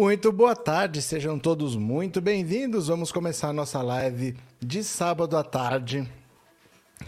[0.00, 2.88] Muito boa tarde, sejam todos muito bem-vindos.
[2.88, 6.10] Vamos começar a nossa live de sábado à tarde.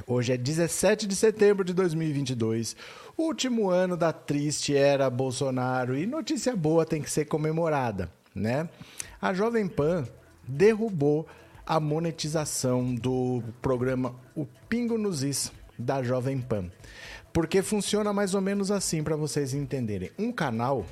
[0.07, 2.77] Hoje é 17 de setembro de 2022,
[3.17, 8.69] último ano da triste era Bolsonaro e notícia boa tem que ser comemorada, né?
[9.19, 10.07] A Jovem Pan
[10.47, 11.27] derrubou
[11.65, 16.71] a monetização do programa O Pingo nos Is da Jovem Pan.
[17.33, 20.11] Porque funciona mais ou menos assim para vocês entenderem.
[20.19, 20.85] Um canal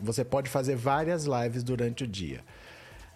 [0.00, 2.40] você pode fazer várias lives durante o dia.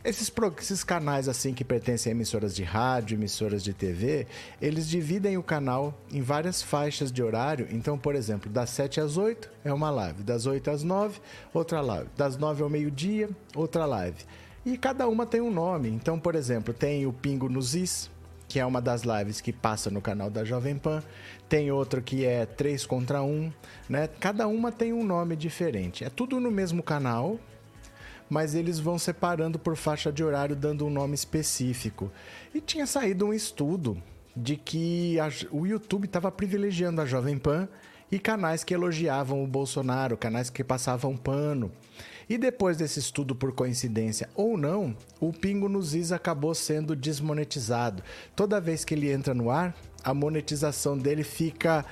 [0.04, 4.28] Esses, esses, canais assim que pertencem a emissoras de rádio, emissoras de TV,
[4.62, 7.66] eles dividem o canal em várias faixas de horário.
[7.72, 11.20] Então, por exemplo, das 7 às 8 é uma live, das 8 às 9,
[11.52, 14.24] outra live, das 9 ao meio-dia, outra live.
[14.64, 15.88] E cada uma tem um nome.
[15.88, 18.08] Então, por exemplo, tem o Pingo nos Is,
[18.48, 21.02] que é uma das lives que passa no canal da Jovem Pan.
[21.48, 23.52] Tem outro que é 3 contra 1,
[23.88, 24.08] né?
[24.18, 26.02] Cada uma tem um nome diferente.
[26.02, 27.38] É tudo no mesmo canal,
[28.28, 32.10] mas eles vão separando por faixa de horário, dando um nome específico.
[32.54, 34.02] E tinha saído um estudo
[34.34, 37.68] de que a, o YouTube estava privilegiando a Jovem Pan
[38.10, 41.70] e canais que elogiavam o Bolsonaro, canais que passavam pano.
[42.28, 48.02] E depois desse estudo, por coincidência ou não, o Pingo nos Is acabou sendo desmonetizado.
[48.36, 51.86] Toda vez que ele entra no ar, a monetização dele fica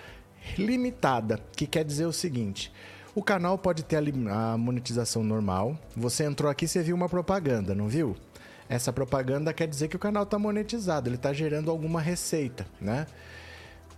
[0.58, 2.70] limitada, que quer dizer o seguinte:
[3.14, 5.78] o canal pode ter a monetização normal.
[5.96, 8.14] Você entrou aqui, você viu uma propaganda, não viu?
[8.68, 13.06] Essa propaganda quer dizer que o canal está monetizado, ele está gerando alguma receita, né?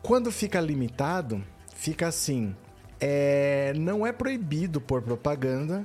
[0.03, 1.43] Quando fica limitado,
[1.75, 2.54] fica assim:
[3.00, 5.84] é, não é proibido por propaganda,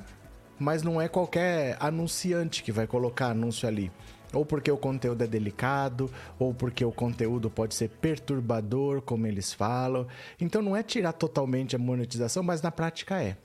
[0.63, 3.91] mas não é qualquer anunciante que vai colocar anúncio ali.
[4.31, 6.09] Ou porque o conteúdo é delicado,
[6.40, 10.07] ou porque o conteúdo pode ser perturbador, como eles falam.
[10.40, 13.38] Então não é tirar totalmente a monetização, mas na prática é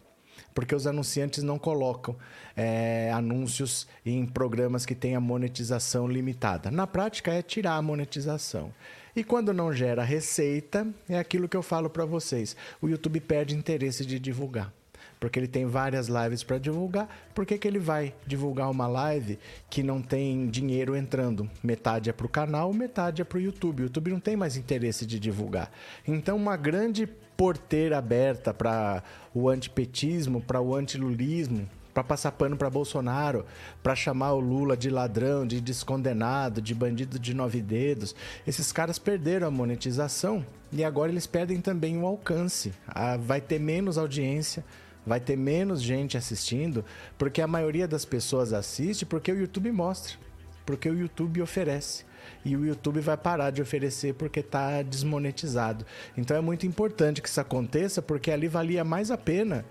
[0.54, 2.16] porque os anunciantes não colocam
[2.56, 6.70] é, anúncios em programas que têm a monetização limitada.
[6.70, 8.72] Na prática, é tirar a monetização.
[9.14, 13.54] E quando não gera receita, é aquilo que eu falo para vocês: o YouTube perde
[13.54, 14.72] interesse de divulgar
[15.18, 17.08] porque ele tem várias lives para divulgar.
[17.34, 21.48] Por que, que ele vai divulgar uma live que não tem dinheiro entrando?
[21.62, 23.82] Metade é para o canal, metade é para o YouTube.
[23.82, 25.70] O YouTube não tem mais interesse de divulgar.
[26.06, 27.06] Então, uma grande
[27.36, 29.02] porteira aberta para
[29.32, 31.68] o antipetismo, para o antilulismo,
[31.98, 33.44] para passar pano para Bolsonaro,
[33.82, 38.14] para chamar o Lula de ladrão, de descondenado, de bandido de nove dedos.
[38.46, 42.72] Esses caras perderam a monetização e agora eles perdem também o alcance.
[42.86, 44.64] Ah, vai ter menos audiência,
[45.08, 46.84] vai ter menos gente assistindo,
[47.16, 50.16] porque a maioria das pessoas assiste porque o YouTube mostra,
[50.64, 52.06] porque o YouTube oferece.
[52.44, 55.84] E o YouTube vai parar de oferecer porque está desmonetizado.
[56.16, 59.64] Então é muito importante que isso aconteça, porque ali valia mais a pena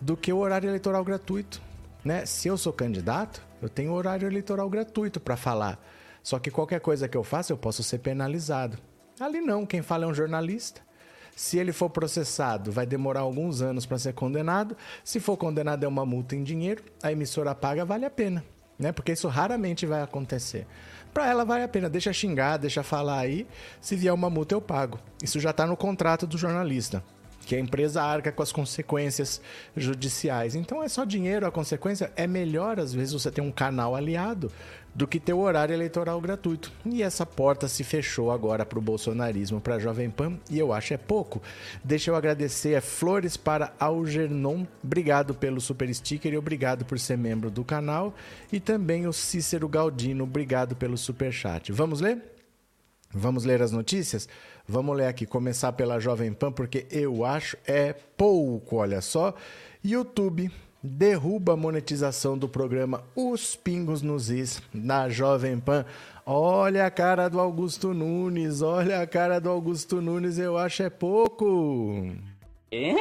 [0.00, 1.60] do que o horário eleitoral gratuito.
[2.04, 2.24] Né?
[2.24, 5.84] Se eu sou candidato, eu tenho horário eleitoral gratuito para falar.
[6.22, 8.78] Só que qualquer coisa que eu faça, eu posso ser penalizado.
[9.18, 10.85] Ali não, quem fala é um jornalista.
[11.36, 14.74] Se ele for processado, vai demorar alguns anos para ser condenado.
[15.04, 16.82] Se for condenado, é uma multa em dinheiro.
[17.02, 18.42] A emissora paga, vale a pena.
[18.78, 18.90] Né?
[18.90, 20.66] Porque isso raramente vai acontecer.
[21.12, 21.90] Para ela, vale a pena.
[21.90, 23.46] Deixa xingar, deixa falar aí.
[23.82, 24.98] Se vier uma multa, eu pago.
[25.22, 27.04] Isso já está no contrato do jornalista
[27.46, 29.40] que a empresa arca com as consequências
[29.76, 30.56] judiciais.
[30.56, 34.50] Então é só dinheiro, a consequência é melhor às vezes você ter um canal aliado
[34.92, 36.72] do que ter o horário eleitoral gratuito.
[36.84, 40.72] E essa porta se fechou agora para o bolsonarismo, para a Jovem Pan, e eu
[40.72, 41.40] acho é pouco.
[41.84, 47.50] Deixa eu agradecer flores para Algernon, obrigado pelo super sticker e obrigado por ser membro
[47.50, 48.14] do canal,
[48.50, 51.70] e também o Cícero Galdino, obrigado pelo super chat.
[51.70, 52.22] Vamos ler?
[53.12, 54.28] Vamos ler as notícias?
[54.68, 59.32] Vamos ler aqui, começar pela Jovem Pan, porque eu acho é pouco, olha só.
[59.84, 60.50] YouTube
[60.82, 65.84] derruba a monetização do programa Os Pingos nos Is na Jovem Pan.
[66.24, 70.90] Olha a cara do Augusto Nunes, olha a cara do Augusto Nunes, eu acho é
[70.90, 72.12] pouco.
[72.72, 72.94] É?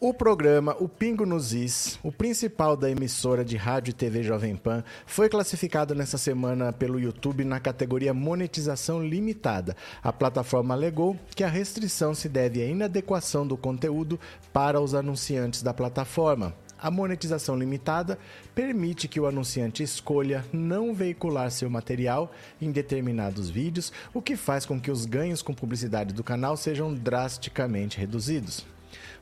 [0.00, 4.54] O programa O Pingo nos Is, o principal da emissora de rádio e TV Jovem
[4.54, 9.76] Pan, foi classificado nessa semana pelo YouTube na categoria Monetização Limitada.
[10.00, 14.20] A plataforma alegou que a restrição se deve à inadequação do conteúdo
[14.52, 16.54] para os anunciantes da plataforma.
[16.78, 18.20] A monetização limitada
[18.54, 22.30] permite que o anunciante escolha não veicular seu material
[22.62, 26.94] em determinados vídeos, o que faz com que os ganhos com publicidade do canal sejam
[26.94, 28.64] drasticamente reduzidos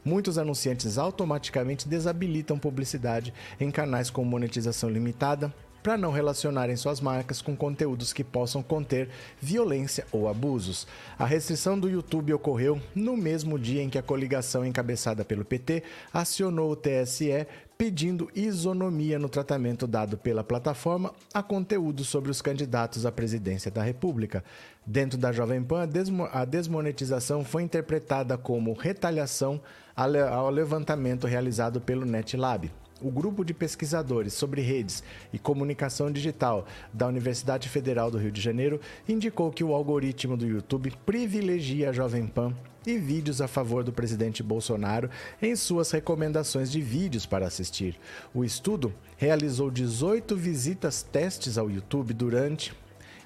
[0.07, 5.53] muitos anunciantes automaticamente desabilitam publicidade em canais com monetização limitada
[5.87, 9.09] para não relacionarem suas marcas com conteúdos que possam conter
[9.41, 10.85] violência ou abusos.
[11.17, 15.85] A restrição do YouTube ocorreu no mesmo dia em que a coligação encabeçada pelo PT
[16.13, 17.47] acionou o TSE
[17.79, 23.83] pedindo isonomia no tratamento dado pela plataforma a conteúdos sobre os candidatos à presidência da
[23.85, 24.43] República.
[24.85, 25.89] Dentro da Jovem Pan,
[26.33, 29.61] a desmonetização foi interpretada como retaliação
[29.97, 32.71] ao levantamento realizado pelo NetLab.
[33.01, 35.03] O grupo de pesquisadores sobre redes
[35.33, 40.47] e comunicação digital da Universidade Federal do Rio de Janeiro indicou que o algoritmo do
[40.47, 42.55] YouTube privilegia a Jovem Pan
[42.87, 45.11] e vídeos a favor do presidente Bolsonaro
[45.43, 47.99] em suas recomendações de vídeos para assistir.
[48.33, 52.75] O estudo realizou 18 visitas testes ao YouTube durante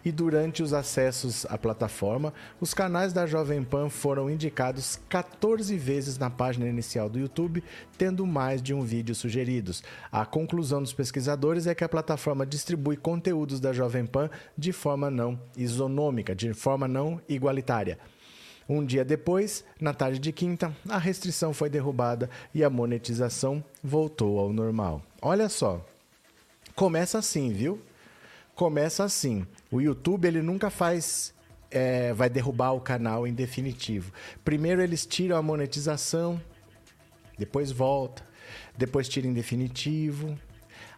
[0.05, 6.19] e durante os acessos à plataforma, os canais da Jovem Pan foram indicados 14 vezes
[6.19, 7.63] na página inicial do YouTube,
[7.99, 9.83] tendo mais de um vídeo sugeridos.
[10.11, 15.11] A conclusão dos pesquisadores é que a plataforma distribui conteúdos da Jovem Pan de forma
[15.11, 17.99] não isonômica, de forma não igualitária.
[18.69, 24.39] Um dia depois, na tarde de quinta, a restrição foi derrubada e a monetização voltou
[24.39, 25.03] ao normal.
[25.21, 25.85] Olha só,
[26.77, 27.83] começa assim, viu?
[28.61, 29.47] começa assim.
[29.71, 31.35] O YouTube ele nunca faz
[31.71, 34.13] é, vai derrubar o canal em definitivo.
[34.45, 36.41] Primeiro eles tiram a monetização,
[37.39, 38.25] depois volta,
[38.77, 40.37] depois tira em definitivo,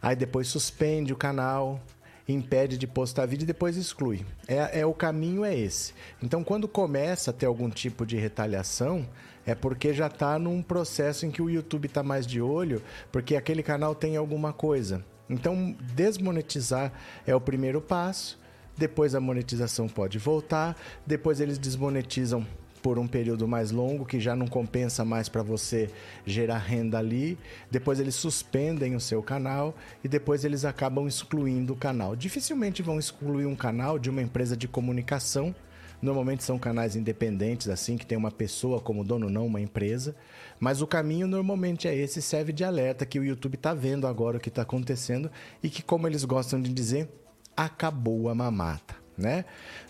[0.01, 1.81] aí depois suspende o canal,
[2.27, 4.25] impede de postar vídeo e depois exclui.
[4.49, 5.93] É, é o caminho é esse.
[6.23, 9.07] Então quando começa a ter algum tipo de retaliação
[9.45, 13.37] é porque já está num processo em que o YouTube está mais de olho, porque
[13.37, 15.05] aquele canal tem alguma coisa.
[15.29, 16.93] Então, desmonetizar
[17.27, 18.39] é o primeiro passo.
[18.77, 20.77] Depois a monetização pode voltar.
[21.07, 22.47] Depois eles desmonetizam
[22.83, 25.89] por um período mais longo, que já não compensa mais para você
[26.27, 27.39] gerar renda ali.
[27.71, 32.17] Depois eles suspendem o seu canal e depois eles acabam excluindo o canal.
[32.17, 35.55] Dificilmente vão excluir um canal de uma empresa de comunicação
[36.03, 40.17] Normalmente são canais independentes, assim, que tem uma pessoa como dono, não uma empresa.
[40.59, 44.37] Mas o caminho normalmente é esse, serve de alerta que o YouTube está vendo agora
[44.37, 45.31] o que está acontecendo
[45.63, 47.09] e que, como eles gostam de dizer,
[47.57, 49.01] acabou a mamata.
[49.17, 49.45] Né?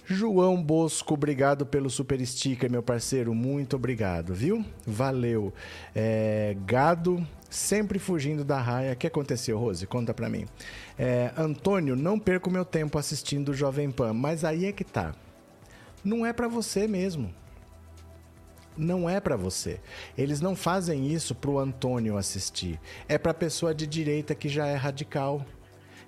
[0.04, 3.34] João Bosco, obrigado pelo super sticker, meu parceiro.
[3.34, 4.64] Muito obrigado, viu?
[4.84, 5.52] Valeu.
[5.94, 8.92] É, gado, sempre fugindo da raia.
[8.92, 9.86] O que aconteceu, Rose?
[9.86, 10.46] Conta pra mim.
[10.98, 15.14] É, Antônio, não perco meu tempo assistindo o Jovem Pan, mas aí é que tá
[16.04, 17.32] não é para você mesmo.
[18.76, 19.78] Não é para você.
[20.16, 22.80] Eles não fazem isso para o Antônio assistir.
[23.08, 25.44] É para a pessoa de direita que já é radical.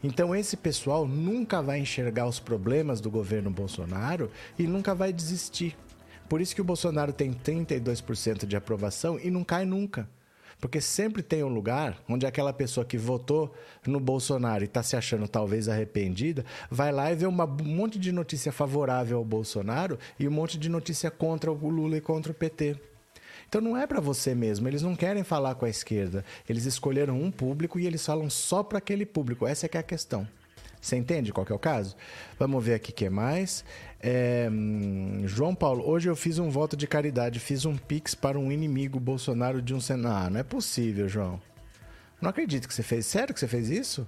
[0.06, 5.74] Então esse pessoal nunca vai enxergar os problemas do governo Bolsonaro e nunca vai desistir.
[6.28, 10.06] Por isso que o Bolsonaro tem 32% de aprovação e não cai nunca.
[10.60, 13.54] Porque sempre tem um lugar onde aquela pessoa que votou
[13.86, 17.98] no Bolsonaro e está se achando talvez arrependida, vai lá e vê uma, um monte
[17.98, 22.30] de notícia favorável ao Bolsonaro e um monte de notícia contra o Lula e contra
[22.30, 22.76] o PT.
[23.48, 26.24] Então não é para você mesmo, eles não querem falar com a esquerda.
[26.48, 29.46] Eles escolheram um público e eles falam só para aquele público.
[29.46, 30.26] Essa é que é a questão.
[30.84, 31.96] Você entende qual é o caso?
[32.38, 33.64] Vamos ver aqui o que mais.
[33.98, 38.38] É, hum, João Paulo, hoje eu fiz um voto de caridade, fiz um pix para
[38.38, 40.26] um inimigo Bolsonaro de um Senado.
[40.26, 41.40] Ah, não é possível, João.
[42.20, 43.06] Não acredito que você fez.
[43.06, 44.06] Sério que você fez isso?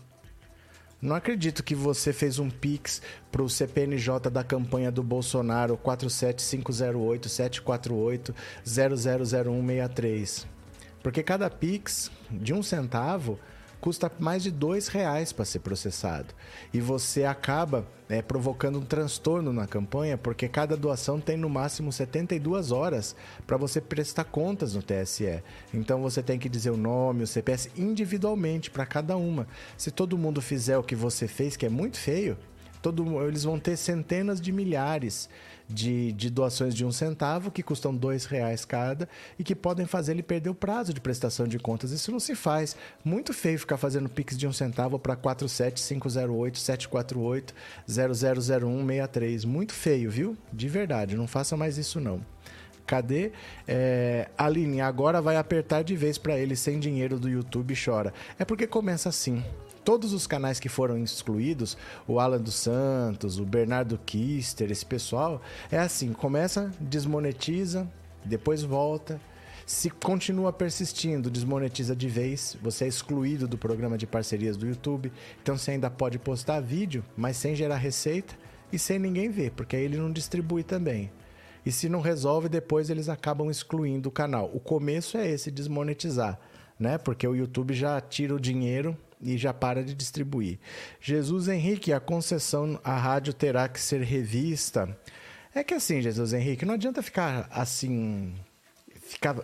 [1.01, 7.29] Não acredito que você fez um pix para o CPNJ da campanha do Bolsonaro 47508
[7.29, 8.35] 748
[8.65, 10.47] 000163.
[11.03, 13.39] Porque cada pix de um centavo
[13.81, 16.35] custa mais de dois reais para ser processado.
[16.73, 21.93] E você acaba é, provocando um transtorno na campanha, porque cada doação tem no máximo
[21.93, 23.17] 72 horas
[23.47, 25.43] para você prestar contas no TSE.
[25.73, 29.47] Então você tem que dizer o nome, o CPS individualmente para cada uma.
[29.77, 32.37] Se todo mundo fizer o que você fez, que é muito feio,
[32.81, 35.29] todo, eles vão ter centenas de milhares
[35.69, 39.09] de, de doações de um centavo, que custam dois reais cada,
[39.39, 41.91] e que podem fazer ele perder o prazo de prestação de contas.
[41.91, 42.77] Isso não se faz.
[43.05, 47.55] Muito feio ficar fazendo Pix de um centavo para 47508 748
[47.89, 49.45] 000163.
[49.45, 50.37] Muito feio, viu?
[50.53, 52.21] De verdade, não faça mais isso não.
[52.87, 53.33] Cadê?
[53.67, 58.15] É, Aline, agora vai apertar de vez para ele sem dinheiro do YouTube chora.
[58.39, 59.43] É porque começa assim
[59.87, 61.79] todos os canais que foram excluídos,
[62.09, 65.41] o Alan dos Santos, o Bernardo Kister, esse pessoal,
[65.71, 67.89] é assim, começa, desmonetiza,
[68.25, 69.21] depois volta.
[69.65, 75.13] Se continua persistindo, desmonetiza de vez, você é excluído do programa de parcerias do YouTube,
[75.41, 78.35] então você ainda pode postar vídeo, mas sem gerar receita
[78.73, 81.13] e sem ninguém ver, porque aí ele não distribui também.
[81.65, 84.51] E se não resolve, depois eles acabam excluindo o canal.
[84.53, 86.41] O começo é esse, desmonetizar,
[86.77, 86.99] né?
[86.99, 90.59] Porque o YouTube já tira o dinheiro e já para de distribuir.
[91.01, 94.97] Jesus Henrique, a concessão à rádio terá que ser revista.
[95.55, 98.35] É que assim, Jesus Henrique, não adianta ficar assim,
[99.01, 99.37] ficar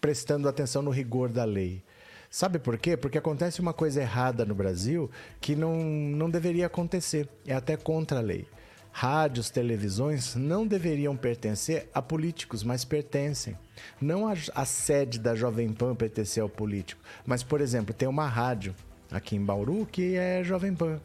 [0.00, 1.82] prestando atenção no rigor da lei.
[2.30, 2.96] Sabe por quê?
[2.96, 5.10] Porque acontece uma coisa errada no Brasil
[5.40, 7.28] que não, não deveria acontecer.
[7.46, 8.46] É até contra a lei.
[8.92, 13.56] Rádios, televisões não deveriam pertencer a políticos, mas pertencem.
[14.00, 18.26] Não a, a sede da Jovem Pan pertencer ao político, mas, por exemplo, tem uma
[18.26, 18.74] rádio
[19.10, 21.00] aqui em Bauru que é Jovem Pan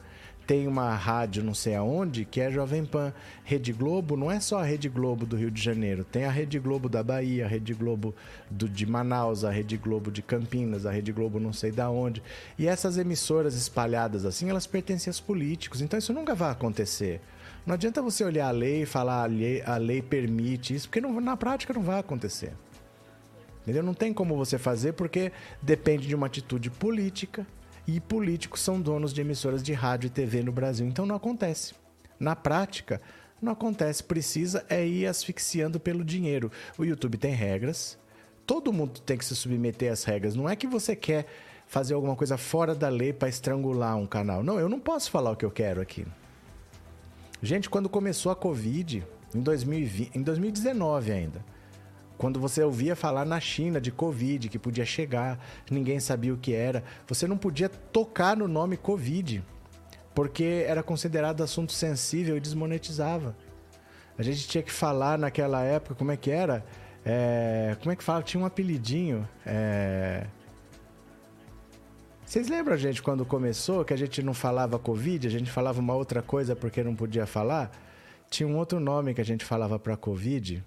[0.45, 3.13] tem uma rádio não sei aonde que é Jovem Pan.
[3.43, 6.59] Rede Globo não é só a Rede Globo do Rio de Janeiro, tem a Rede
[6.59, 8.13] Globo da Bahia, a Rede Globo
[8.49, 12.21] do, de Manaus, a Rede Globo de Campinas, a Rede Globo não sei da onde.
[12.57, 17.21] E essas emissoras espalhadas assim, elas pertencem aos políticos, então isso nunca vai acontecer.
[17.65, 21.01] Não adianta você olhar a lei e falar a lei, a lei permite isso, porque
[21.01, 22.53] não, na prática não vai acontecer.
[23.63, 23.81] Entendeu?
[23.81, 27.47] Não tem como você fazer porque depende de uma atitude política
[27.87, 30.87] e políticos são donos de emissoras de rádio e TV no Brasil.
[30.87, 31.73] Então não acontece.
[32.19, 33.01] Na prática,
[33.41, 34.03] não acontece.
[34.03, 36.51] Precisa é ir asfixiando pelo dinheiro.
[36.77, 37.97] O YouTube tem regras.
[38.45, 40.35] Todo mundo tem que se submeter às regras.
[40.35, 41.25] Não é que você quer
[41.67, 44.43] fazer alguma coisa fora da lei para estrangular um canal.
[44.43, 46.05] Não, eu não posso falar o que eu quero aqui.
[47.41, 51.45] Gente, quando começou a Covid, em, 2020, em 2019 ainda,
[52.17, 56.53] quando você ouvia falar na China de Covid, que podia chegar, ninguém sabia o que
[56.53, 59.43] era, você não podia tocar no nome Covid,
[60.13, 63.35] porque era considerado assunto sensível e desmonetizava.
[64.17, 66.65] A gente tinha que falar naquela época, como é que era?
[67.05, 68.23] É, como é que fala?
[68.23, 69.27] Tinha um apelidinho.
[69.45, 70.25] É...
[72.25, 75.93] Vocês lembram, gente, quando começou, que a gente não falava Covid, a gente falava uma
[75.93, 77.71] outra coisa porque não podia falar?
[78.29, 80.63] Tinha um outro nome que a gente falava para Covid.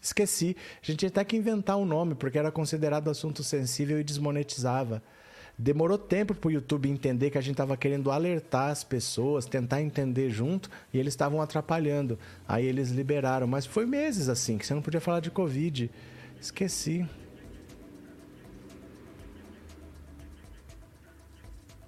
[0.00, 0.56] Esqueci.
[0.82, 5.02] A gente tinha até que inventar um nome, porque era considerado assunto sensível e desmonetizava.
[5.60, 9.82] Demorou tempo para o YouTube entender que a gente estava querendo alertar as pessoas, tentar
[9.82, 12.16] entender junto, e eles estavam atrapalhando.
[12.46, 15.90] Aí eles liberaram, mas foi meses assim, que você não podia falar de Covid.
[16.40, 17.04] Esqueci.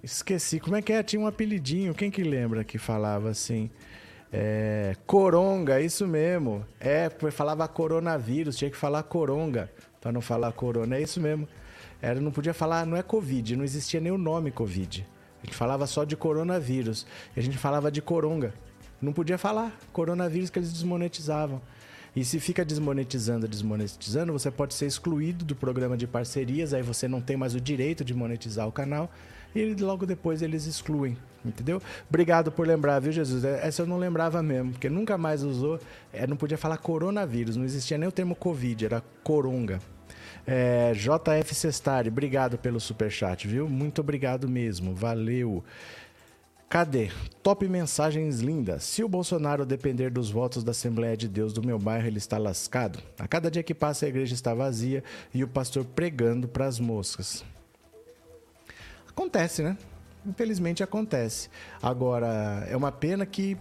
[0.03, 0.59] Esqueci.
[0.59, 1.03] Como é que é?
[1.05, 1.95] Tinha um apelidinho.
[1.95, 3.71] Quem que lembra que falava assim?
[4.33, 6.65] É, coronga, isso mesmo.
[6.79, 9.71] É, falava coronavírus, tinha que falar coronga,
[10.01, 10.97] para não falar corona.
[10.97, 11.49] É isso mesmo.
[12.01, 15.07] Era, não podia falar, não é Covid, não existia nem o nome Covid.
[15.43, 17.07] A gente falava só de coronavírus.
[17.37, 18.55] A gente falava de coronga.
[19.01, 21.61] Não podia falar coronavírus que eles desmonetizavam.
[22.15, 27.07] E se fica desmonetizando, desmonetizando, você pode ser excluído do programa de parcerias, aí você
[27.07, 29.11] não tem mais o direito de monetizar o canal
[29.55, 31.81] e logo depois eles excluem, entendeu?
[32.09, 33.45] Obrigado por lembrar, viu, Jesus?
[33.45, 35.79] É, essa eu não lembrava mesmo, porque nunca mais usou,
[36.13, 39.81] é, não podia falar coronavírus, não existia nem o termo Covid, era coronga.
[40.47, 43.69] É, JF Sestari, obrigado pelo superchat, viu?
[43.69, 45.63] Muito obrigado mesmo, valeu.
[46.71, 47.11] Cadê?
[47.43, 48.85] Top mensagens lindas.
[48.85, 52.39] Se o Bolsonaro depender dos votos da Assembleia de Deus do meu bairro, ele está
[52.39, 53.01] lascado.
[53.19, 55.03] A cada dia que passa, a igreja está vazia
[55.35, 57.45] e o pastor pregando para as moscas.
[59.21, 59.77] Acontece, né?
[60.25, 61.51] Infelizmente acontece.
[61.83, 63.55] Agora, é uma pena que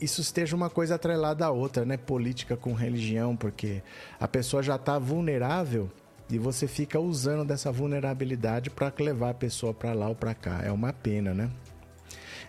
[0.00, 1.96] isso esteja uma coisa atrelada à outra, né?
[1.96, 3.84] Política com religião, porque
[4.18, 5.88] a pessoa já está vulnerável
[6.28, 10.60] e você fica usando dessa vulnerabilidade para levar a pessoa para lá ou para cá.
[10.64, 11.50] É uma pena, né?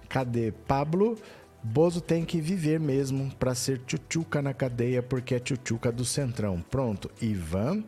[0.09, 0.51] Cadê?
[0.51, 1.15] Pablo
[1.67, 6.63] Bozo tem que viver mesmo para ser tchutchuca na cadeia, porque é tchutchuca do Centrão.
[6.71, 7.83] Pronto, Ivan.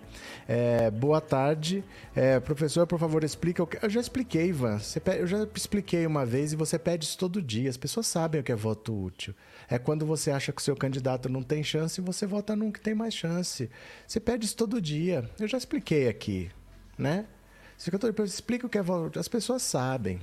[0.46, 1.82] É, boa tarde.
[2.14, 3.84] É, professor, por favor, explica o que.
[3.84, 4.80] Eu já expliquei, Ivan.
[5.18, 7.70] eu já expliquei uma vez e você pede isso todo dia.
[7.70, 9.34] As pessoas sabem o que é voto útil.
[9.70, 12.74] É quando você acha que o seu candidato não tem chance e você vota num
[12.74, 13.70] que tem mais chance.
[14.06, 15.30] Você pede isso todo dia.
[15.40, 16.52] Eu já expliquei aqui,
[16.98, 17.26] né?
[18.26, 19.18] Explica o que é voto.
[19.18, 20.20] As pessoas sabem.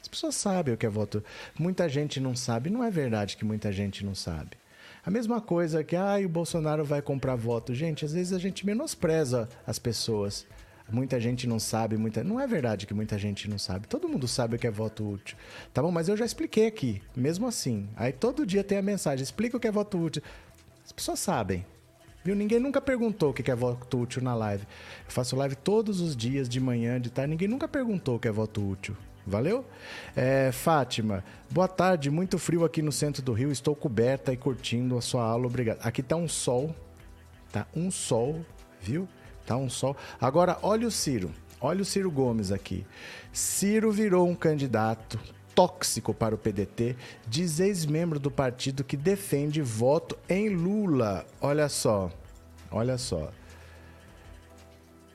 [0.00, 1.22] As pessoas sabem o que é voto.
[1.58, 2.70] Muita gente não sabe.
[2.70, 4.56] Não é verdade que muita gente não sabe.
[5.04, 7.74] A mesma coisa que, ah, o Bolsonaro vai comprar voto.
[7.74, 10.46] Gente, às vezes a gente menospreza as pessoas.
[10.90, 12.24] Muita gente não sabe, muita...
[12.24, 13.86] não é verdade que muita gente não sabe.
[13.86, 15.36] Todo mundo sabe o que é voto útil.
[15.72, 17.86] Tá bom, mas eu já expliquei aqui, mesmo assim.
[17.94, 20.22] Aí todo dia tem a mensagem, explica o que é voto útil.
[20.84, 21.64] As pessoas sabem.
[22.24, 22.34] Viu?
[22.34, 24.64] Ninguém nunca perguntou o que é voto útil na live.
[25.06, 27.30] Eu faço live todos os dias, de manhã, de tarde.
[27.30, 28.96] Ninguém nunca perguntou o que é voto útil.
[29.28, 29.64] Valeu?
[30.16, 32.10] É, Fátima, boa tarde.
[32.10, 33.52] Muito frio aqui no centro do Rio.
[33.52, 35.46] Estou coberta e curtindo a sua aula.
[35.46, 35.78] Obrigado.
[35.82, 36.74] Aqui tá um sol.
[37.52, 38.44] Tá um sol,
[38.80, 39.06] viu?
[39.46, 39.96] Tá um sol.
[40.20, 41.30] Agora, olha o Ciro.
[41.60, 42.86] Olha o Ciro Gomes aqui.
[43.32, 45.18] Ciro virou um candidato
[45.54, 46.94] tóxico para o PDT,
[47.26, 51.26] diz ex-membro do partido que defende voto em Lula.
[51.40, 52.10] Olha só.
[52.70, 53.32] Olha só.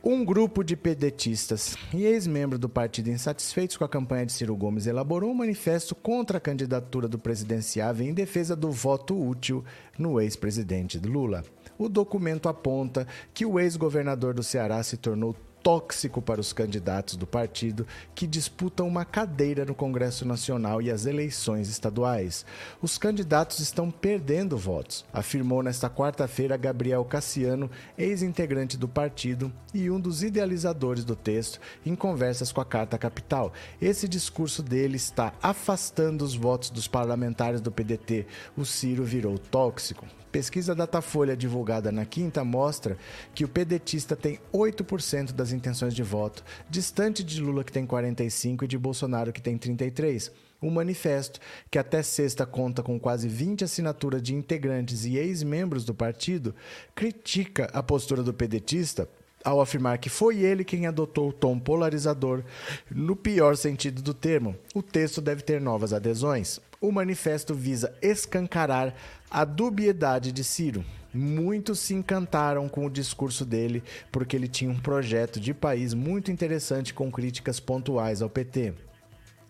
[0.05, 4.86] Um grupo de pedetistas e ex-membros do partido insatisfeitos com a campanha de Ciro Gomes
[4.86, 9.63] elaborou um manifesto contra a candidatura do presidenciável em defesa do voto útil
[9.98, 11.45] no ex-presidente Lula.
[11.77, 15.33] O documento aponta que o ex-governador do Ceará se tornou
[15.63, 21.05] tóxico para os candidatos do partido que disputam uma cadeira no Congresso Nacional e as
[21.05, 22.46] eleições estaduais.
[22.82, 30.00] Os candidatos estão perdendo votos, afirmou nesta quarta-feira Gabriel Cassiano, ex-integrante do partido e um
[30.00, 33.53] dos idealizadores do texto, em conversas com a Carta Capital.
[33.82, 38.27] Esse discurso dele está afastando os votos dos parlamentares do PDT.
[38.58, 40.05] O Ciro virou tóxico.
[40.34, 42.98] Pesquisa Datafolha divulgada na quinta mostra
[43.36, 48.66] que o pedetista tem 8% das intenções de voto, distante de Lula que tem 45
[48.66, 50.32] e de Bolsonaro que tem 33.
[50.60, 55.94] O manifesto, que até sexta conta com quase 20 assinaturas de integrantes e ex-membros do
[55.94, 56.56] partido,
[56.96, 59.08] critica a postura do pedetista
[59.43, 62.43] ao afirmar que foi ele quem adotou o tom polarizador
[62.89, 64.55] no pior sentido do termo.
[64.73, 66.59] O texto deve ter novas adesões.
[66.79, 68.93] O manifesto visa escancarar
[69.29, 70.83] a dubiedade de Ciro.
[71.13, 76.31] Muitos se encantaram com o discurso dele porque ele tinha um projeto de país muito
[76.31, 78.73] interessante com críticas pontuais ao PT.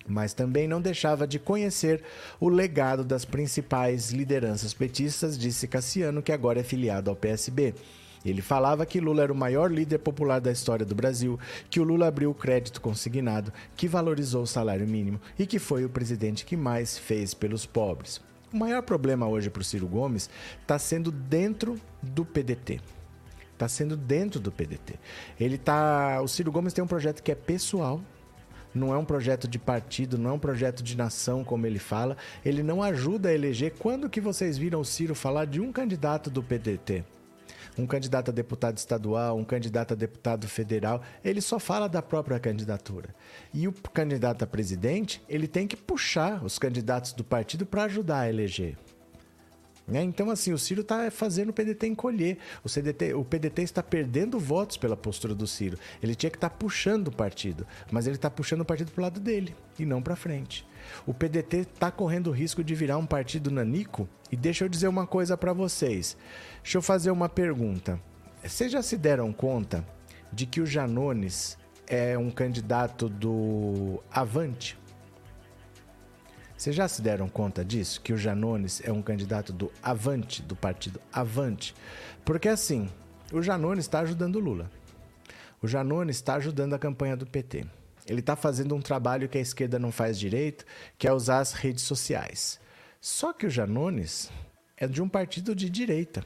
[0.06, 2.04] Mas também não deixava de conhecer
[2.40, 7.74] o legado das principais lideranças petistas, disse Cassiano, que agora é filiado ao PSB.
[8.26, 11.40] Ele falava que Lula era o maior líder popular da história do Brasil,
[11.70, 15.84] que o Lula abriu o crédito consignado, que valorizou o salário mínimo e que foi
[15.84, 18.22] o presidente que mais fez pelos pobres.
[18.54, 20.30] O maior problema hoje para o Ciro Gomes
[20.62, 22.80] está sendo dentro do PDT.
[23.52, 24.96] Está sendo dentro do PDT.
[25.40, 26.22] Ele tá.
[26.22, 28.00] O Ciro Gomes tem um projeto que é pessoal,
[28.74, 32.18] não é um projeto de partido, não é um projeto de nação, como ele fala.
[32.44, 33.74] Ele não ajuda a eleger.
[33.78, 37.04] Quando que vocês viram o Ciro falar de um candidato do PDT?
[37.78, 42.40] Um candidato a deputado estadual, um candidato a deputado federal, ele só fala da própria
[42.40, 43.16] candidatura.
[43.54, 48.22] E o candidato a presidente, ele tem que puxar os candidatos do partido para ajudar
[48.22, 48.78] a eleger.
[49.88, 50.02] Né?
[50.02, 52.38] Então, assim, o Ciro está fazendo o PDT encolher.
[52.64, 55.78] O, CDT, o PDT está perdendo votos pela postura do Ciro.
[56.02, 59.02] Ele tinha que estar tá puxando o partido, mas ele está puxando o partido para
[59.02, 60.66] o lado dele e não para frente.
[61.06, 64.08] O PDT está correndo o risco de virar um partido nanico.
[64.32, 66.18] E deixa eu dizer uma coisa para vocês.
[66.62, 68.00] Deixa eu fazer uma pergunta.
[68.44, 69.86] Vocês já se deram conta
[70.32, 74.78] de que o Janones é um candidato do Avante?
[76.58, 78.00] Vocês já se deram conta disso?
[78.02, 81.76] Que o Janones é um candidato do Avante, do partido Avante?
[82.24, 82.90] Porque assim,
[83.34, 84.72] o Janones está ajudando o Lula.
[85.62, 87.66] O Janones está ajudando a campanha do PT.
[88.08, 90.66] Ele está fazendo um trabalho que a esquerda não faz direito,
[90.98, 92.60] que é usar as redes sociais.
[93.00, 94.30] Só que o Janones
[94.78, 96.26] é de um partido de direita.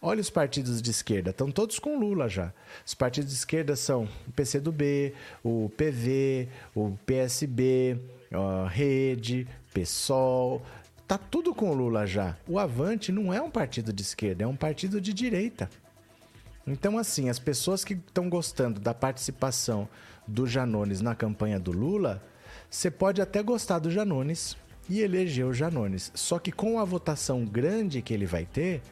[0.00, 2.52] Olha os partidos de esquerda, estão todos com Lula já.
[2.84, 7.98] Os partidos de esquerda são o PCdoB, o PV, o PSB,
[8.30, 10.62] a Rede, PSOL,
[11.08, 12.36] tá tudo com Lula já.
[12.46, 15.68] O Avante não é um partido de esquerda, é um partido de direita.
[16.66, 19.88] Então, assim, as pessoas que estão gostando da participação
[20.26, 22.22] do Janones na campanha do Lula,
[22.70, 24.56] você pode até gostar do Janones
[24.88, 26.10] e eleger o Janones.
[26.14, 28.82] Só que com a votação grande que ele vai ter,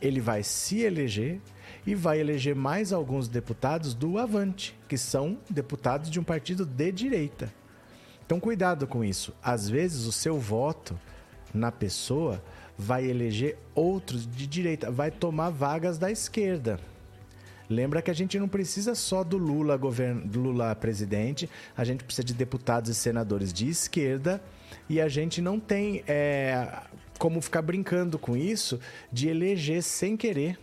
[0.00, 1.40] ele vai se eleger
[1.86, 6.92] e vai eleger mais alguns deputados do Avante, que são deputados de um partido de
[6.92, 7.52] direita.
[8.24, 9.34] Então, cuidado com isso.
[9.42, 10.98] Às vezes, o seu voto
[11.52, 12.42] na pessoa
[12.76, 16.78] vai eleger outros de direita, vai tomar vagas da esquerda.
[17.68, 20.28] Lembra que a gente não precisa só do Lula, govern...
[20.34, 24.42] Lula presidente, a gente precisa de deputados e senadores de esquerda
[24.88, 26.82] e a gente não tem é,
[27.18, 28.80] como ficar brincando com isso
[29.12, 30.58] de eleger sem querer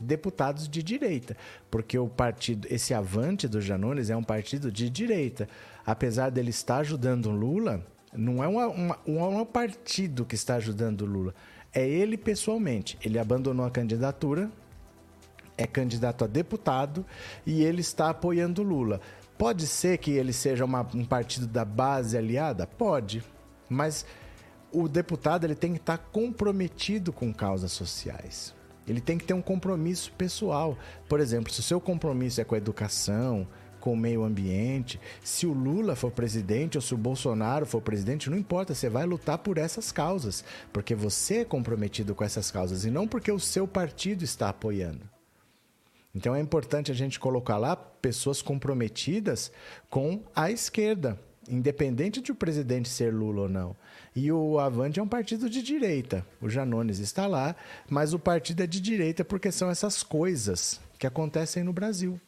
[0.00, 1.36] deputados de direita,
[1.70, 5.48] porque o partido, esse avante do Janones é um partido de direita.
[5.84, 11.34] Apesar dele estar ajudando Lula, não é uma, uma, um partido que está ajudando Lula,
[11.72, 12.96] é ele pessoalmente.
[13.02, 14.50] Ele abandonou a candidatura
[15.58, 17.04] é candidato a deputado
[17.44, 19.00] e ele está apoiando Lula.
[19.36, 22.66] Pode ser que ele seja uma, um partido da base aliada?
[22.66, 23.22] Pode,
[23.68, 24.06] mas
[24.72, 28.54] o deputado ele tem que estar comprometido com causas sociais.
[28.86, 30.78] Ele tem que ter um compromisso pessoal.
[31.08, 33.46] Por exemplo, se o seu compromisso é com a educação,
[33.80, 38.30] com o meio ambiente, se o Lula for presidente ou se o Bolsonaro for presidente,
[38.30, 42.84] não importa, você vai lutar por essas causas, porque você é comprometido com essas causas
[42.84, 45.17] e não porque o seu partido está apoiando.
[46.14, 49.52] Então é importante a gente colocar lá pessoas comprometidas
[49.90, 51.18] com a esquerda,
[51.48, 53.76] independente de o presidente ser Lula ou não.
[54.14, 56.26] E o Avante é um partido de direita.
[56.40, 57.54] O Janones está lá,
[57.88, 62.20] mas o partido é de direita porque são essas coisas que acontecem no Brasil.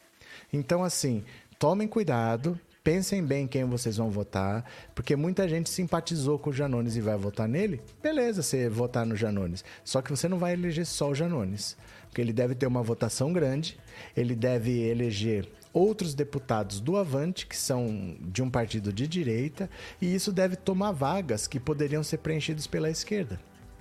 [0.53, 1.23] Então, assim,
[1.59, 4.65] tomem cuidado, pensem bem quem vocês vão votar,
[4.95, 7.81] porque muita gente simpatizou com o Janones e vai votar nele.
[8.01, 9.63] Beleza, você votar no Janones.
[9.83, 11.77] Só que você não vai eleger só o Janones,
[12.11, 13.79] porque ele deve ter uma votação grande,
[14.17, 19.69] ele deve eleger outros deputados do Avante, que são de um partido de direita,
[20.01, 23.39] e isso deve tomar vagas que poderiam ser preenchidas pela esquerda.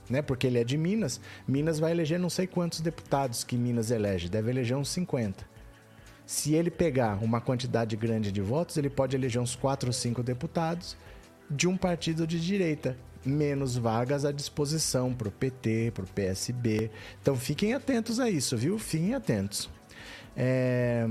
[0.09, 0.23] Né?
[0.23, 4.29] Porque ele é de Minas, Minas vai eleger não sei quantos deputados que Minas elege,
[4.29, 5.45] deve eleger uns 50.
[6.25, 10.23] Se ele pegar uma quantidade grande de votos, ele pode eleger uns 4 ou 5
[10.23, 10.97] deputados
[11.51, 16.91] de um partido de direita, menos vagas à disposição para o PT, para o PSB.
[17.21, 18.79] Então fiquem atentos a isso, viu?
[18.79, 19.69] Fiquem atentos.
[20.37, 21.05] É...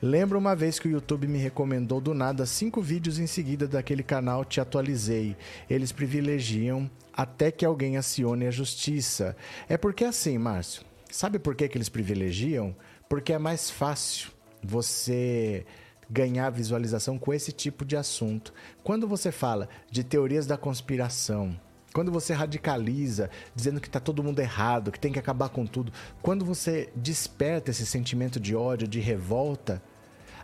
[0.00, 4.02] Lembro uma vez que o YouTube me recomendou do nada cinco vídeos em seguida daquele
[4.02, 5.36] canal Te Atualizei.
[5.68, 9.36] Eles privilegiam até que alguém acione a justiça.
[9.68, 12.74] É porque assim, Márcio, sabe por que, que eles privilegiam?
[13.08, 14.30] Porque é mais fácil
[14.62, 15.66] você
[16.12, 18.52] ganhar visualização com esse tipo de assunto.
[18.84, 21.58] Quando você fala de teorias da conspiração,
[21.94, 25.90] quando você radicaliza, dizendo que está todo mundo errado, que tem que acabar com tudo,
[26.20, 29.82] quando você desperta esse sentimento de ódio, de revolta,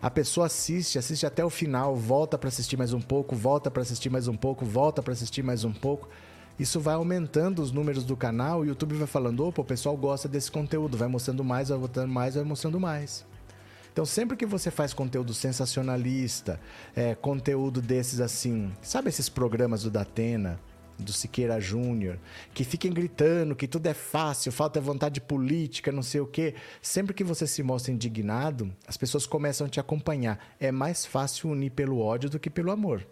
[0.00, 3.82] a pessoa assiste, assiste até o final, volta para assistir mais um pouco, volta para
[3.82, 6.08] assistir mais um pouco, volta para assistir mais um pouco.
[6.58, 10.28] Isso vai aumentando os números do canal, o YouTube vai falando, opa, o pessoal gosta
[10.28, 13.27] desse conteúdo, vai mostrando mais, vai mostrando mais, vai mostrando mais.
[13.98, 16.60] Então, sempre que você faz conteúdo sensacionalista,
[16.94, 20.60] é, conteúdo desses assim, sabe esses programas do Datena,
[20.96, 22.16] do Siqueira Júnior,
[22.54, 26.54] que fiquem gritando que tudo é fácil, falta vontade política, não sei o quê.
[26.80, 30.38] Sempre que você se mostra indignado, as pessoas começam a te acompanhar.
[30.60, 33.04] É mais fácil unir pelo ódio do que pelo amor.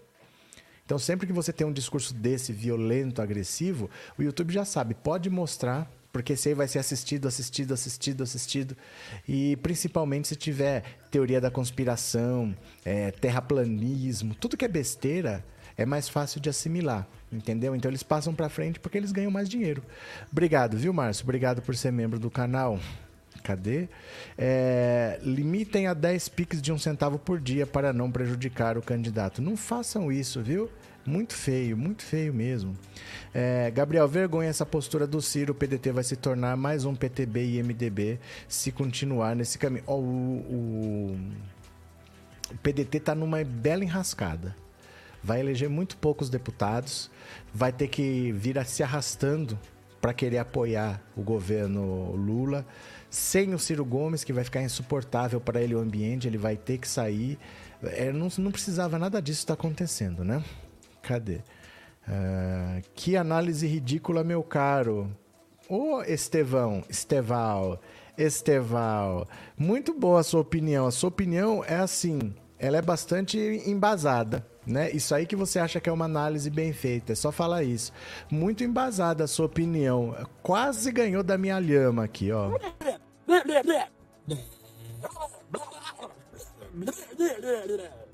[0.85, 5.29] Então, sempre que você tem um discurso desse violento, agressivo, o YouTube já sabe, pode
[5.29, 8.75] mostrar porque esse aí vai ser assistido, assistido, assistido, assistido.
[9.29, 15.45] E principalmente se tiver teoria da conspiração, é, terraplanismo, tudo que é besteira
[15.77, 17.77] é mais fácil de assimilar, entendeu?
[17.77, 19.83] Então eles passam para frente porque eles ganham mais dinheiro.
[20.33, 21.23] Obrigado, viu, Márcio?
[21.23, 22.81] Obrigado por ser membro do canal.
[23.43, 23.87] Cadê?
[24.39, 29.43] É, limitem a 10 piques de um centavo por dia para não prejudicar o candidato.
[29.43, 30.71] Não façam isso, viu?
[31.07, 32.77] Muito feio, muito feio mesmo.
[33.33, 35.53] É, Gabriel, vergonha essa postura do Ciro.
[35.53, 39.85] O PDT vai se tornar mais um PTB e MDB se continuar nesse caminho.
[39.87, 41.19] Oh, o, o,
[42.51, 44.57] o PDT está numa bela enrascada.
[45.23, 47.11] Vai eleger muito poucos deputados,
[47.55, 49.59] vai ter que vir se arrastando
[50.01, 52.67] para querer apoiar o governo Lula.
[53.09, 56.79] Sem o Ciro Gomes, que vai ficar insuportável para ele o ambiente, ele vai ter
[56.79, 57.39] que sair.
[57.83, 60.43] É, não, não precisava nada disso estar tá acontecendo, né?
[61.07, 61.39] Cadê?
[62.09, 65.09] Uh, que análise ridícula, meu caro.
[65.69, 67.81] Ô, Estevão, Esteval,
[68.19, 69.29] Esteval.
[69.57, 70.85] Muito boa a sua opinião.
[70.85, 74.45] A sua opinião é assim, ela é bastante embasada.
[74.67, 74.91] Né?
[74.91, 77.93] Isso aí que você acha que é uma análise bem feita, é só falar isso.
[78.29, 80.13] Muito embasada a sua opinião.
[80.43, 82.51] Quase ganhou da minha lhama aqui, ó.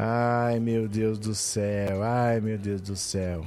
[0.00, 2.04] Ai, meu Deus do céu.
[2.04, 3.44] Ai, meu Deus do céu.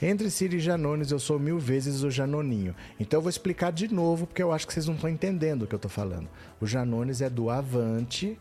[0.00, 2.74] Entre Ciro e Janones, eu sou mil vezes o Janoninho.
[2.98, 5.66] Então eu vou explicar de novo, porque eu acho que vocês não estão entendendo o
[5.68, 6.28] que eu estou falando.
[6.60, 8.36] O Janones é do Avante,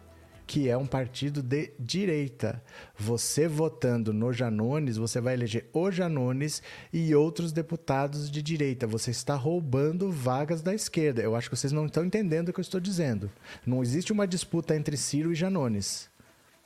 [0.47, 2.63] que é um partido de direita.
[2.97, 8.87] Você votando no Janones, você vai eleger o Janones e outros deputados de direita.
[8.87, 11.21] Você está roubando vagas da esquerda.
[11.21, 13.29] Eu acho que vocês não estão entendendo o que eu estou dizendo.
[13.63, 16.09] Não existe uma disputa entre Ciro e Janones.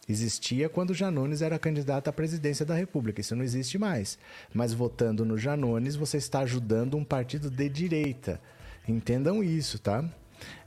[0.07, 3.21] Existia quando Janones era candidato à presidência da República.
[3.21, 4.19] Isso não existe mais.
[4.53, 8.39] Mas votando no Janones, você está ajudando um partido de direita.
[8.87, 10.05] Entendam isso, tá?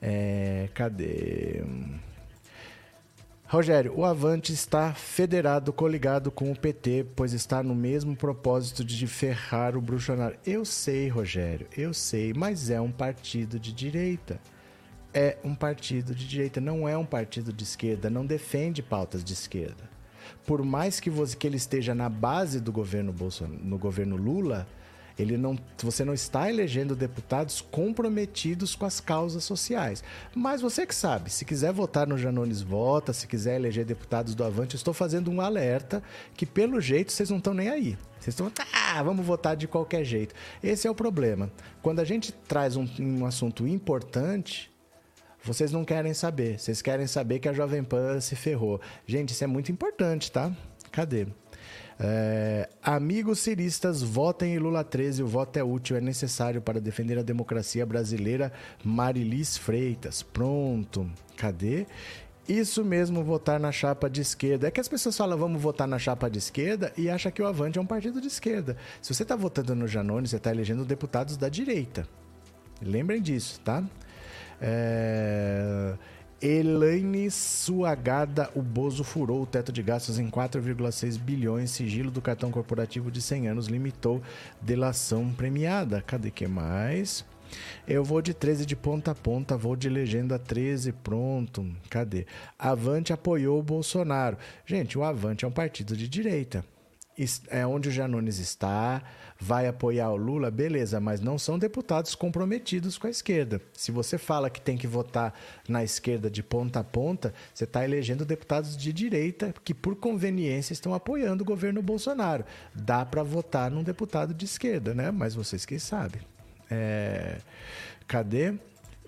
[0.03, 1.63] É, cadê?
[3.47, 9.07] Rogério, o Avante está federado, coligado com o PT, pois está no mesmo propósito de
[9.07, 10.39] ferrar o bruxonário.
[10.45, 14.39] Eu sei, Rogério, eu sei, mas é um partido de direita
[15.13, 19.33] é um partido de direita, não é um partido de esquerda, não defende pautas de
[19.33, 19.89] esquerda.
[20.47, 24.67] Por mais que você que ele esteja na base do governo Bolsonaro, no governo Lula,
[25.19, 30.05] ele não, você não está elegendo deputados comprometidos com as causas sociais.
[30.35, 33.13] Mas você que sabe, se quiser votar no Janones, vota.
[33.13, 36.03] Se quiser eleger deputados do Avante, estou fazendo um alerta
[36.35, 37.99] que, pelo jeito, vocês não estão nem aí.
[38.21, 40.35] Vocês estão, ah, vamos votar de qualquer jeito.
[40.63, 41.51] Esse é o problema.
[41.83, 44.71] Quando a gente traz um, um assunto importante,
[45.43, 46.59] vocês não querem saber.
[46.59, 48.81] Vocês querem saber que a Jovem Pan se ferrou.
[49.07, 50.53] Gente, isso é muito importante, tá?
[50.91, 51.27] Cadê?
[52.01, 55.23] É, amigos ciristas, votem em Lula 13.
[55.23, 58.53] O voto é útil, é necessário para defender a democracia brasileira.
[58.85, 60.23] Marilis Freitas.
[60.23, 61.11] Pronto.
[61.37, 61.87] Cadê?
[62.49, 64.69] Isso mesmo, votar na chapa de esquerda.
[64.69, 67.47] É que as pessoas falam, vamos votar na chapa de esquerda e acham que o
[67.47, 68.77] Avante é um partido de esquerda.
[69.03, 72.09] Se você está votando no Janone, você está elegendo deputados da direita.
[72.81, 73.85] Lembrem disso, tá?
[74.61, 75.95] É...
[76.41, 81.73] Elaine Suagada, o Bozo furou o teto de gastos em 4,6 bilhões.
[81.73, 84.23] Sigilo do cartão corporativo de 100 anos limitou
[84.63, 86.01] delação premiada.
[86.01, 87.25] Cadê que mais?
[87.89, 91.67] Eu vou de 13 de ponta a ponta, vou de legenda 13, pronto.
[91.91, 92.25] Cadê?
[92.57, 94.37] Avante apoiou o Bolsonaro.
[94.65, 96.65] Gente, o Avante é um partido de direita.
[97.49, 99.03] É onde o Janones está,
[99.41, 103.61] vai apoiar o Lula, beleza, mas não são deputados comprometidos com a esquerda.
[103.73, 105.33] Se você fala que tem que votar
[105.69, 110.73] na esquerda de ponta a ponta, você está elegendo deputados de direita que, por conveniência,
[110.73, 112.45] estão apoiando o governo Bolsonaro.
[112.75, 115.13] Dá para votar num deputado de esquerda, né?
[115.13, 116.21] Mas vocês que sabem.
[116.71, 117.39] É...
[118.09, 118.55] Cadê?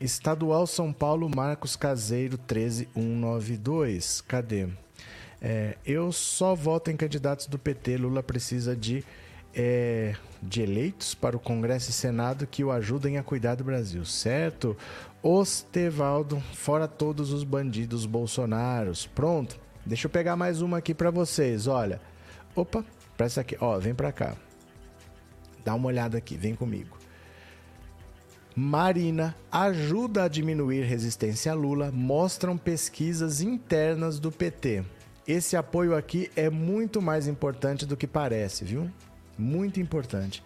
[0.00, 4.20] Estadual São Paulo, Marcos Caseiro, 13192.
[4.22, 4.68] Cadê?
[5.42, 7.96] É, eu só voto em candidatos do PT.
[7.96, 9.04] Lula precisa de,
[9.54, 14.04] é, de eleitos para o Congresso e Senado que o ajudem a cuidar do Brasil,
[14.04, 14.76] certo?
[15.22, 19.06] Ostevaldo, fora todos os bandidos bolsonaros.
[19.06, 19.58] Pronto.
[19.84, 21.66] Deixa eu pegar mais uma aqui para vocês.
[21.66, 22.00] Olha.
[22.54, 22.84] Opa,
[23.16, 23.56] presta aqui.
[23.60, 24.34] Ó, vem para cá.
[25.64, 26.96] Dá uma olhada aqui, vem comigo.
[28.56, 34.84] Marina ajuda a diminuir resistência a Lula, mostram pesquisas internas do PT.
[35.26, 38.90] Esse apoio aqui é muito mais importante do que parece, viu?
[39.40, 40.42] Muito importante.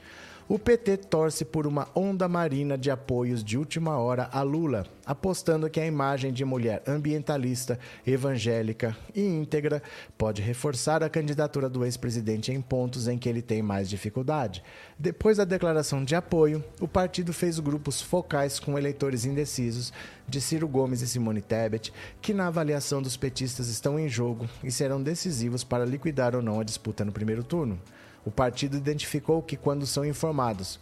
[0.46, 5.70] O PT torce por uma onda marina de apoios de última hora a Lula, apostando
[5.70, 9.83] que a imagem de mulher ambientalista, evangélica e íntegra
[10.18, 14.62] pode reforçar a candidatura do ex-presidente em pontos em que ele tem mais dificuldade.
[14.98, 19.94] Depois da declaração de apoio, o partido fez grupos focais com eleitores indecisos
[20.28, 24.70] de Ciro Gomes e Simone Tebet, que na avaliação dos petistas estão em jogo e
[24.70, 27.80] serão decisivos para liquidar ou não a disputa no primeiro turno.
[28.25, 30.81] O partido identificou que, quando são informados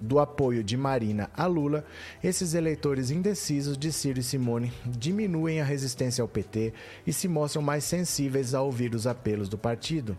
[0.00, 1.84] do apoio de Marina a Lula,
[2.22, 6.72] esses eleitores indecisos de Ciro e Simone diminuem a resistência ao PT
[7.06, 10.18] e se mostram mais sensíveis a ouvir os apelos do partido.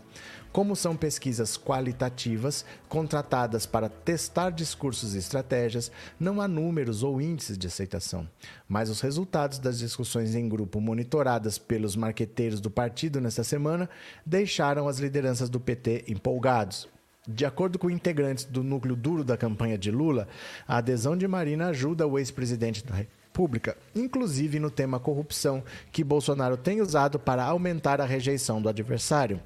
[0.52, 7.56] Como são pesquisas qualitativas, contratadas para testar discursos e estratégias, não há números ou índices
[7.56, 8.28] de aceitação.
[8.68, 13.88] Mas os resultados das discussões em grupo monitoradas pelos marqueteiros do partido nesta semana
[14.26, 16.86] deixaram as lideranças do PT empolgados.
[17.26, 20.28] De acordo com integrantes do núcleo duro da campanha de Lula,
[20.68, 26.58] a adesão de Marina ajuda o ex-presidente da República, inclusive no tema corrupção, que Bolsonaro
[26.58, 29.40] tem usado para aumentar a rejeição do adversário.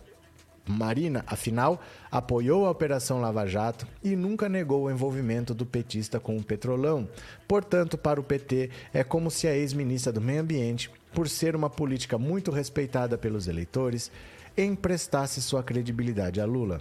[0.68, 6.36] Marina, afinal, apoiou a Operação Lava Jato e nunca negou o envolvimento do petista com
[6.36, 7.08] o petrolão.
[7.46, 11.70] Portanto, para o PT, é como se a ex-ministra do Meio Ambiente, por ser uma
[11.70, 14.10] política muito respeitada pelos eleitores,
[14.56, 16.80] emprestasse sua credibilidade a Lula.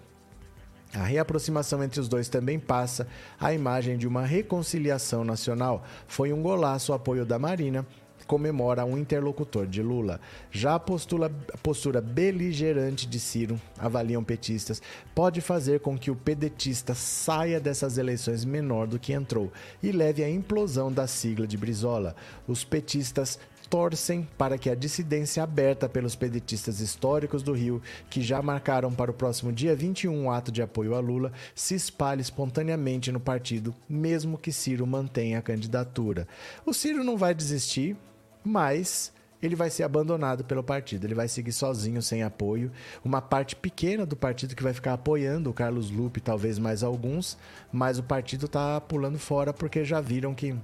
[0.93, 3.07] A reaproximação entre os dois também passa
[3.39, 5.83] a imagem de uma reconciliação nacional.
[6.07, 7.85] Foi um golaço o apoio da Marina
[8.27, 10.19] comemora um interlocutor de Lula.
[10.51, 11.29] Já a postura,
[11.61, 14.81] postura beligerante de Ciro, avaliam petistas,
[15.13, 20.23] pode fazer com que o pedetista saia dessas eleições menor do que entrou e leve
[20.23, 22.15] à implosão da sigla de Brizola.
[22.47, 28.41] Os petistas torcem para que a dissidência aberta pelos pedetistas históricos do Rio, que já
[28.41, 33.11] marcaram para o próximo dia 21 um ato de apoio a Lula, se espalhe espontaneamente
[33.11, 36.27] no partido, mesmo que Ciro mantenha a candidatura.
[36.65, 37.97] O Ciro não vai desistir,
[38.45, 41.05] mas ele vai ser abandonado pelo partido.
[41.05, 42.71] Ele vai seguir sozinho, sem apoio.
[43.03, 47.37] Uma parte pequena do partido que vai ficar apoiando o Carlos Lupe, talvez mais alguns,
[47.71, 50.55] mas o partido está pulando fora porque já viram que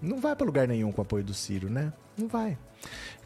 [0.00, 1.92] não vai para lugar nenhum com o apoio do Ciro, né?
[2.16, 2.58] Não vai.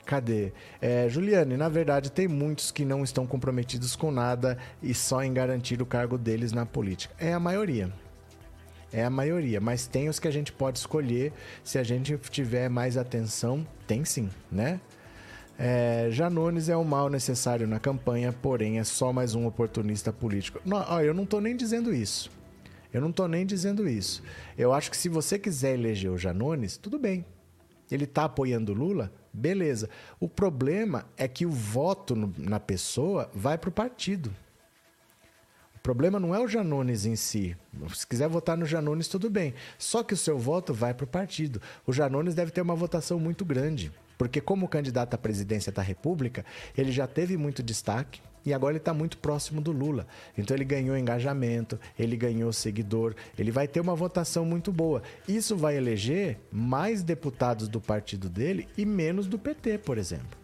[0.07, 0.53] Cadê?
[0.81, 5.33] É, Juliane, na verdade, tem muitos que não estão comprometidos com nada e só em
[5.33, 7.15] garantir o cargo deles na política.
[7.19, 7.93] É a maioria
[8.93, 12.69] é a maioria, mas tem os que a gente pode escolher se a gente tiver
[12.69, 14.81] mais atenção, tem sim, né?
[15.59, 20.59] É, Janones é um mal necessário na campanha, porém é só mais um oportunista político.
[20.65, 22.31] Não, ó, eu não estou nem dizendo isso.
[22.93, 24.23] Eu não estou nem dizendo isso.
[24.57, 27.25] Eu acho que se você quiser eleger o Janones, tudo bem.
[27.91, 29.89] Ele está apoiando Lula, beleza.
[30.19, 34.33] O problema é que o voto no, na pessoa vai para o partido.
[35.81, 37.57] O problema não é o Janones em si.
[37.95, 39.55] Se quiser votar no Janones, tudo bem.
[39.79, 41.61] Só que o seu voto vai para o partido.
[41.87, 43.91] O Janones deve ter uma votação muito grande.
[44.19, 46.45] Porque, como candidato à presidência da República,
[46.77, 48.21] ele já teve muito destaque.
[48.45, 50.07] E agora ele está muito próximo do Lula.
[50.37, 55.03] Então ele ganhou engajamento, ele ganhou seguidor, ele vai ter uma votação muito boa.
[55.27, 60.39] Isso vai eleger mais deputados do partido dele e menos do PT, por exemplo.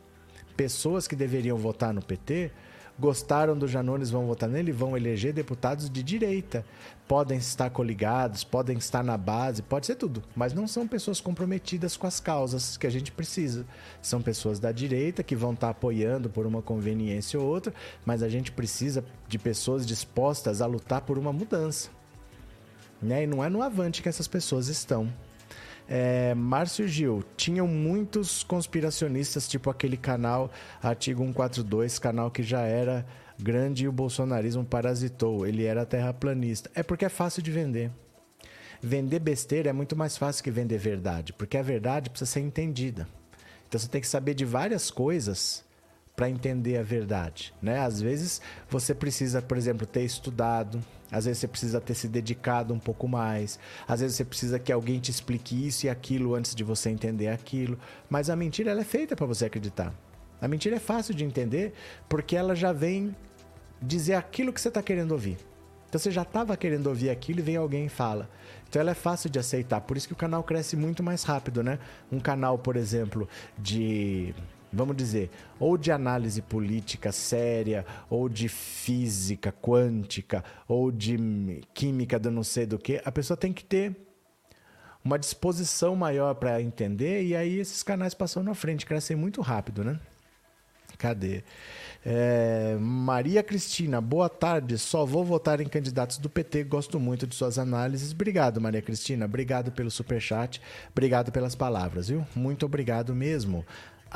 [0.57, 2.51] Pessoas que deveriam votar no PT
[2.98, 6.64] gostaram do Janones, vão votar nele, vão eleger deputados de direita.
[7.06, 11.96] Podem estar coligados, podem estar na base, pode ser tudo, mas não são pessoas comprometidas
[11.96, 13.64] com as causas que a gente precisa.
[14.02, 17.72] São pessoas da direita que vão estar apoiando por uma conveniência ou outra,
[18.04, 21.90] mas a gente precisa de pessoas dispostas a lutar por uma mudança.
[23.00, 23.24] Né?
[23.24, 25.12] E não é no avante que essas pessoas estão.
[25.88, 30.51] É, Márcio Gil, tinham muitos conspiracionistas, tipo aquele canal
[30.83, 33.07] Artigo 142, canal que já era
[33.38, 35.46] grande e o bolsonarismo parasitou.
[35.46, 36.70] Ele era terraplanista.
[36.75, 37.90] É porque é fácil de vender.
[38.83, 43.09] Vender besteira é muito mais fácil que vender verdade, porque a verdade precisa ser entendida.
[43.68, 45.64] Então você tem que saber de várias coisas
[46.14, 47.79] para entender a verdade, né?
[47.81, 52.75] Às vezes você precisa, por exemplo, ter estudado, às vezes você precisa ter se dedicado
[52.75, 56.55] um pouco mais, às vezes você precisa que alguém te explique isso e aquilo antes
[56.55, 57.79] de você entender aquilo,
[58.11, 59.92] mas a mentira ela é feita para você acreditar.
[60.40, 61.73] A mentira é fácil de entender
[62.09, 63.14] porque ela já vem
[63.81, 65.38] dizer aquilo que você está querendo ouvir.
[65.88, 68.29] Então você já estava querendo ouvir aquilo e vem alguém e fala.
[68.69, 69.81] Então ela é fácil de aceitar.
[69.81, 71.79] Por isso que o canal cresce muito mais rápido, né?
[72.11, 74.35] Um canal, por exemplo, de
[74.72, 82.31] vamos dizer, ou de análise política séria, ou de física quântica, ou de química do
[82.31, 83.96] não sei do que, a pessoa tem que ter
[85.05, 89.85] uma disposição maior para entender e aí esses canais passam na frente, crescem muito rápido,
[89.85, 90.00] né?
[90.98, 91.44] Cadê?
[92.05, 94.79] É, Maria Cristina, boa tarde.
[94.79, 96.64] Só vou votar em candidatos do PT.
[96.64, 98.12] Gosto muito de suas análises.
[98.12, 99.26] Obrigado, Maria Cristina.
[99.26, 100.61] Obrigado pelo super chat.
[100.90, 102.26] Obrigado pelas palavras, viu?
[102.35, 103.64] Muito obrigado mesmo.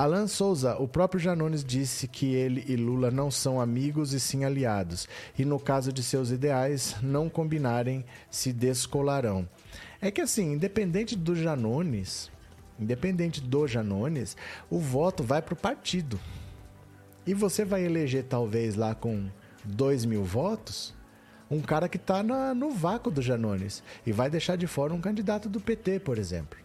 [0.00, 4.46] Alan Souza, o próprio Janones disse que ele e Lula não são amigos e sim
[4.46, 5.06] aliados,
[5.38, 9.46] e no caso de seus ideais não combinarem, se descolarão.
[10.00, 12.32] É que assim, independente do Janones,
[12.78, 14.38] independente do Janones,
[14.70, 16.18] o voto vai para o partido.
[17.26, 19.28] E você vai eleger talvez lá com
[19.66, 20.94] 2 mil votos
[21.50, 25.46] um cara que está no vácuo do Janones e vai deixar de fora um candidato
[25.46, 26.58] do PT, por exemplo.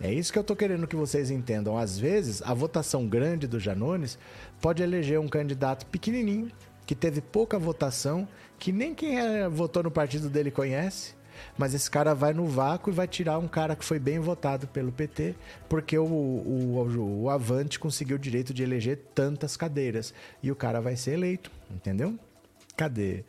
[0.00, 1.78] É isso que eu estou querendo que vocês entendam.
[1.78, 4.18] Às vezes, a votação grande do Janones
[4.60, 6.50] pode eleger um candidato pequenininho,
[6.86, 8.28] que teve pouca votação,
[8.58, 11.14] que nem quem é, votou no partido dele conhece,
[11.58, 14.66] mas esse cara vai no vácuo e vai tirar um cara que foi bem votado
[14.68, 15.34] pelo PT,
[15.68, 20.14] porque o, o, o Avante conseguiu o direito de eleger tantas cadeiras.
[20.42, 22.18] E o cara vai ser eleito, entendeu?
[22.76, 23.24] Cadê?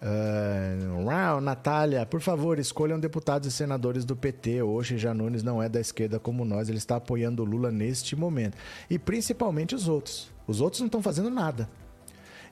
[0.00, 4.62] Uh, Natália, por favor, escolham deputados e senadores do PT.
[4.62, 8.56] Hoje Janones não é da esquerda como nós, ele está apoiando o Lula neste momento.
[8.88, 10.32] E principalmente os outros.
[10.46, 11.68] Os outros não estão fazendo nada.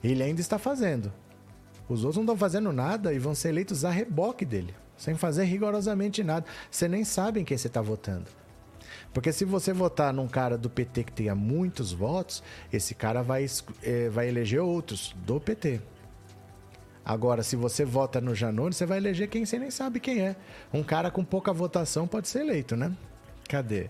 [0.03, 1.11] Ele ainda está fazendo.
[1.89, 5.45] Os outros não estão fazendo nada e vão ser eleitos a reboque dele, sem fazer
[5.45, 6.45] rigorosamente nada.
[6.69, 8.25] Você nem sabe em quem você está votando.
[9.11, 13.45] Porque se você votar num cara do PT que tenha muitos votos, esse cara vai,
[13.81, 15.81] é, vai eleger outros do PT.
[17.05, 20.35] Agora, se você vota no Janones, você vai eleger quem você nem sabe quem é.
[20.73, 22.91] Um cara com pouca votação pode ser eleito, né?
[23.47, 23.89] Cadê?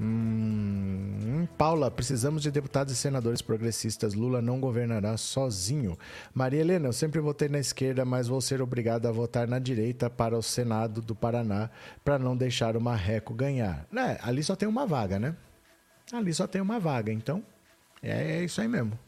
[0.00, 4.14] Hum, Paula, precisamos de deputados e senadores progressistas.
[4.14, 5.98] Lula não governará sozinho.
[6.34, 10.10] Maria Helena, eu sempre votei na esquerda, mas vou ser obrigado a votar na direita
[10.10, 11.70] para o Senado do Paraná
[12.04, 13.86] para não deixar o Marreco ganhar.
[13.94, 15.36] É, ali só tem uma vaga, né?
[16.12, 17.42] Ali só tem uma vaga, então
[18.02, 18.98] é, é isso aí mesmo.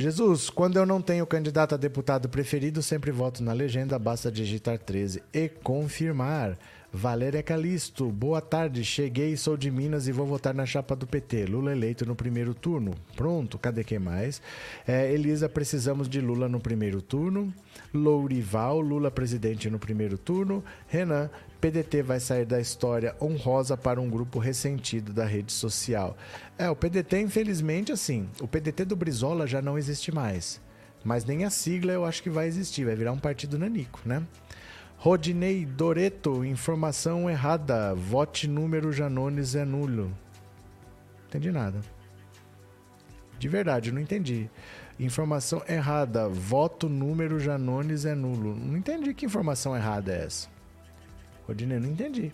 [0.00, 4.78] Jesus, quando eu não tenho candidato a deputado preferido, sempre voto na legenda, basta digitar
[4.78, 6.56] 13 e confirmar.
[6.92, 8.82] Valéria Calisto, boa tarde.
[8.82, 11.44] Cheguei, sou de Minas e vou votar na chapa do PT.
[11.44, 12.94] Lula eleito no primeiro turno.
[13.14, 14.40] Pronto, cadê quem mais?
[14.86, 17.52] É, Elisa, precisamos de Lula no primeiro turno.
[17.92, 20.64] Lourival, Lula presidente no primeiro turno.
[20.86, 21.28] Renan,
[21.60, 26.16] PDT vai sair da história honrosa para um grupo ressentido da rede social.
[26.56, 30.58] É, o PDT, infelizmente, assim, o PDT do Brizola já não existe mais.
[31.04, 34.22] Mas nem a sigla eu acho que vai existir, vai virar um partido nanico, né?
[35.00, 37.94] Rodinei Doreto, informação errada.
[37.94, 40.12] Vote número Janones é nulo.
[41.28, 41.80] Entendi nada.
[43.38, 44.50] De verdade, não entendi.
[44.98, 46.28] Informação errada.
[46.28, 48.56] Voto número Janones é nulo.
[48.56, 50.48] Não entendi que informação errada é essa.
[51.46, 52.32] Rodinei, não entendi.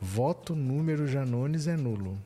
[0.00, 2.18] Voto número Janones é nulo.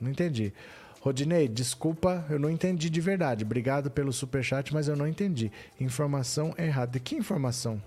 [0.00, 0.54] Não entendi.
[1.00, 3.42] Rodinei, desculpa, eu não entendi de verdade.
[3.42, 5.50] Obrigado pelo superchat, mas eu não entendi.
[5.80, 7.00] Informação errada.
[7.00, 7.82] Que informação?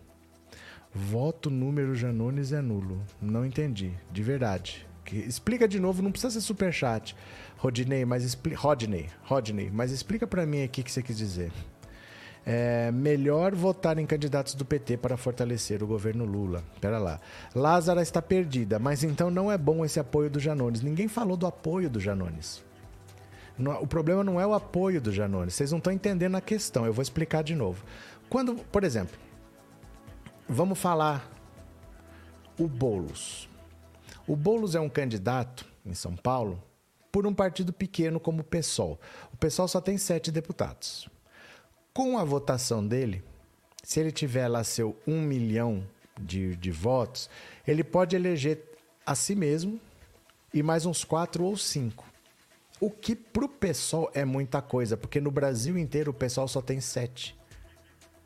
[0.91, 2.99] Voto número Janones é nulo.
[3.22, 4.88] Não entendi, de verdade.
[5.11, 7.16] Explica de novo, não precisa ser superchat.
[7.57, 8.59] Rodney, mas explica.
[8.59, 11.51] Rodney, Rodney, mas explica para mim aqui o que você quis dizer.
[12.43, 16.64] É melhor votar em candidatos do PT para fortalecer o governo Lula.
[16.82, 17.20] Pera lá.
[17.53, 20.82] Lázara está perdida, mas então não é bom esse apoio do Janones.
[20.82, 22.64] Ninguém falou do apoio do Janones.
[23.82, 25.54] O problema não é o apoio do Janones.
[25.54, 26.86] Vocês não estão entendendo a questão.
[26.86, 27.84] Eu vou explicar de novo.
[28.30, 29.18] Quando, por exemplo,
[30.47, 31.30] vamos falar
[32.58, 33.47] o Bolos.
[34.28, 36.62] O Bolos é um candidato em São Paulo
[37.12, 38.99] por um partido pequeno como o PSOL.
[39.32, 41.08] O PSOL só tem sete deputados.
[41.93, 43.24] Com a votação dele,
[43.84, 45.88] se ele tiver lá seu um milhão
[46.20, 47.30] de, de votos,
[47.68, 48.64] ele pode eleger
[49.06, 49.80] a si mesmo
[50.54, 52.12] e mais uns quatro ou cinco.
[52.84, 56.61] O que para o pessoal é muita coisa, porque no Brasil inteiro o pessoal só
[56.61, 57.34] tem sete.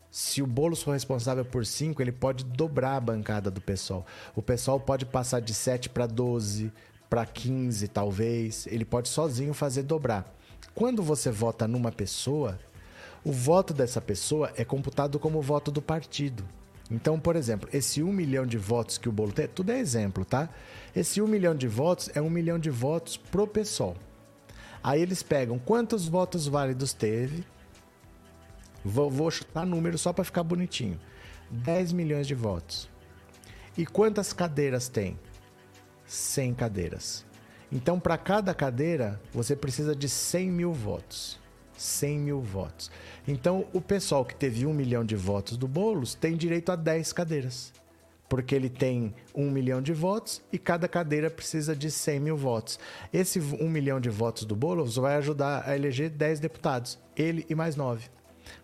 [0.10, 4.04] Se o Boulos for responsável por cinco, ele pode dobrar a bancada do pessoal.
[4.36, 6.74] O pessoal pode passar de 7 para 12,
[7.08, 8.66] para 15, talvez.
[8.66, 10.26] Ele pode sozinho fazer dobrar.
[10.74, 12.58] Quando você vota numa pessoa,
[13.24, 16.44] o voto dessa pessoa é computado como voto do partido.
[16.90, 20.26] Então, por exemplo, esse um milhão de votos que o Bolo tem, tudo é exemplo,
[20.26, 20.50] tá?
[20.96, 23.96] Esse um milhão de votos é um milhão de votos pro pessoal.
[24.84, 27.44] Aí eles pegam quantos votos válidos teve.
[28.84, 31.00] Vou, vou chutar número só para ficar bonitinho.
[31.50, 32.90] 10 milhões de votos.
[33.78, 35.20] E quantas cadeiras tem?
[36.06, 37.26] 100 cadeiras.
[37.72, 41.40] Então, para cada cadeira, você precisa de 100 mil votos.
[41.78, 42.90] 100 mil votos.
[43.28, 47.14] Então, o pessoal que teve um milhão de votos do Boulos tem direito a 10
[47.14, 47.74] cadeiras
[48.30, 52.80] porque ele tem um milhão de votos e cada cadeira precisa de 100 mil votos.
[53.12, 57.56] Esse um milhão de votos do Boulos vai ajudar a eleger 10 deputados, ele e
[57.56, 58.10] mais 9.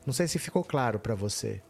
[0.06, 1.62] Não sei se ficou claro para você.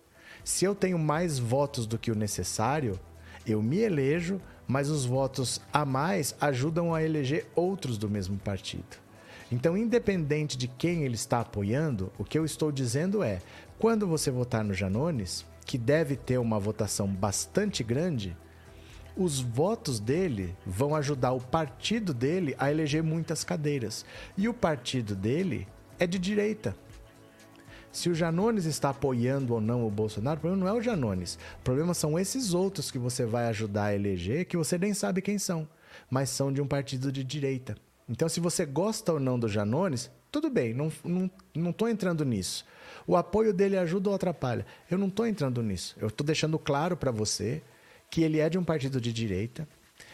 [0.44, 3.00] Se eu tenho mais votos do que o necessário,
[3.46, 9.04] eu me elejo, mas os votos a mais ajudam a eleger outros do mesmo partido.
[9.52, 13.40] Então, independente de quem ele está apoiando, o que eu estou dizendo é:
[13.78, 18.36] quando você votar no Janones, que deve ter uma votação bastante grande,
[19.16, 24.06] os votos dele vão ajudar o partido dele a eleger muitas cadeiras.
[24.38, 25.68] E o partido dele
[26.00, 26.76] é de direita.
[27.92, 31.38] Se o Janones está apoiando ou não o Bolsonaro, o problema não é o Janones.
[31.60, 35.22] O problema são esses outros que você vai ajudar a eleger, que você nem sabe
[35.22, 35.68] quem são,
[36.10, 37.78] mas são de um partido de direita.
[38.10, 42.26] Então, se você gosta ou não do Janones, tudo bem, não estou não, não entrando
[42.26, 42.66] nisso.
[43.06, 44.66] O apoio dele ajuda ou atrapalha?
[44.90, 45.96] Eu não estou entrando nisso.
[46.00, 47.62] Eu estou deixando claro para você
[48.10, 49.68] que ele é de um partido de direita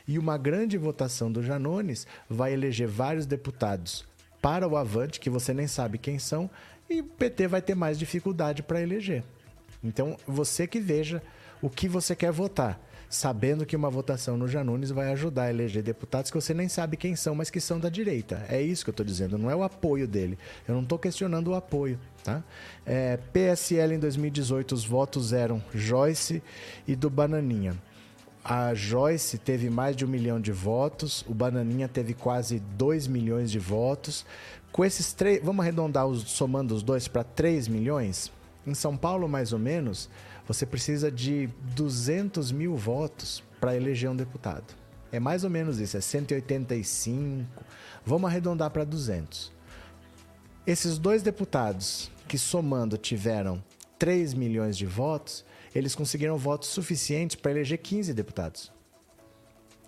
[0.06, 4.06] e uma grande votação do Janones vai eleger vários deputados
[4.42, 6.50] para o Avante, que você nem sabe quem são,
[6.90, 9.24] e o PT vai ter mais dificuldade para eleger.
[9.82, 11.24] Então, você que veja
[11.62, 12.78] o que você quer votar
[13.10, 16.96] sabendo que uma votação no Janunes vai ajudar a eleger deputados que você nem sabe
[16.96, 18.46] quem são, mas que são da direita.
[18.48, 20.38] É isso que eu estou dizendo, não é o apoio dele.
[20.68, 22.00] Eu não estou questionando o apoio.
[22.24, 22.44] Tá?
[22.86, 26.44] É, PSL em 2018, os votos eram Joyce
[26.88, 27.76] e do Bananinha.
[28.44, 33.52] A Joyce teve mais de um milhão de votos, o Bananinha teve quase 2 milhões
[33.52, 34.26] de votos.
[34.72, 38.32] Com esses três, vamos arredondar os, somando os dois para 3 milhões?
[38.66, 40.10] Em São Paulo, mais ou menos,
[40.50, 44.74] você precisa de 200 mil votos para eleger um deputado.
[45.12, 47.46] É mais ou menos isso, é 185.
[48.04, 49.52] Vamos arredondar para 200.
[50.66, 53.64] Esses dois deputados que somando tiveram
[54.00, 55.46] 3 milhões de votos,
[55.76, 58.72] eles conseguiram votos suficientes para eleger 15 deputados.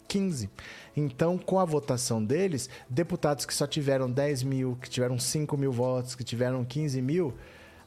[0.08, 0.48] 15.
[0.96, 5.72] Então, com a votação deles, deputados que só tiveram 10 mil, que tiveram 5 mil
[5.72, 7.34] votos, que tiveram 15 mil,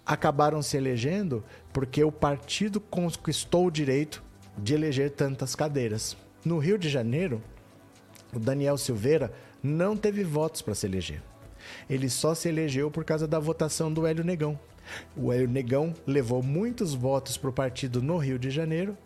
[0.07, 4.23] acabaram se elegendo porque o partido conquistou o direito
[4.57, 6.17] de eleger tantas cadeiras.
[6.45, 7.43] No Rio de Janeiro,
[8.33, 9.33] o Daniel Silveira
[9.63, 11.23] não teve votos para se eleger.
[11.89, 14.59] Ele só se elegeu por causa da votação do Hélio Negão.
[15.17, 18.97] O Hélio Negão levou muitos votos para o partido no Rio de Janeiro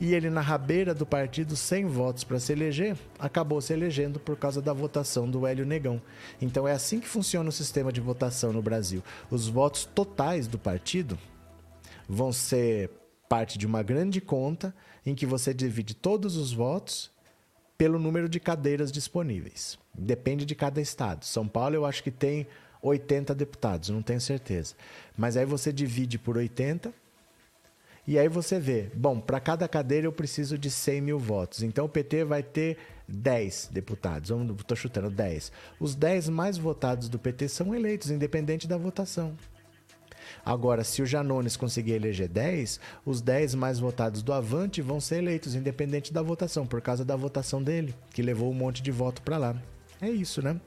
[0.00, 4.36] e ele, na rabeira do partido, sem votos para se eleger, acabou se elegendo por
[4.36, 6.00] causa da votação do Hélio Negão.
[6.40, 9.02] Então é assim que funciona o sistema de votação no Brasil.
[9.30, 11.18] Os votos totais do partido
[12.08, 12.90] vão ser
[13.28, 14.74] parte de uma grande conta
[15.04, 17.10] em que você divide todos os votos
[17.76, 19.78] pelo número de cadeiras disponíveis.
[19.92, 21.24] Depende de cada estado.
[21.24, 22.46] São Paulo, eu acho que tem
[22.82, 24.74] 80 deputados, não tenho certeza.
[25.16, 26.92] Mas aí você divide por 80
[28.08, 31.62] e aí você vê, bom, para cada cadeira eu preciso de 100 mil votos.
[31.62, 34.30] Então o PT vai ter 10 deputados.
[34.30, 35.52] Estou chutando 10.
[35.78, 39.36] Os 10 mais votados do PT são eleitos, independente da votação.
[40.42, 45.16] Agora, se o Janones conseguir eleger 10, os 10 mais votados do Avante vão ser
[45.16, 49.20] eleitos, independente da votação, por causa da votação dele, que levou um monte de voto
[49.20, 49.54] para lá.
[50.00, 50.58] É isso, né?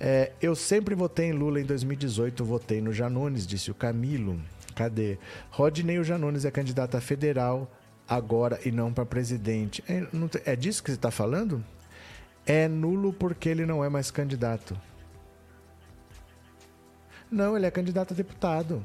[0.00, 4.40] É, eu sempre votei em Lula em 2018, votei no Janones, disse o Camilo.
[4.80, 5.18] Cadê?
[5.50, 7.70] Rodney Janones é candidato a federal
[8.08, 9.84] agora e não para presidente.
[9.86, 11.62] É, não, é disso que você está falando?
[12.46, 14.74] É nulo porque ele não é mais candidato.
[17.30, 18.82] Não, ele é candidato a deputado.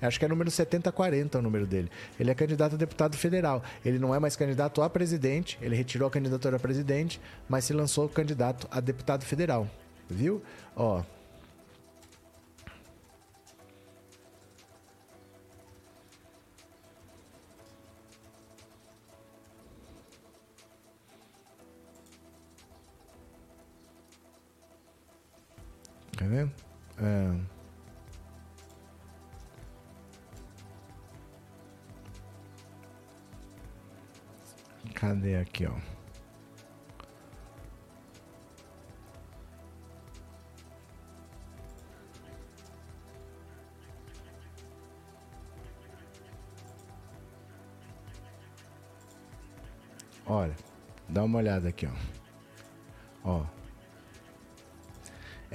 [0.00, 1.90] Acho que é número 7040 o número dele.
[2.20, 3.64] Ele é candidato a deputado federal.
[3.84, 7.72] Ele não é mais candidato a presidente, ele retirou a candidatura a presidente, mas se
[7.72, 9.68] lançou candidato a deputado federal.
[10.08, 10.40] Viu?
[10.76, 11.02] Ó.
[26.18, 26.50] Quer ver?
[27.00, 27.40] É.
[34.94, 35.74] Cadê aqui, ó?
[50.26, 50.54] Olha,
[51.08, 51.92] dá uma olhada aqui, ó.
[53.22, 53.57] Ó.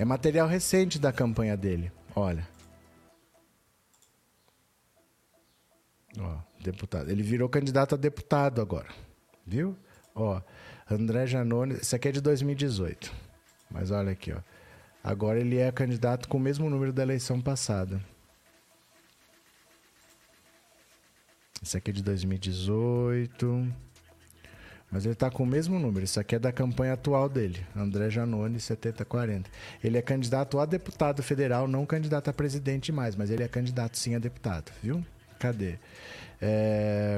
[0.03, 1.89] É material recente da campanha dele.
[2.13, 2.45] Olha.
[6.19, 7.09] Ó, deputado.
[7.09, 8.89] Ele virou candidato a deputado agora.
[9.47, 9.77] Viu?
[10.13, 10.41] Ó,
[10.91, 13.13] André Janone, isso aqui é de 2018.
[13.71, 14.41] Mas olha aqui, ó.
[15.01, 18.03] Agora ele é candidato com o mesmo número da eleição passada.
[21.61, 23.73] Isso aqui é de 2018.
[24.93, 26.05] Mas ele está com o mesmo número.
[26.05, 27.65] Isso aqui é da campanha atual dele.
[27.75, 29.49] André Janone, 7040.
[29.83, 33.97] Ele é candidato a deputado federal, não candidato a presidente mais, mas ele é candidato
[33.97, 35.03] sim a deputado, viu?
[35.39, 35.79] Cadê?
[36.39, 37.17] É...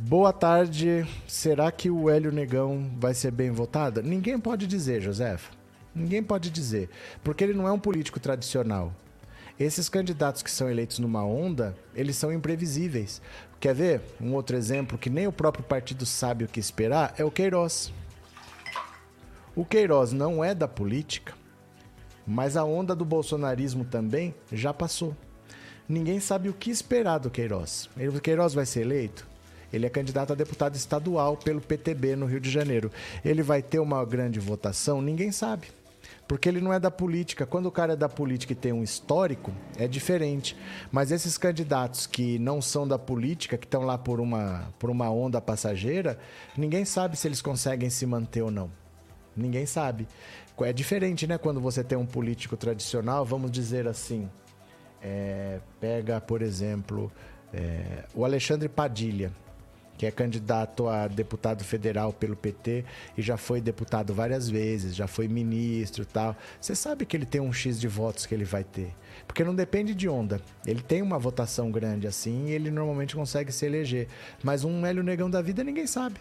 [0.00, 1.06] Boa tarde.
[1.28, 4.02] Será que o Hélio Negão vai ser bem votado?
[4.02, 5.52] Ninguém pode dizer, Josefa.
[5.94, 6.90] Ninguém pode dizer.
[7.22, 8.92] Porque ele não é um político tradicional.
[9.58, 13.22] Esses candidatos que são eleitos numa onda, eles são imprevisíveis.
[13.58, 14.00] Quer ver?
[14.20, 17.92] Um outro exemplo que nem o próprio partido sabe o que esperar é o Queiroz.
[19.54, 21.32] O Queiroz não é da política,
[22.26, 25.16] mas a onda do bolsonarismo também já passou.
[25.88, 27.88] Ninguém sabe o que esperar do Queiroz.
[28.14, 29.26] O Queiroz vai ser eleito?
[29.72, 32.90] Ele é candidato a deputado estadual pelo PTB no Rio de Janeiro.
[33.24, 35.00] Ele vai ter uma grande votação?
[35.00, 35.68] Ninguém sabe.
[36.26, 37.46] Porque ele não é da política.
[37.46, 40.56] Quando o cara é da política e tem um histórico, é diferente.
[40.90, 45.08] Mas esses candidatos que não são da política, que estão lá por uma, por uma
[45.08, 46.18] onda passageira,
[46.56, 48.70] ninguém sabe se eles conseguem se manter ou não.
[49.36, 50.08] Ninguém sabe.
[50.60, 51.38] É diferente, né?
[51.38, 54.28] Quando você tem um político tradicional, vamos dizer assim.
[55.00, 57.12] É, pega, por exemplo,
[57.52, 59.30] é, o Alexandre Padilha
[59.96, 62.84] que é candidato a deputado federal pelo PT
[63.16, 66.36] e já foi deputado várias vezes, já foi ministro e tal.
[66.60, 68.94] Você sabe que ele tem um X de votos que ele vai ter.
[69.26, 70.40] Porque não depende de onda.
[70.66, 74.08] Ele tem uma votação grande assim e ele normalmente consegue se eleger.
[74.42, 76.20] Mas um Hélio Negão da vida ninguém sabe.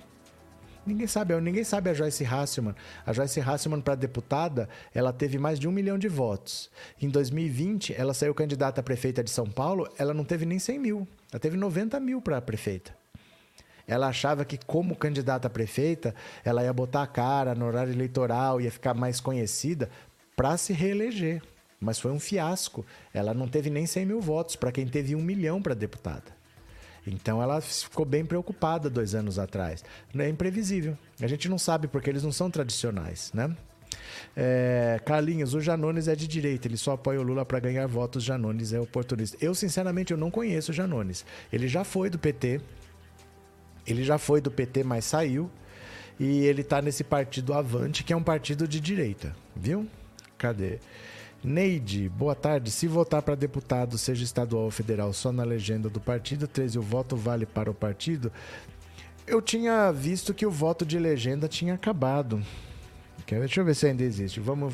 [0.86, 2.76] Ninguém sabe, ninguém sabe a Joyce Hasselman.
[3.03, 6.69] A Joyce Hasselman, para deputada, ela teve mais de um milhão de votos.
[7.01, 10.80] Em 2020, ela saiu candidata a prefeita de São Paulo, ela não teve nem 100
[10.80, 11.07] mil.
[11.32, 13.05] Ela teve 90 mil para prefeita.
[13.88, 16.13] Ela achava que, como candidata a prefeita,
[16.43, 19.89] ela ia botar a cara no horário eleitoral, ia ficar mais conhecida
[20.36, 21.41] para se reeleger.
[21.79, 22.86] Mas foi um fiasco.
[23.13, 26.36] Ela não teve nem 100 mil votos para quem teve um milhão para deputada.
[27.05, 29.83] Então ela ficou bem preocupada dois anos atrás.
[30.17, 30.97] É imprevisível.
[31.21, 33.55] A gente não sabe porque eles não são tradicionais, né?
[34.36, 38.23] É, Carlinhos, o Janones é de direita, ele só apoia o Lula para ganhar votos.
[38.23, 39.38] Janones é oportunista.
[39.39, 41.25] Eu, sinceramente, eu não conheço o Janones.
[41.53, 42.59] Ele já foi do PT,
[43.86, 45.49] ele já foi do PT, mas saiu.
[46.19, 49.88] E ele tá nesse partido Avante, que é um partido de direita, viu?
[50.38, 50.79] Cadê?
[51.43, 52.71] Neide, boa tarde.
[52.71, 56.81] Se votar para deputado, seja estadual ou federal, só na legenda do partido, 13, o
[56.81, 58.31] voto vale para o partido?
[59.27, 62.41] Eu tinha visto que o voto de legenda tinha acabado.
[63.27, 64.39] Deixa eu ver se ainda existe.
[64.39, 64.73] Vamos.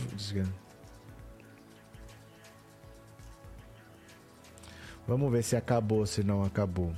[5.08, 6.94] Vamos ver se acabou, se não acabou.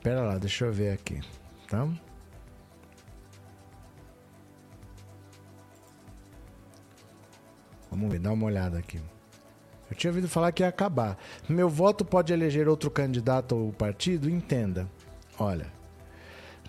[0.00, 1.20] Espera lá, deixa eu ver aqui,
[1.68, 1.86] tá?
[7.90, 8.98] Vamos ver, dá uma olhada aqui.
[9.90, 11.18] Eu tinha ouvido falar que ia acabar.
[11.46, 14.30] Meu voto pode eleger outro candidato ou partido?
[14.30, 14.88] Entenda.
[15.38, 15.66] Olha,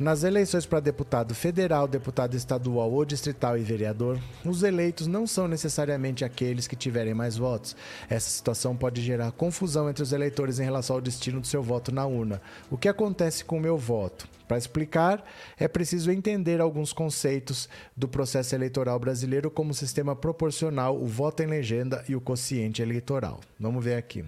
[0.01, 5.47] nas eleições para deputado federal, deputado estadual ou distrital e vereador, os eleitos não são
[5.47, 7.75] necessariamente aqueles que tiverem mais votos.
[8.09, 11.91] Essa situação pode gerar confusão entre os eleitores em relação ao destino do seu voto
[11.91, 12.41] na urna.
[12.71, 14.27] O que acontece com o meu voto?
[14.47, 15.23] Para explicar,
[15.55, 21.43] é preciso entender alguns conceitos do processo eleitoral brasileiro, como o sistema proporcional, o voto
[21.43, 23.39] em legenda e o quociente eleitoral.
[23.59, 24.25] Vamos ver aqui.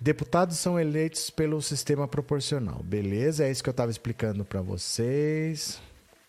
[0.00, 2.82] Deputados são eleitos pelo sistema proporcional.
[2.82, 5.78] Beleza, é isso que eu estava explicando para vocês.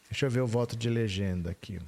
[0.09, 1.79] Deixa eu ver o voto de legenda aqui.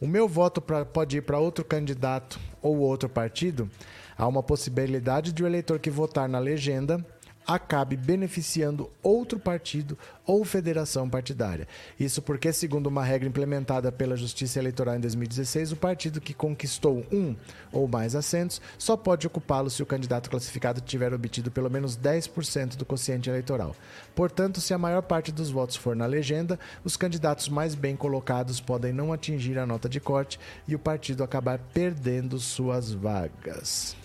[0.00, 3.68] O meu voto pra, pode ir para outro candidato ou outro partido.
[4.16, 7.04] Há uma possibilidade de o eleitor que votar na legenda
[7.48, 9.96] acabe beneficiando outro partido
[10.26, 11.66] ou federação partidária.
[11.98, 17.06] Isso porque, segundo uma regra implementada pela Justiça Eleitoral em 2016, o partido que conquistou
[17.10, 17.34] um
[17.72, 22.76] ou mais assentos só pode ocupá-lo se o candidato classificado tiver obtido pelo menos 10%
[22.76, 23.74] do quociente eleitoral.
[24.14, 28.60] Portanto, se a maior parte dos votos for na legenda, os candidatos mais bem colocados
[28.60, 33.97] podem não atingir a nota de corte e o partido acabar perdendo suas vagas.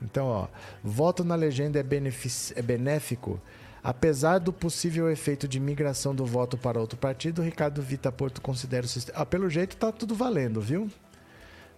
[0.00, 0.48] Então, ó,
[0.82, 3.40] voto na legenda é, é benéfico.
[3.82, 8.84] Apesar do possível efeito de migração do voto para outro partido, Ricardo Vita Porto considera
[8.84, 9.18] o sistema.
[9.20, 10.90] Ah, pelo jeito tá tudo valendo, viu?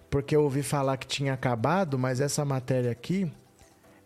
[0.08, 3.30] Porque eu ouvi falar que tinha acabado, mas essa matéria aqui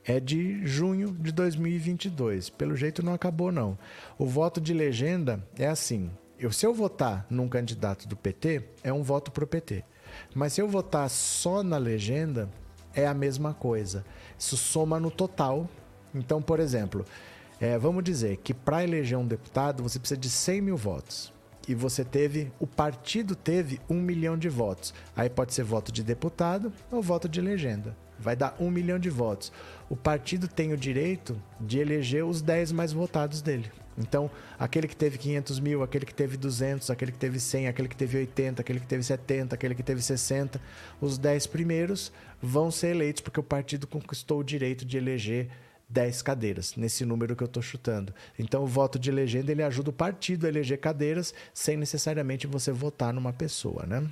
[0.05, 2.51] é de junho de 2022.
[2.51, 3.79] Pelo jeito não acabou, não.
[4.19, 8.93] O voto de legenda é assim: eu, se eu votar num candidato do PT, é
[8.93, 9.85] um voto pro PT.
[10.35, 12.51] Mas se eu votar só na legenda,
[12.95, 14.05] é a mesma coisa.
[14.38, 15.68] Isso soma no total.
[16.14, 17.05] Então, por exemplo,
[17.61, 21.32] é, vamos dizer que para eleger um deputado você precisa de 100 mil votos.
[21.68, 24.93] E você teve, o partido teve um milhão de votos.
[25.14, 27.97] Aí pode ser voto de deputado ou voto de legenda.
[28.18, 29.53] Vai dar um milhão de votos.
[29.88, 33.70] O partido tem o direito de eleger os 10 mais votados dele.
[33.97, 37.88] Então, aquele que teve 500 mil, aquele que teve 200, aquele que teve 100, aquele
[37.88, 40.61] que teve 80, aquele que teve 70, aquele que teve 60,
[41.01, 45.49] os 10 primeiros vão ser eleitos porque o partido conquistou o direito de eleger
[45.88, 48.14] 10 cadeiras, nesse número que eu estou chutando.
[48.38, 52.72] Então, o voto de legenda ele ajuda o partido a eleger cadeiras sem necessariamente você
[52.72, 54.09] votar numa pessoa, né?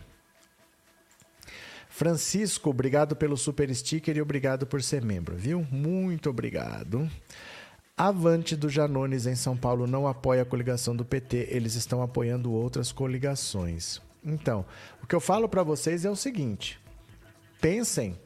[1.88, 5.66] Francisco, obrigado pelo super sticker e obrigado por ser membro, viu?
[5.70, 7.10] Muito obrigado.
[8.02, 12.50] Avante do Janones em São Paulo não apoia a coligação do PT, eles estão apoiando
[12.50, 14.00] outras coligações.
[14.24, 14.64] Então,
[15.02, 16.80] o que eu falo para vocês é o seguinte:
[17.60, 18.18] pensem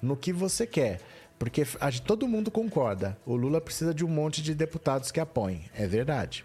[0.00, 1.02] no que você quer,
[1.38, 1.62] porque
[2.06, 6.42] todo mundo concorda, o Lula precisa de um monte de deputados que apoiem, é verdade.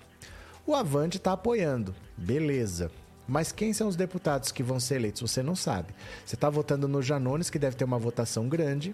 [0.66, 2.92] O Avante está apoiando, beleza.
[3.26, 5.22] Mas quem são os deputados que vão ser eleitos?
[5.22, 5.96] Você não sabe.
[6.26, 8.94] Você está votando no Janones, que deve ter uma votação grande.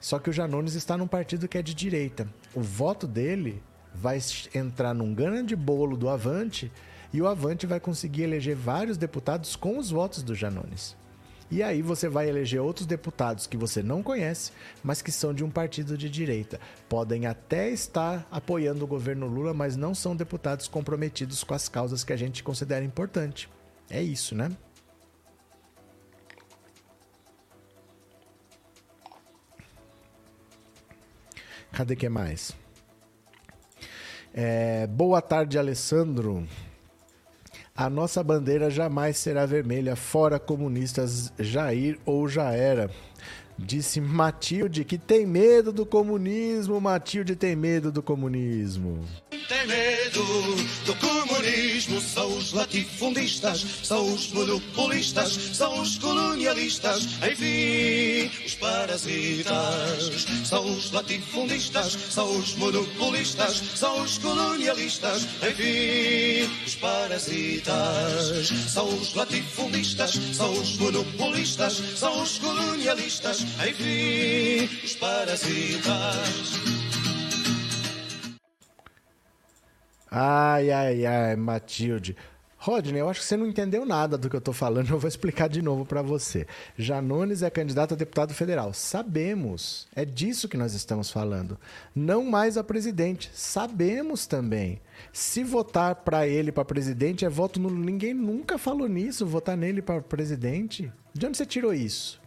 [0.00, 2.26] Só que o Janones está num partido que é de direita.
[2.54, 3.62] O voto dele
[3.94, 4.18] vai
[4.54, 6.72] entrar num grande bolo do Avante
[7.12, 10.96] e o Avante vai conseguir eleger vários deputados com os votos do Janones.
[11.50, 14.52] E aí você vai eleger outros deputados que você não conhece,
[14.84, 16.60] mas que são de um partido de direita.
[16.88, 22.04] Podem até estar apoiando o governo Lula, mas não são deputados comprometidos com as causas
[22.04, 23.50] que a gente considera importante.
[23.90, 24.52] É isso, né?
[31.72, 32.54] Cadê que mais?
[34.34, 36.46] É, boa tarde, Alessandro.
[37.74, 42.90] A nossa bandeira jamais será vermelha, fora comunistas Jair ou já era.
[43.62, 46.80] Disse Matilde que tem medo do comunismo.
[46.80, 49.04] Matilde tem medo do comunismo.
[49.48, 50.24] Tem medo
[50.86, 52.00] do comunismo.
[52.00, 60.26] São os latifundistas, são os monopolistas, são os colonialistas, enfim, os parasitas.
[60.44, 68.48] São os latifundistas, são os monopolistas, são os colonialistas, enfim, os parasitas.
[68.68, 76.60] São os latifundistas, são os monopolistas, são os colonialistas, enfim, os parasitas.
[80.10, 82.16] Ai, ai, ai, Matilde.
[82.62, 85.08] Rodney, eu acho que você não entendeu nada do que eu estou falando, eu vou
[85.08, 86.46] explicar de novo para você.
[86.76, 88.74] Janones é candidato a deputado federal.
[88.74, 91.58] Sabemos, é disso que nós estamos falando.
[91.94, 94.78] Não mais a presidente, sabemos também.
[95.10, 97.82] Se votar para ele para presidente é voto nulo.
[97.82, 100.92] Ninguém nunca falou nisso, votar nele para presidente.
[101.14, 102.19] De onde você tirou isso?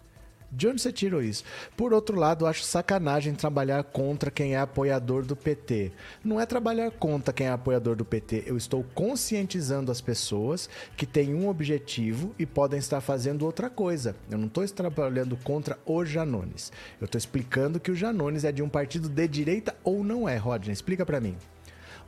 [0.56, 1.43] De onde você tirou isso?
[1.76, 5.91] Por outro lado, acho sacanagem trabalhar contra quem é apoiador do PT.
[6.24, 8.43] Não é trabalhar contra quem é apoiador do PT.
[8.45, 14.16] Eu estou conscientizando as pessoas que têm um objetivo e podem estar fazendo outra coisa.
[14.30, 16.72] Eu não estou trabalhando contra o Janones.
[17.01, 20.38] Eu estou explicando que o Janones é de um partido de direita ou não é,
[20.38, 20.72] Rodney.
[20.72, 21.36] Explica para mim.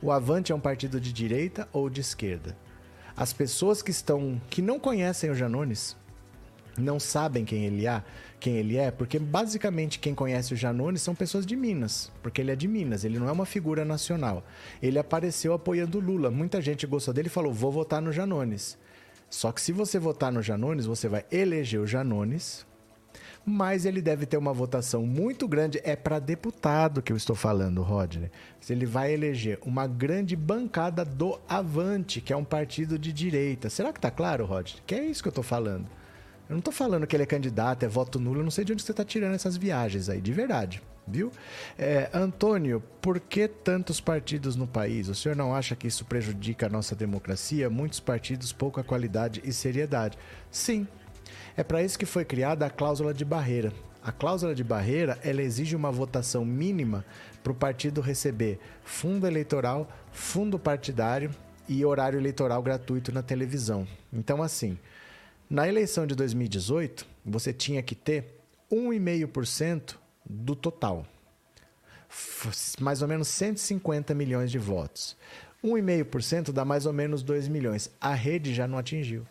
[0.00, 2.56] O Avante é um partido de direita ou de esquerda?
[3.16, 5.96] As pessoas que estão que não conhecem o Janones
[6.78, 8.02] não sabem quem ele é,
[8.46, 12.52] quem ele é, porque basicamente quem conhece o Janones são pessoas de Minas, porque ele
[12.52, 14.44] é de Minas, ele não é uma figura nacional.
[14.80, 16.30] Ele apareceu apoiando Lula.
[16.30, 18.78] Muita gente gostou dele e falou: "Vou votar no Janones".
[19.28, 22.64] Só que se você votar no Janones, você vai eleger o Janones,
[23.44, 25.80] mas ele deve ter uma votação muito grande.
[25.82, 28.30] É para deputado que eu estou falando, Rodney.
[28.70, 33.68] Ele vai eleger uma grande bancada do Avante, que é um partido de direita.
[33.68, 34.80] Será que tá claro, Rodney?
[34.86, 35.88] Que é isso que eu estou falando.
[36.48, 38.72] Eu não tô falando que ele é candidato, é voto nulo, eu não sei de
[38.72, 41.32] onde você tá tirando essas viagens aí, de verdade, viu?
[41.76, 45.08] É, Antônio, por que tantos partidos no país?
[45.08, 47.68] O senhor não acha que isso prejudica a nossa democracia?
[47.68, 50.16] Muitos partidos, pouca qualidade e seriedade.
[50.48, 50.86] Sim,
[51.56, 53.72] é para isso que foi criada a cláusula de barreira.
[54.00, 57.04] A cláusula de barreira, ela exige uma votação mínima
[57.42, 61.30] para o partido receber fundo eleitoral, fundo partidário
[61.68, 63.84] e horário eleitoral gratuito na televisão.
[64.12, 64.78] Então, assim,
[65.48, 68.40] na eleição de 2018, você tinha que ter
[68.70, 71.06] 1,5% do total.
[72.80, 75.16] Mais ou menos 150 milhões de votos.
[75.62, 77.90] 1,5% dá mais ou menos 2 milhões.
[78.00, 79.26] A rede já não atingiu.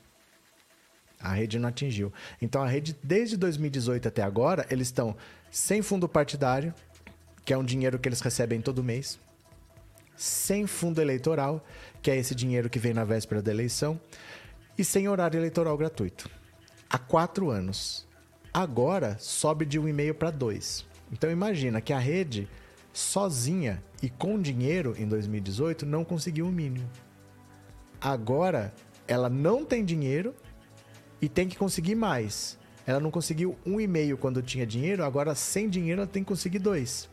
[1.20, 2.14] A rede não atingiu.
[2.42, 5.16] Então a rede, desde 2018 até agora, eles estão
[5.50, 6.74] sem fundo partidário,
[7.44, 9.20] que é um dinheiro que eles recebem todo mês,
[10.16, 11.66] sem fundo eleitoral,
[12.02, 14.00] que é esse dinheiro que vem na véspera da eleição,
[14.78, 16.30] e sem horário eleitoral gratuito.
[16.90, 18.08] Há quatro anos.
[18.54, 20.86] Agora sobe de um e meio para dois.
[21.12, 22.48] Então imagina que a rede,
[22.94, 26.90] sozinha e com dinheiro em 2018, não conseguiu o mínimo.
[28.00, 28.74] Agora
[29.08, 30.34] ela não tem dinheiro
[31.22, 32.58] e tem que conseguir mais.
[32.86, 36.30] Ela não conseguiu um e meio quando tinha dinheiro, agora sem dinheiro ela tem que
[36.30, 37.10] conseguir dois.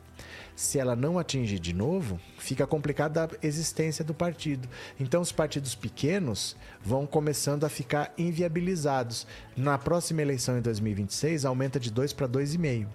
[0.55, 4.69] Se ela não atingir de novo, fica complicada a existência do partido.
[5.01, 9.27] Então, os partidos pequenos vão começando a ficar inviabilizados.
[9.57, 12.87] Na próxima eleição em 2026, aumenta de 2 para 2,5%.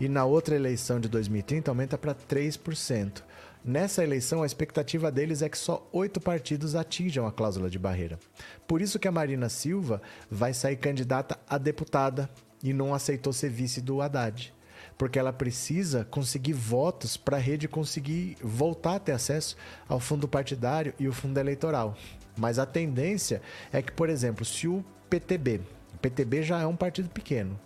[0.00, 3.22] E na outra eleição de 2030, aumenta para 3%.
[3.64, 8.18] Nessa eleição, a expectativa deles é que só oito partidos atinjam a cláusula de barreira.
[8.66, 10.00] Por isso que a Marina Silva
[10.30, 12.30] vai sair candidata a deputada
[12.62, 14.54] e não aceitou ser vice do Haddad
[14.98, 19.56] porque ela precisa conseguir votos para a rede conseguir voltar a ter acesso
[19.88, 21.96] ao fundo partidário e o fundo eleitoral.
[22.36, 23.40] Mas a tendência
[23.72, 25.60] é que, por exemplo, se o PTB,
[25.94, 27.58] o PTB já é um partido pequeno,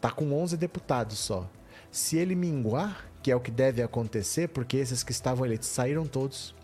[0.00, 1.48] tá com 11 deputados só.
[1.90, 6.04] Se ele minguar, que é o que deve acontecer, porque esses que estavam eleitos saíram
[6.06, 6.54] todos.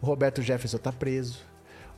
[0.00, 1.40] O Roberto Jefferson está preso.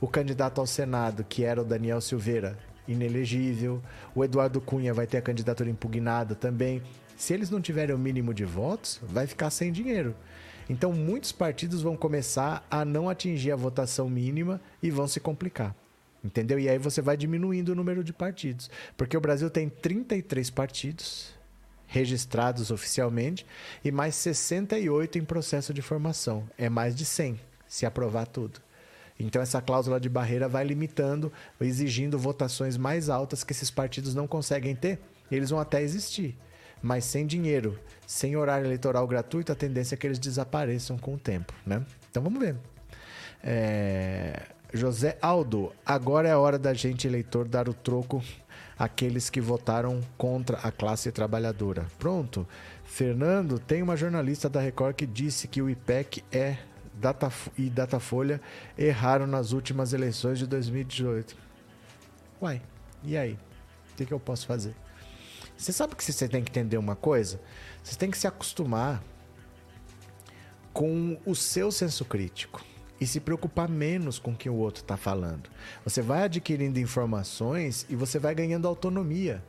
[0.01, 2.57] O candidato ao Senado, que era o Daniel Silveira,
[2.87, 3.81] inelegível.
[4.13, 6.81] O Eduardo Cunha vai ter a candidatura impugnada também.
[7.21, 10.15] Se eles não tiverem o mínimo de votos, vai ficar sem dinheiro.
[10.67, 15.75] Então, muitos partidos vão começar a não atingir a votação mínima e vão se complicar.
[16.23, 16.57] Entendeu?
[16.57, 18.71] E aí você vai diminuindo o número de partidos.
[18.97, 21.35] Porque o Brasil tem 33 partidos
[21.85, 23.45] registrados oficialmente
[23.85, 26.49] e mais 68 em processo de formação.
[26.57, 28.59] É mais de 100, se aprovar tudo.
[29.19, 34.25] Então, essa cláusula de barreira vai limitando, exigindo votações mais altas que esses partidos não
[34.25, 34.99] conseguem ter.
[35.29, 36.35] eles vão até existir
[36.81, 41.17] mas sem dinheiro, sem horário eleitoral gratuito, a tendência é que eles desapareçam com o
[41.17, 41.85] tempo, né?
[42.09, 42.55] Então vamos ver.
[43.43, 44.43] É...
[44.73, 48.23] José Aldo, agora é a hora da gente, eleitor, dar o troco
[48.79, 51.85] àqueles que votaram contra a classe trabalhadora.
[51.99, 52.47] Pronto.
[52.85, 56.57] Fernando, tem uma jornalista da Record que disse que o IPEC é
[56.93, 58.39] Data, e Datafolha
[58.77, 61.35] erraram nas últimas eleições de 2018.
[62.41, 62.61] Uai,
[63.03, 63.37] e aí?
[63.91, 64.73] O que, que eu posso fazer?
[65.61, 67.39] Você sabe que você tem que entender uma coisa?
[67.83, 69.03] Você tem que se acostumar
[70.73, 72.65] com o seu senso crítico
[72.99, 75.51] e se preocupar menos com o que o outro está falando.
[75.83, 79.43] Você vai adquirindo informações e você vai ganhando autonomia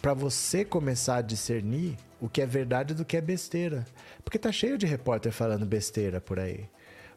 [0.00, 3.84] para você começar a discernir o que é verdade do que é besteira.
[4.22, 6.70] Porque tá cheio de repórter falando besteira por aí.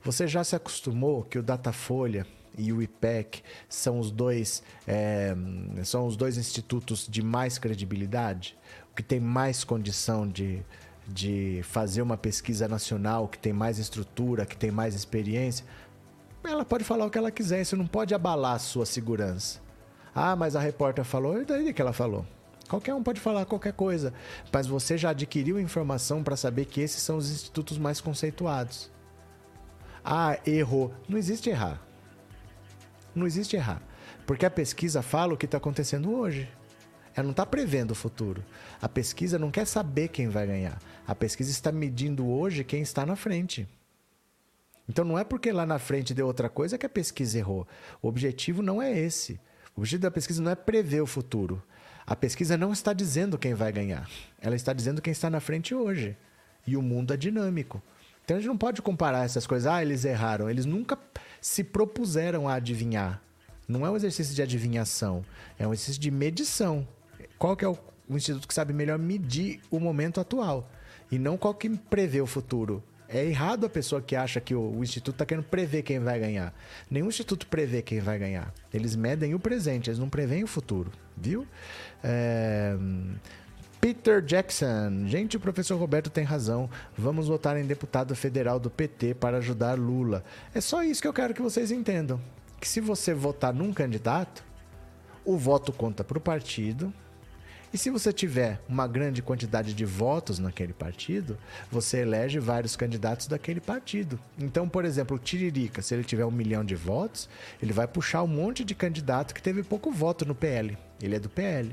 [0.04, 2.26] Você já se acostumou que o Datafolha
[2.58, 5.36] e o IPEC são os dois é,
[5.84, 8.58] são os dois institutos de mais credibilidade,
[8.92, 10.62] o que tem mais condição de,
[11.08, 15.66] de fazer uma pesquisa nacional, que tem mais estrutura, que tem mais experiência,
[16.44, 19.60] ela pode falar o que ela quiser, isso não pode abalar a sua segurança.
[20.14, 22.26] Ah, mas a repórter falou, e daí que ela falou?
[22.68, 24.14] Qualquer um pode falar qualquer coisa,
[24.52, 28.90] mas você já adquiriu informação para saber que esses são os institutos mais conceituados.
[30.04, 30.94] Ah, errou.
[31.08, 31.82] Não existe errar.
[33.14, 33.82] Não existe errar.
[34.26, 36.50] Porque a pesquisa fala o que está acontecendo hoje.
[37.14, 38.44] Ela não está prevendo o futuro.
[38.82, 40.80] A pesquisa não quer saber quem vai ganhar.
[41.06, 43.68] A pesquisa está medindo hoje quem está na frente.
[44.88, 47.68] Então não é porque lá na frente deu outra coisa que a pesquisa errou.
[48.02, 49.40] O objetivo não é esse.
[49.76, 51.62] O objetivo da pesquisa não é prever o futuro.
[52.06, 54.10] A pesquisa não está dizendo quem vai ganhar.
[54.40, 56.18] Ela está dizendo quem está na frente hoje.
[56.66, 57.82] E o mundo é dinâmico.
[58.24, 59.68] Então a gente não pode comparar essas coisas.
[59.72, 60.50] Ah, eles erraram.
[60.50, 60.98] Eles nunca
[61.40, 63.22] se propuseram a adivinhar.
[63.68, 65.24] Não é um exercício de adivinhação.
[65.58, 66.88] É um exercício de medição.
[67.38, 70.70] Qual que é o, o instituto que sabe melhor medir o momento atual?
[71.12, 72.84] E não qual que prevê o futuro.
[73.14, 76.18] É errado a pessoa que acha que o, o instituto está querendo prever quem vai
[76.18, 76.54] ganhar.
[76.90, 78.54] Nenhum instituto prevê quem vai ganhar.
[78.74, 81.46] Eles medem o presente, eles não preveem o futuro, viu?
[82.02, 82.74] É...
[83.82, 85.08] Peter Jackson.
[85.08, 86.70] Gente, o professor Roberto tem razão.
[86.96, 90.24] Vamos votar em deputado federal do PT para ajudar Lula.
[90.54, 92.22] É só isso que eu quero que vocês entendam.
[92.60, 94.44] Que se você votar num candidato,
[95.26, 96.94] o voto conta para o partido,
[97.74, 101.36] e se você tiver uma grande quantidade de votos naquele partido,
[101.72, 104.20] você elege vários candidatos daquele partido.
[104.38, 107.28] Então, por exemplo, o Tiririca, se ele tiver um milhão de votos,
[107.60, 110.78] ele vai puxar um monte de candidato que teve pouco voto no PL.
[111.02, 111.72] Ele é do PL.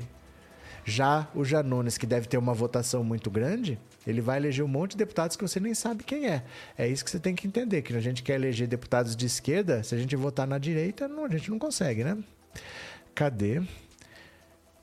[0.89, 4.91] Já o Janones, que deve ter uma votação muito grande, ele vai eleger um monte
[4.91, 6.43] de deputados que você nem sabe quem é.
[6.75, 9.83] É isso que você tem que entender, que a gente quer eleger deputados de esquerda,
[9.83, 12.17] se a gente votar na direita, não, a gente não consegue, né?
[13.13, 13.61] Cadê?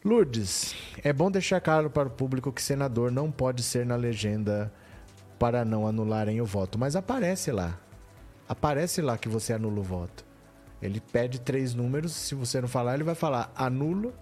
[0.04, 4.72] Lourdes, é bom deixar claro para o público que senador não pode ser na legenda
[5.40, 7.80] para não anularem o voto, mas aparece lá.
[8.48, 10.24] Aparece lá que você anula o voto.
[10.80, 14.14] Ele pede três números, se você não falar, ele vai falar anulo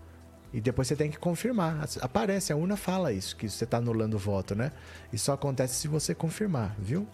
[0.55, 1.85] e depois você tem que confirmar.
[2.01, 4.71] Aparece, a urna fala isso, que você está anulando o voto, né?
[5.13, 7.09] Isso só acontece se você confirmar, viu?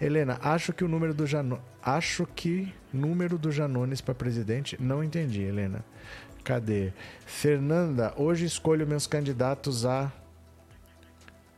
[0.00, 1.62] Helena, acho que o número do Janones.
[1.82, 4.74] Acho que número do Janones para presidente.
[4.80, 5.84] Não entendi, Helena.
[6.42, 6.94] Cadê?
[7.26, 10.10] Fernanda, hoje escolho meus candidatos a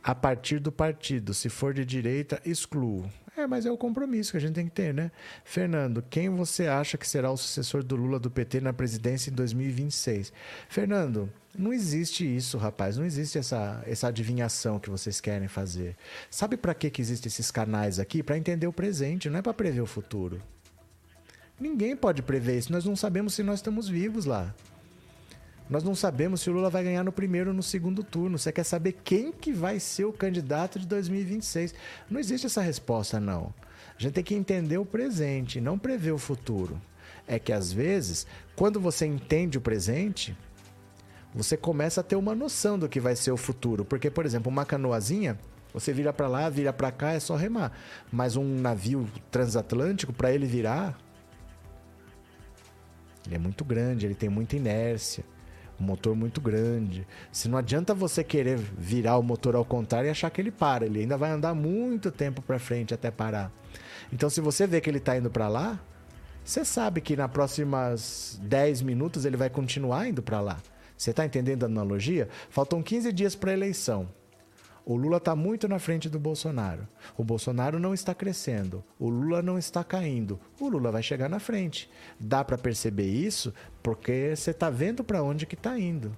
[0.03, 1.33] a partir do partido.
[1.33, 3.09] Se for de direita, excluo.
[3.37, 5.09] É, mas é o compromisso que a gente tem que ter, né?
[5.45, 9.33] Fernando, quem você acha que será o sucessor do Lula do PT na presidência em
[9.33, 10.33] 2026?
[10.67, 12.97] Fernando, não existe isso, rapaz.
[12.97, 15.95] Não existe essa, essa adivinhação que vocês querem fazer.
[16.29, 18.21] Sabe para que, que existem esses canais aqui?
[18.21, 20.41] Para entender o presente, não é para prever o futuro.
[21.57, 22.71] Ninguém pode prever isso.
[22.71, 24.53] Nós não sabemos se nós estamos vivos lá.
[25.71, 28.37] Nós não sabemos se o Lula vai ganhar no primeiro ou no segundo turno.
[28.37, 31.73] Você quer saber quem que vai ser o candidato de 2026?
[32.09, 33.53] Não existe essa resposta, não.
[33.97, 36.79] A gente tem que entender o presente, não prever o futuro.
[37.25, 40.37] É que às vezes, quando você entende o presente,
[41.33, 43.85] você começa a ter uma noção do que vai ser o futuro.
[43.85, 45.39] Porque, por exemplo, uma canoazinha,
[45.73, 47.71] você vira para lá, vira para cá, é só remar.
[48.11, 50.97] Mas um navio transatlântico, para ele virar,
[53.25, 55.23] ele é muito grande, ele tem muita inércia
[55.81, 57.05] um motor muito grande.
[57.31, 60.85] Se não adianta você querer virar o motor ao contrário e achar que ele para,
[60.85, 63.51] ele ainda vai andar muito tempo para frente até parar.
[64.13, 65.79] Então, se você vê que ele está indo para lá,
[66.45, 70.57] você sabe que nas próximas 10 minutos ele vai continuar indo para lá.
[70.95, 72.29] Você está entendendo a analogia?
[72.49, 74.07] Faltam 15 dias para a eleição.
[74.83, 76.87] O Lula está muito na frente do Bolsonaro.
[77.15, 78.83] O Bolsonaro não está crescendo.
[78.99, 80.39] O Lula não está caindo.
[80.59, 81.89] O Lula vai chegar na frente.
[82.19, 83.53] Dá para perceber isso
[83.83, 86.15] porque você está vendo para onde que está indo.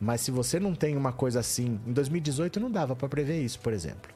[0.00, 3.60] Mas se você não tem uma coisa assim, em 2018 não dava para prever isso,
[3.60, 4.12] por exemplo.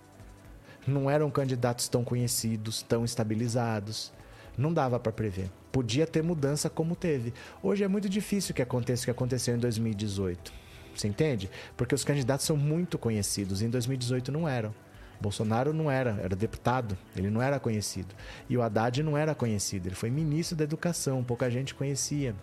[0.87, 4.13] Não eram candidatos tão conhecidos, tão estabilizados.
[4.59, 5.51] Não dava para prever.
[5.71, 7.33] Podia ter mudança como teve.
[7.63, 10.62] Hoje é muito difícil que aconteça o que aconteceu em 2018.
[10.95, 11.51] Você entende?
[11.77, 13.63] Porque os candidatos são muito conhecidos.
[13.63, 14.75] Em 2018 não eram.
[15.23, 18.13] Bolsonaro não era, era deputado, ele não era conhecido.
[18.51, 22.35] E o Haddad não era conhecido, ele foi ministro da Educação, pouca gente conhecia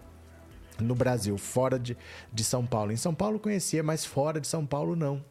[0.80, 1.98] no Brasil, fora de,
[2.32, 2.94] de São Paulo.
[2.94, 5.24] Em São Paulo conhecia, mas fora de São Paulo não.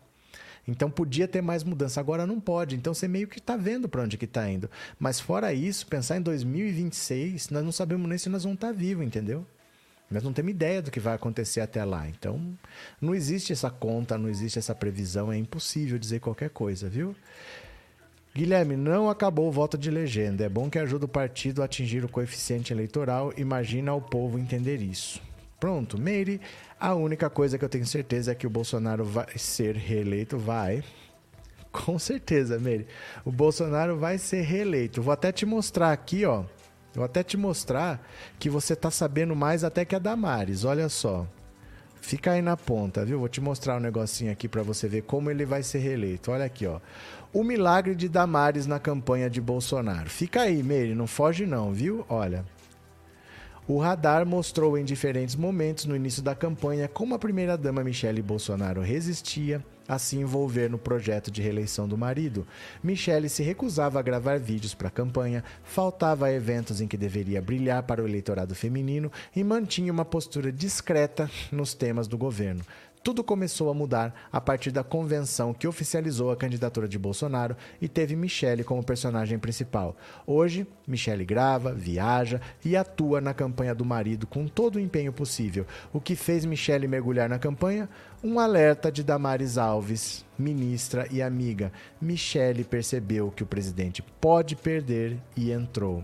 [0.66, 2.76] Então podia ter mais mudança, agora não pode.
[2.76, 4.70] Então você meio que está vendo para onde que está indo.
[4.98, 8.72] Mas fora isso, pensar em 2026, nós não sabemos nem se nós vamos estar tá
[8.74, 9.46] vivos, entendeu?
[10.10, 12.08] Nós não temos ideia do que vai acontecer até lá.
[12.08, 12.40] Então,
[13.00, 17.14] não existe essa conta, não existe essa previsão, é impossível dizer qualquer coisa, viu?
[18.34, 20.44] Guilherme, não acabou o voto de legenda.
[20.44, 23.32] É bom que ajude o partido a atingir o coeficiente eleitoral.
[23.36, 25.20] Imagina o povo entender isso.
[25.58, 26.40] Pronto, Meire,
[26.78, 30.38] a única coisa que eu tenho certeza é que o Bolsonaro vai ser reeleito.
[30.38, 30.84] Vai.
[31.72, 32.86] Com certeza, Meire.
[33.24, 35.02] O Bolsonaro vai ser reeleito.
[35.02, 36.44] Vou até te mostrar aqui, ó.
[36.98, 38.04] Vou até te mostrar
[38.40, 40.64] que você está sabendo mais até que a Damares.
[40.64, 41.28] Olha só.
[42.00, 43.20] Fica aí na ponta, viu?
[43.20, 46.32] Vou te mostrar um negocinho aqui para você ver como ele vai ser reeleito.
[46.32, 46.80] Olha aqui, ó.
[47.32, 50.10] O milagre de Damares na campanha de Bolsonaro.
[50.10, 52.04] Fica aí, Meire, não foge não, viu?
[52.08, 52.44] Olha.
[53.68, 58.80] O radar mostrou em diferentes momentos no início da campanha como a primeira-dama Michele Bolsonaro
[58.80, 62.46] resistia a se envolver no projeto de reeleição do marido.
[62.82, 67.40] Michele se recusava a gravar vídeos para a campanha, faltava a eventos em que deveria
[67.40, 72.62] brilhar para o eleitorado feminino e mantinha uma postura discreta nos temas do governo.
[73.02, 77.88] Tudo começou a mudar a partir da convenção que oficializou a candidatura de Bolsonaro e
[77.88, 79.96] teve Michele como personagem principal.
[80.26, 85.66] Hoje, Michele grava, viaja e atua na campanha do marido com todo o empenho possível.
[85.92, 87.88] O que fez Michele mergulhar na campanha?
[88.22, 91.72] Um alerta de Damares Alves, ministra e amiga.
[92.00, 96.02] Michele percebeu que o presidente pode perder e entrou.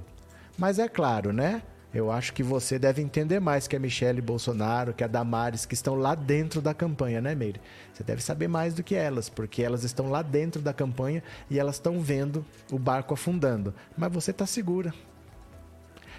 [0.57, 1.63] Mas é claro, né?
[1.95, 5.75] Eu acho que você deve entender mais que a Michelle Bolsonaro, que a Damares, que
[5.75, 7.61] estão lá dentro da campanha, né, Meire?
[7.93, 11.57] Você deve saber mais do que elas, porque elas estão lá dentro da campanha e
[11.57, 13.73] elas estão vendo o barco afundando.
[13.97, 14.93] Mas você está segura.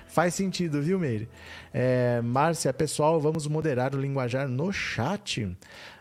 [0.07, 1.27] Faz sentido, viu, Meire?
[1.73, 5.57] É, Márcia, pessoal, vamos moderar o linguajar no chat.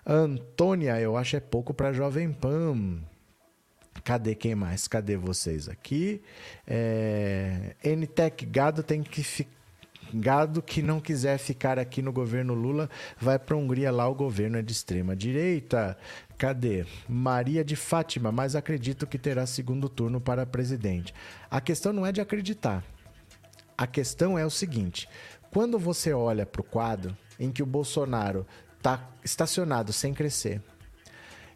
[0.06, 3.00] Antônia, eu acho é pouco para Jovem Pan.
[4.04, 4.86] Cadê quem mais?
[4.86, 6.22] Cadê vocês aqui?
[6.64, 9.63] É, NTEC Gado tem que ficar
[10.14, 12.88] Gado que não quiser ficar aqui no governo Lula
[13.20, 15.96] vai para a Hungria, lá o governo é de extrema direita.
[16.38, 16.86] Cadê?
[17.08, 21.12] Maria de Fátima, mas acredito que terá segundo turno para presidente.
[21.50, 22.84] A questão não é de acreditar.
[23.76, 25.08] A questão é o seguinte:
[25.50, 28.46] quando você olha para o quadro em que o Bolsonaro
[28.76, 30.62] está estacionado sem crescer,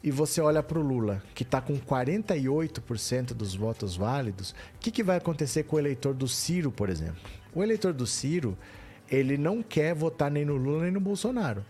[0.02, 4.90] e você olha para o Lula, que está com 48% dos votos válidos, o que,
[4.90, 7.20] que vai acontecer com o eleitor do Ciro, por exemplo?
[7.54, 8.56] O eleitor do Ciro,
[9.10, 11.64] ele não quer votar nem no Lula nem no Bolsonaro.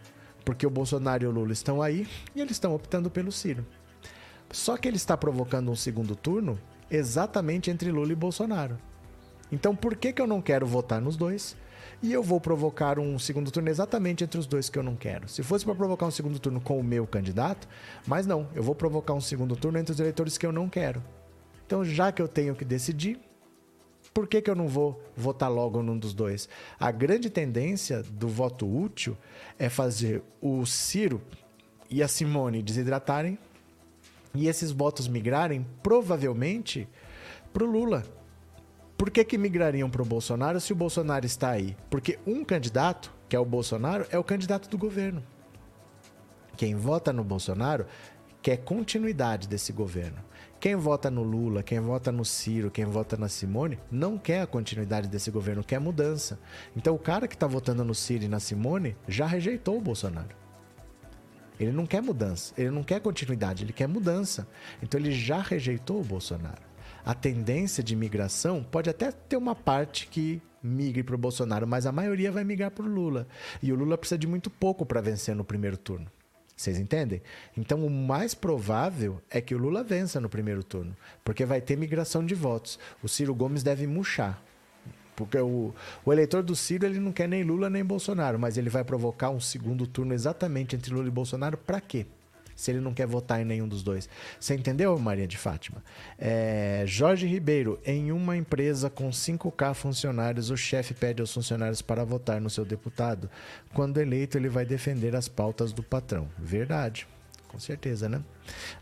[0.45, 3.65] Porque o Bolsonaro e o Lula estão aí e eles estão optando pelo Ciro.
[4.51, 6.59] Só que ele está provocando um segundo turno
[6.91, 8.79] exatamente entre Lula e Bolsonaro.
[9.53, 11.57] Então por que, que eu não quero votar nos dois?
[12.03, 15.29] E eu vou provocar um segundo turno exatamente entre os dois que eu não quero.
[15.29, 17.69] Se fosse para provocar um segundo turno com o meu candidato,
[18.07, 21.03] mas não, eu vou provocar um segundo turno entre os eleitores que eu não quero.
[21.67, 23.19] Então, já que eu tenho que decidir,
[24.19, 26.49] por que, que eu não vou votar logo num dos dois?
[26.77, 29.17] A grande tendência do voto útil
[29.57, 31.23] é fazer o Ciro
[31.89, 33.39] e a Simone desidratarem
[34.35, 36.89] e esses votos migrarem provavelmente
[37.53, 38.05] para o Lula.
[38.97, 41.77] Por que, que migrariam para o Bolsonaro se o Bolsonaro está aí?
[41.89, 45.23] Porque um candidato, que é o Bolsonaro, é o candidato do governo.
[46.57, 47.87] Quem vota no Bolsonaro
[48.43, 50.19] quer continuidade desse governo.
[50.61, 54.47] Quem vota no Lula, quem vota no Ciro, quem vota na Simone, não quer a
[54.47, 56.37] continuidade desse governo, quer mudança.
[56.77, 60.35] Então o cara que está votando no Ciro e na Simone já rejeitou o Bolsonaro.
[61.61, 64.49] Ele não quer mudança, ele não quer continuidade, ele quer mudança.
[64.83, 66.63] Então ele já rejeitou o Bolsonaro.
[67.05, 71.87] A tendência de migração pode até ter uma parte que migre para o Bolsonaro, mas
[71.87, 73.29] a maioria vai migrar para o Lula.
[73.63, 76.11] E o Lula precisa de muito pouco para vencer no primeiro turno.
[76.59, 77.23] Vocês entendem?
[77.57, 81.77] Então, o mais provável é que o Lula vença no primeiro turno, porque vai ter
[81.77, 82.81] migração de votos.
[83.01, 84.43] O Ciro Gomes deve murchar.
[85.15, 85.73] Porque o,
[86.05, 89.31] o eleitor do Ciro ele não quer nem Lula nem Bolsonaro, mas ele vai provocar
[89.31, 92.07] um segundo turno exatamente entre Lula e Bolsonaro para quê?
[92.59, 94.09] Se ele não quer votar em nenhum dos dois.
[94.41, 95.81] Você entendeu, Maria de Fátima?
[96.19, 102.03] É, Jorge Ribeiro, em uma empresa com 5K funcionários, o chefe pede aos funcionários para
[102.03, 103.31] votar no seu deputado.
[103.73, 106.29] Quando eleito, ele vai defender as pautas do patrão.
[106.37, 107.07] Verdade.
[107.47, 108.21] Com certeza, né?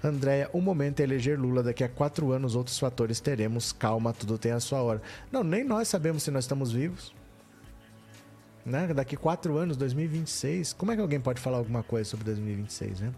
[0.03, 1.63] Andréia, o momento é eleger Lula.
[1.63, 3.73] Daqui a quatro anos, outros fatores teremos.
[3.73, 5.03] Calma, tudo tem a sua hora.
[5.31, 7.15] Não, nem nós sabemos se nós estamos vivos.
[8.65, 8.87] Né?
[8.95, 10.73] Daqui quatro anos, 2026.
[10.73, 13.13] Como é que alguém pode falar alguma coisa sobre 2026, né?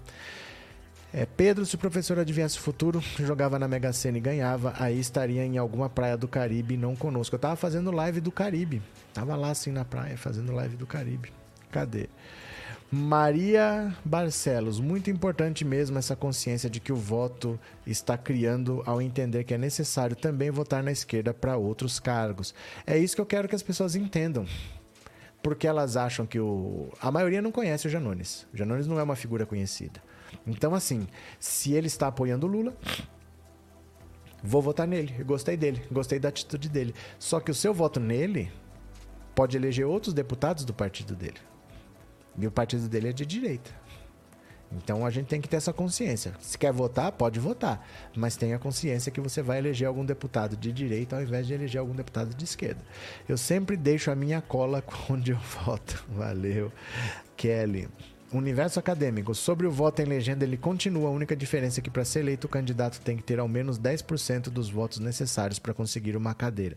[1.13, 5.01] É, Pedro, se o professor adivinhasse o futuro, jogava na Mega Sena e ganhava, aí
[5.01, 7.35] estaria em alguma praia do Caribe, não conosco.
[7.35, 8.83] Eu tava fazendo live do Caribe.
[9.15, 11.33] Tava lá assim na praia, fazendo live do Caribe.
[11.71, 12.09] Cadê?
[12.91, 19.45] Maria Barcelos, muito importante mesmo essa consciência de que o voto está criando ao entender
[19.45, 22.55] que é necessário também votar na esquerda para outros cargos.
[22.87, 24.47] É isso que eu quero que as pessoas entendam.
[25.43, 26.91] Porque elas acham que o.
[27.01, 28.47] A maioria não conhece o Janones.
[28.53, 30.03] O Janones não é uma figura conhecida.
[30.47, 31.07] Então, assim,
[31.39, 32.77] se ele está apoiando o Lula,
[34.43, 35.15] vou votar nele.
[35.19, 36.95] Eu gostei dele, gostei da atitude dele.
[37.19, 38.51] Só que o seu voto nele
[39.35, 41.39] pode eleger outros deputados do partido dele.
[42.37, 43.71] E o partido dele é de direita.
[44.71, 46.35] Então a gente tem que ter essa consciência.
[46.41, 50.73] Se quer votar, pode votar, mas tenha consciência que você vai eleger algum deputado de
[50.73, 52.81] direita ao invés de eleger algum deputado de esquerda.
[53.29, 56.05] Eu sempre deixo a minha cola onde eu voto.
[56.09, 56.71] Valeu,
[57.37, 57.89] Kelly.
[58.31, 59.35] Universo acadêmico.
[59.35, 61.09] Sobre o voto em legenda, ele continua.
[61.09, 63.79] A única diferença é que para ser eleito, o candidato tem que ter ao menos
[63.79, 66.77] 10% dos votos necessários para conseguir uma cadeira.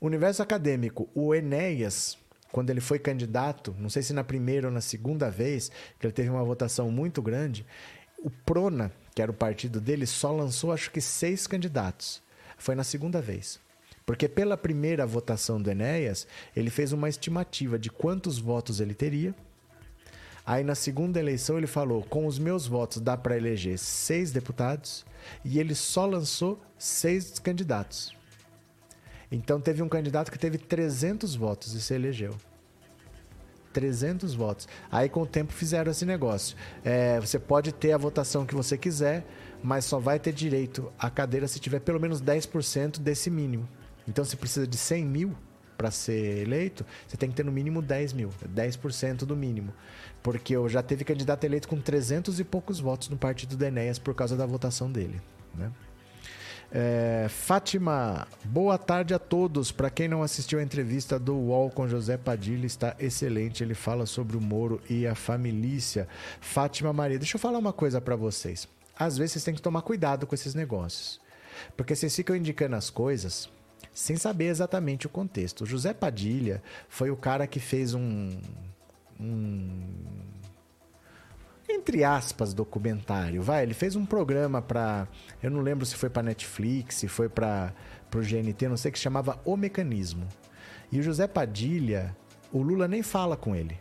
[0.00, 1.10] Universo acadêmico.
[1.14, 2.16] O Enéas,
[2.50, 5.70] quando ele foi candidato, não sei se na primeira ou na segunda vez,
[6.00, 7.66] que ele teve uma votação muito grande,
[8.18, 12.22] o Prona, que era o partido dele, só lançou acho que seis candidatos.
[12.56, 13.60] Foi na segunda vez.
[14.06, 19.34] Porque pela primeira votação do Enéas, ele fez uma estimativa de quantos votos ele teria
[20.44, 25.04] Aí na segunda eleição ele falou: com os meus votos dá para eleger seis deputados
[25.44, 28.14] e ele só lançou seis candidatos.
[29.30, 32.34] Então teve um candidato que teve 300 votos e se elegeu.
[33.72, 34.68] 300 votos.
[34.90, 36.54] Aí com o tempo fizeram esse negócio.
[36.84, 39.24] É, você pode ter a votação que você quiser,
[39.62, 43.66] mas só vai ter direito à cadeira se tiver pelo menos 10% desse mínimo.
[44.06, 45.36] Então você precisa de 100 mil
[45.78, 49.72] para ser eleito, você tem que ter no mínimo 10 mil, 10% do mínimo.
[50.22, 53.98] Porque eu já teve candidato eleito com 300 e poucos votos no partido do Enéas
[53.98, 55.20] por causa da votação dele.
[55.54, 55.70] Né?
[56.74, 59.70] É, Fátima, boa tarde a todos.
[59.70, 63.62] Para quem não assistiu a entrevista do UOL com José Padilha, está excelente.
[63.62, 66.08] Ele fala sobre o Moro e a família.
[66.40, 68.66] Fátima Maria, deixa eu falar uma coisa para vocês.
[68.98, 71.20] Às vezes vocês têm que tomar cuidado com esses negócios.
[71.76, 73.50] Porque vocês ficam indicando as coisas
[73.92, 75.62] sem saber exatamente o contexto.
[75.62, 78.30] O José Padilha foi o cara que fez um,
[79.22, 80.22] um
[81.68, 85.08] entre aspas documentário, vai, ele fez um programa para,
[85.42, 87.72] eu não lembro se foi para Netflix, se foi para
[88.14, 90.28] o GNT, não sei que chamava O Mecanismo.
[90.90, 92.14] E o José Padilha,
[92.52, 93.78] o Lula nem fala com ele.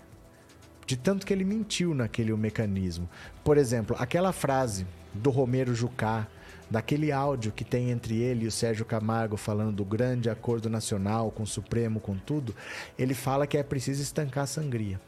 [0.85, 3.09] De tanto que ele mentiu naquele o mecanismo.
[3.43, 6.27] Por exemplo, aquela frase do Romero Jucá,
[6.69, 11.29] daquele áudio que tem entre ele e o Sérgio Camargo falando do grande acordo nacional
[11.31, 12.55] com o Supremo, com tudo,
[12.97, 14.99] ele fala que é preciso estancar a sangria.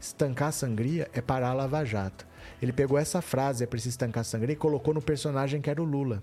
[0.00, 2.26] Estancar a sangria é parar a Lava Jato.
[2.62, 5.80] Ele pegou essa frase, é preciso estancar a sangria, e colocou no personagem que era
[5.80, 6.22] o Lula.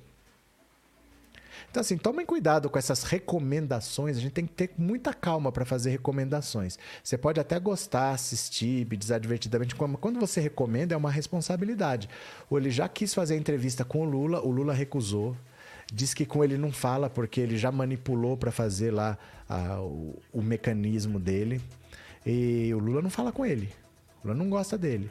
[1.69, 4.17] Então, assim, tomem cuidado com essas recomendações.
[4.17, 6.77] A gente tem que ter muita calma para fazer recomendações.
[7.03, 9.75] Você pode até gostar, assistir desadvertidamente.
[9.75, 12.09] Quando você recomenda, é uma responsabilidade.
[12.49, 15.35] Ou ele já quis fazer a entrevista com o Lula, o Lula recusou.
[15.91, 19.17] Diz que com ele não fala porque ele já manipulou para fazer lá
[19.79, 21.61] o, o mecanismo dele.
[22.29, 23.69] E o Lula não fala com ele.
[24.21, 25.09] O Lula não gosta dele.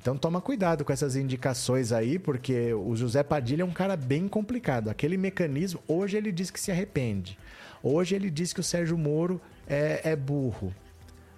[0.00, 4.26] Então toma cuidado com essas indicações aí, porque o José Padilha é um cara bem
[4.26, 4.90] complicado.
[4.90, 7.38] Aquele mecanismo, hoje ele diz que se arrepende.
[7.80, 10.74] Hoje ele diz que o Sérgio Moro é, é burro.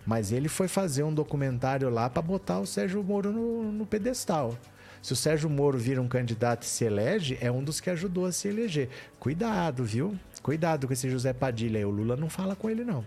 [0.07, 4.57] Mas ele foi fazer um documentário lá para botar o Sérgio Moro no, no pedestal.
[5.03, 8.25] Se o Sérgio Moro vira um candidato e se elege, é um dos que ajudou
[8.25, 8.89] a se eleger.
[9.19, 10.17] Cuidado, viu?
[10.43, 11.85] Cuidado com esse José Padilha aí.
[11.85, 13.05] O Lula não fala com ele, não.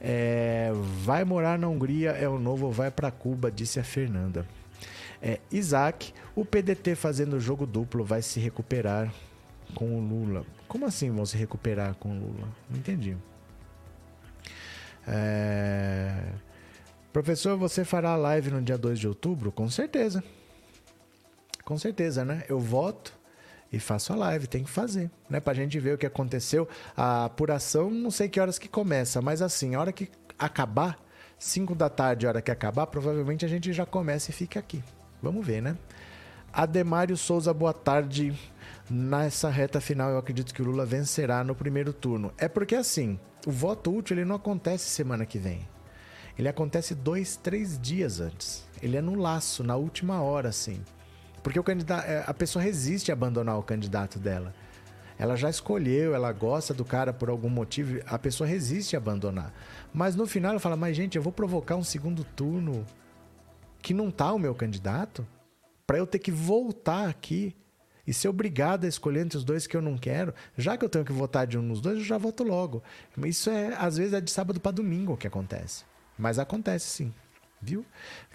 [0.00, 0.70] É,
[1.02, 4.46] vai morar na Hungria, é o novo, vai para Cuba, disse a Fernanda.
[5.22, 9.12] É, Isaac, o PDT fazendo jogo duplo vai se recuperar
[9.74, 10.44] com o Lula.
[10.68, 12.48] Como assim vão se recuperar com o Lula?
[12.68, 13.16] Não entendi.
[15.06, 16.32] É...
[17.12, 19.52] Professor, você fará live no dia 2 de outubro?
[19.52, 20.22] Com certeza.
[21.64, 22.44] Com certeza, né?
[22.48, 23.16] Eu voto
[23.76, 25.40] e faço a live, tem que fazer, né?
[25.40, 26.68] Pra gente ver o que aconteceu.
[26.96, 30.08] A apuração, não sei que horas que começa, mas assim, a hora que
[30.38, 30.98] acabar,
[31.38, 34.82] 5 da tarde, a hora que acabar, provavelmente a gente já começa e fica aqui.
[35.22, 35.76] Vamos ver, né?
[36.52, 38.32] Ademário Souza, boa tarde.
[38.88, 42.32] Nessa reta final, eu acredito que o Lula vencerá no primeiro turno.
[42.38, 45.66] É porque assim, o voto útil ele não acontece semana que vem.
[46.38, 48.64] Ele acontece dois, três dias antes.
[48.82, 50.82] Ele é no laço, na última hora, assim.
[51.44, 54.54] Porque o candidato, é, a pessoa resiste a abandonar o candidato dela.
[55.18, 59.52] Ela já escolheu, ela gosta do cara por algum motivo, a pessoa resiste a abandonar.
[59.92, 62.84] Mas no final ela fala: Mas, gente, eu vou provocar um segundo turno
[63.82, 65.24] que não tá o meu candidato
[65.86, 67.54] para eu ter que voltar aqui
[68.06, 70.34] e ser obrigado a escolher entre os dois que eu não quero.
[70.56, 72.82] Já que eu tenho que votar de um dos dois, eu já voto logo.
[73.18, 75.84] Isso é, às vezes, é de sábado para domingo que acontece.
[76.16, 77.12] Mas acontece sim,
[77.60, 77.84] viu?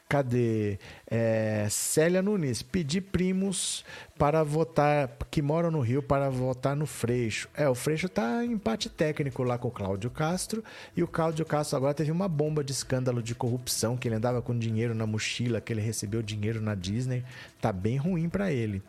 [0.10, 0.80] Cadê?
[1.06, 3.86] É, Célia Nunes, pedir primos
[4.18, 7.48] para votar, que moram no Rio, para votar no Freixo.
[7.53, 10.64] É, o Freixo está em empate técnico lá com o Cláudio Castro.
[10.98, 14.41] E o Cláudio Castro agora teve uma bomba de escândalo de corrupção, que ele andava
[14.41, 17.23] com dinheiro na mochila, que ele recebeu dinheiro na Disney.
[17.61, 18.81] Tá bem ruim para ele.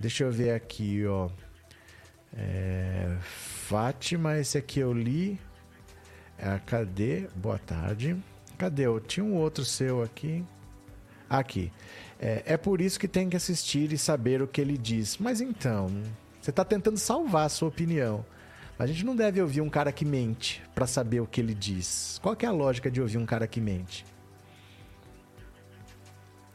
[0.00, 1.30] Deixa eu ver aqui, ó.
[2.36, 5.38] É, Fátima, esse aqui eu li.
[6.36, 7.28] É, cadê?
[7.36, 8.16] Boa tarde.
[8.58, 8.82] Cadê?
[8.82, 10.44] Eu tinha um outro seu aqui.
[11.28, 11.72] Aqui.
[12.20, 15.18] É, é por isso que tem que assistir e saber o que ele diz.
[15.18, 15.88] Mas então,
[16.40, 18.24] você está tentando salvar a sua opinião.
[18.78, 22.20] A gente não deve ouvir um cara que mente para saber o que ele diz.
[22.22, 24.04] Qual é a lógica de ouvir um cara que mente?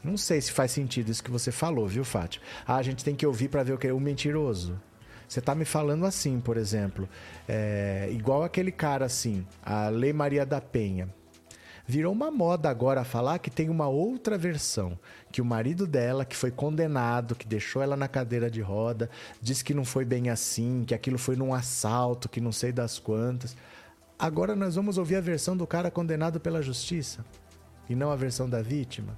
[0.02, 2.44] Não sei se faz sentido isso que você falou, viu, Fátima?
[2.66, 4.80] Ah, a gente tem que ouvir para ver o que é o mentiroso.
[5.28, 7.08] Você tá me falando assim, por exemplo,
[7.48, 11.08] é, igual aquele cara assim, a Lei Maria da Penha.
[11.92, 14.98] Virou uma moda agora falar que tem uma outra versão,
[15.30, 19.10] que o marido dela, que foi condenado, que deixou ela na cadeira de roda,
[19.42, 22.98] disse que não foi bem assim, que aquilo foi num assalto, que não sei das
[22.98, 23.54] quantas.
[24.18, 27.22] Agora nós vamos ouvir a versão do cara condenado pela justiça
[27.90, 29.14] e não a versão da vítima.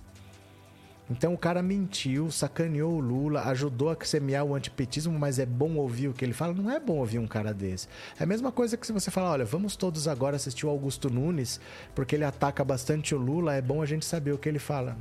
[1.10, 5.76] Então o cara mentiu, sacaneou o Lula, ajudou a semear o antipetismo, mas é bom
[5.76, 6.54] ouvir o que ele fala?
[6.54, 7.88] Não é bom ouvir um cara desse.
[8.18, 11.10] É a mesma coisa que se você falar, olha, vamos todos agora assistir o Augusto
[11.10, 11.60] Nunes,
[11.94, 14.96] porque ele ataca bastante o Lula, é bom a gente saber o que ele fala.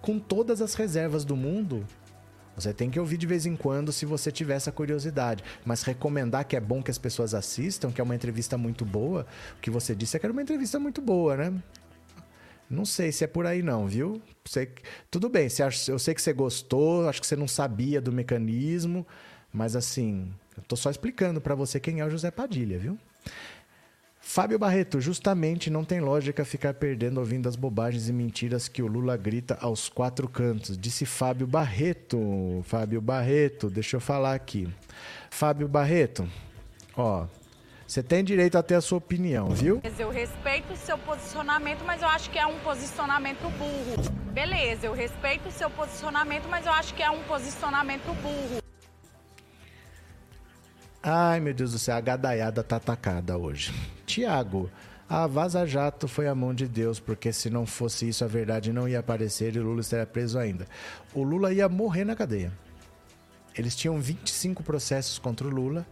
[0.00, 1.84] Com todas as reservas do mundo,
[2.54, 5.42] você tem que ouvir de vez em quando se você tiver essa curiosidade.
[5.64, 9.26] Mas recomendar que é bom que as pessoas assistam, que é uma entrevista muito boa,
[9.56, 11.54] o que você disse é que era uma entrevista muito boa, né?
[12.70, 14.20] Não sei se é por aí não, viu?
[14.44, 14.68] Sei,
[15.10, 15.48] tudo bem,
[15.88, 19.06] eu sei que você gostou, acho que você não sabia do mecanismo,
[19.52, 22.98] mas assim, eu tô só explicando para você quem é o José Padilha, viu?
[24.20, 28.86] Fábio Barreto, justamente não tem lógica ficar perdendo ouvindo as bobagens e mentiras que o
[28.86, 30.76] Lula grita aos quatro cantos.
[30.76, 32.62] Disse Fábio Barreto.
[32.64, 34.68] Fábio Barreto, deixa eu falar aqui.
[35.30, 36.28] Fábio Barreto,
[36.94, 37.26] ó,
[37.88, 39.80] você tem direito a ter a sua opinião, viu?
[39.98, 44.12] Eu respeito o seu posicionamento, mas eu acho que é um posicionamento burro.
[44.30, 48.60] Beleza, eu respeito o seu posicionamento, mas eu acho que é um posicionamento burro.
[51.02, 53.72] Ai, meu Deus do céu, a gadaiada tá atacada hoje.
[54.04, 54.70] Tiago,
[55.08, 58.70] a Vaza Jato foi a mão de Deus, porque se não fosse isso, a verdade
[58.70, 60.66] não ia aparecer e o Lula estaria preso ainda.
[61.14, 62.52] O Lula ia morrer na cadeia.
[63.56, 65.86] Eles tinham 25 processos contra o Lula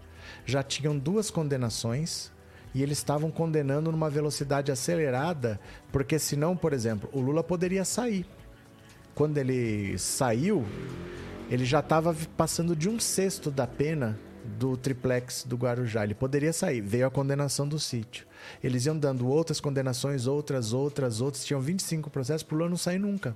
[0.46, 2.32] já tinham duas condenações
[2.72, 5.60] e eles estavam condenando numa velocidade acelerada,
[5.90, 8.24] porque senão, por exemplo, o Lula poderia sair.
[9.14, 10.64] Quando ele saiu,
[11.50, 14.18] ele já estava passando de um sexto da pena
[14.58, 16.04] do triplex do Guarujá.
[16.04, 16.80] Ele poderia sair.
[16.80, 18.26] Veio a condenação do sítio.
[18.62, 21.44] Eles iam dando outras condenações, outras, outras, outras.
[21.44, 23.34] Tinham 25 processos para o Lula não sair nunca.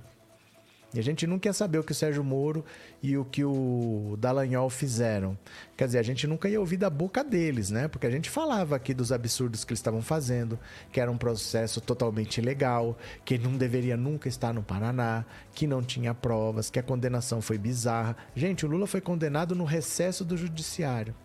[0.93, 2.65] E a gente não quer saber o que o Sérgio Moro
[3.01, 5.37] e o que o Dallagnol fizeram.
[5.77, 7.87] Quer dizer, a gente nunca ia ouvir da boca deles, né?
[7.87, 10.59] Porque a gente falava aqui dos absurdos que eles estavam fazendo,
[10.91, 15.23] que era um processo totalmente ilegal, que não deveria nunca estar no Paraná,
[15.53, 18.17] que não tinha provas, que a condenação foi bizarra.
[18.35, 21.15] Gente, o Lula foi condenado no recesso do judiciário.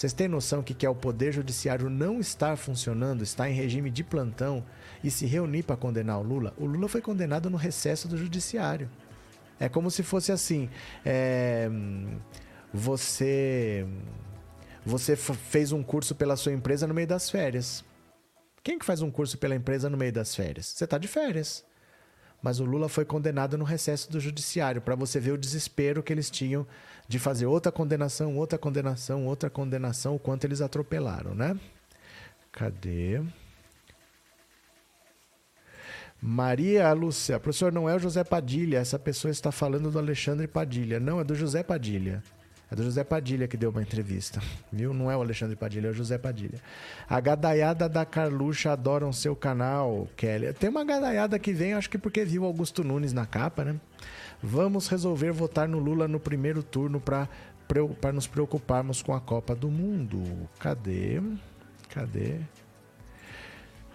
[0.00, 3.90] Vocês têm noção que, que é o Poder Judiciário não estar funcionando, está em regime
[3.90, 4.64] de plantão
[5.02, 6.54] e se reunir para condenar o Lula?
[6.56, 8.88] O Lula foi condenado no recesso do Judiciário.
[9.58, 10.68] É como se fosse assim:
[11.04, 11.68] é,
[12.72, 13.86] você,
[14.84, 17.84] você fez um curso pela sua empresa no meio das férias.
[18.62, 20.66] Quem que faz um curso pela empresa no meio das férias?
[20.66, 21.64] Você está de férias.
[22.42, 26.12] Mas o Lula foi condenado no recesso do judiciário, para você ver o desespero que
[26.12, 26.66] eles tinham
[27.06, 31.58] de fazer outra condenação, outra condenação, outra condenação, o quanto eles atropelaram, né?
[32.50, 33.22] Cadê?
[36.22, 41.00] Maria Lúcia, professor, não é o José Padilha, essa pessoa está falando do Alexandre Padilha.
[41.00, 42.22] Não, é do José Padilha.
[42.70, 44.40] É do José Padilha que deu uma entrevista,
[44.70, 44.94] viu?
[44.94, 46.60] Não é o Alexandre Padilha, é o José Padilha.
[47.08, 50.52] A gadaiada da Carluxa adoram seu canal, Kelly.
[50.52, 53.80] Tem uma gadaiada que vem, acho que porque viu Augusto Nunes na capa, né?
[54.40, 59.68] Vamos resolver votar no Lula no primeiro turno para nos preocuparmos com a Copa do
[59.68, 60.48] Mundo.
[60.60, 61.20] Cadê?
[61.88, 62.36] Cadê?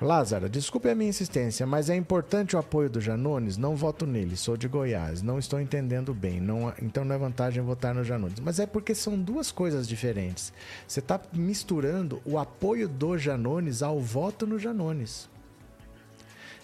[0.01, 3.55] Lázara, desculpe a minha insistência, mas é importante o apoio do Janones?
[3.55, 7.63] Não voto nele, sou de Goiás, não estou entendendo bem, não, então não é vantagem
[7.63, 8.41] votar no Janones.
[8.41, 10.51] Mas é porque são duas coisas diferentes.
[10.85, 15.29] Você está misturando o apoio do Janones ao voto no Janones.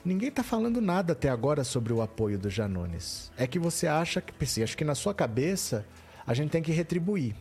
[0.04, 3.32] Ninguém está falando nada até agora sobre o apoio do Janones.
[3.38, 5.86] É que você acha que, acho que na sua cabeça
[6.28, 7.36] a gente tem que retribuir.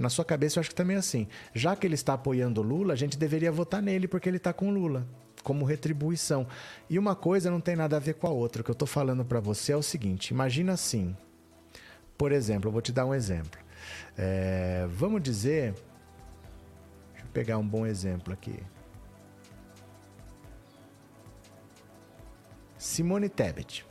[0.00, 1.28] Na sua cabeça eu acho que também é assim.
[1.54, 4.52] Já que ele está apoiando o Lula, a gente deveria votar nele porque ele está
[4.52, 5.06] com o Lula,
[5.42, 6.46] como retribuição.
[6.88, 8.62] E uma coisa não tem nada a ver com a outra.
[8.62, 11.16] O que eu estou falando para você é o seguinte: imagina assim.
[12.16, 13.60] Por exemplo, eu vou te dar um exemplo.
[14.16, 15.74] É, vamos dizer.
[17.12, 18.58] Deixa eu pegar um bom exemplo aqui.
[22.78, 23.84] Simone Tebet.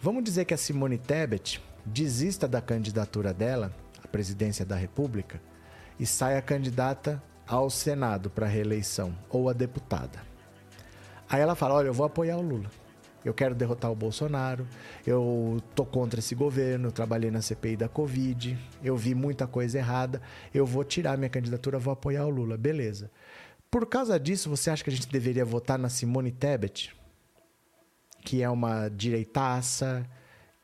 [0.00, 3.74] Vamos dizer que a Simone Tebet desista da candidatura dela
[4.10, 5.40] presidência da República
[5.98, 10.20] e saia candidata ao Senado para reeleição ou a deputada.
[11.28, 12.70] Aí ela fala: Olha, eu vou apoiar o Lula.
[13.24, 14.66] Eu quero derrotar o Bolsonaro.
[15.06, 16.92] Eu tô contra esse governo.
[16.92, 18.56] Trabalhei na CPI da Covid.
[18.82, 20.22] Eu vi muita coisa errada.
[20.54, 22.56] Eu vou tirar minha candidatura, vou apoiar o Lula.
[22.56, 23.10] Beleza.
[23.70, 26.96] Por causa disso, você acha que a gente deveria votar na Simone Tebet?
[28.28, 30.06] que é uma direitaça,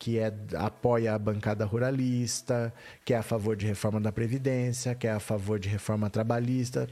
[0.04, 2.74] que é, apoia a bancada ruralista,
[3.06, 6.86] que é a favor de reforma da Previdência, que é a favor de reforma trabalhista.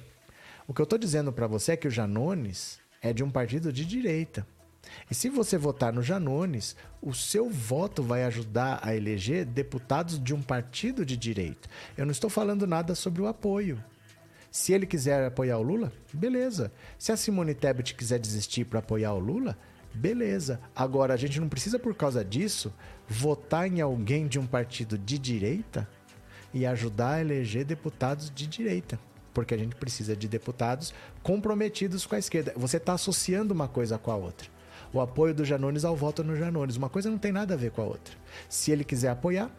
[0.66, 3.70] O que eu estou dizendo para você é que o Janones é de um partido
[3.70, 4.46] de direita.
[5.10, 10.32] E se você votar no Janones, o seu voto vai ajudar a eleger deputados de
[10.32, 11.68] um partido de direita.
[11.98, 13.84] Eu não estou falando nada sobre o apoio.
[14.50, 16.72] Se ele quiser apoiar o Lula, beleza.
[16.98, 19.58] Se a Simone Tebet quiser desistir para apoiar o Lula,
[19.94, 20.60] beleza.
[20.74, 22.72] Agora, a gente não precisa, por causa disso,
[23.12, 25.88] votar em alguém de um partido de direita
[26.52, 28.98] e ajudar a eleger deputados de direita.
[29.32, 32.52] Porque a gente precisa de deputados comprometidos com a esquerda.
[32.56, 34.50] Você está associando uma coisa com a outra
[34.92, 36.76] o apoio do Janones ao voto no Janones.
[36.76, 38.14] Uma coisa não tem nada a ver com a outra.
[38.48, 39.50] Se ele quiser apoiar,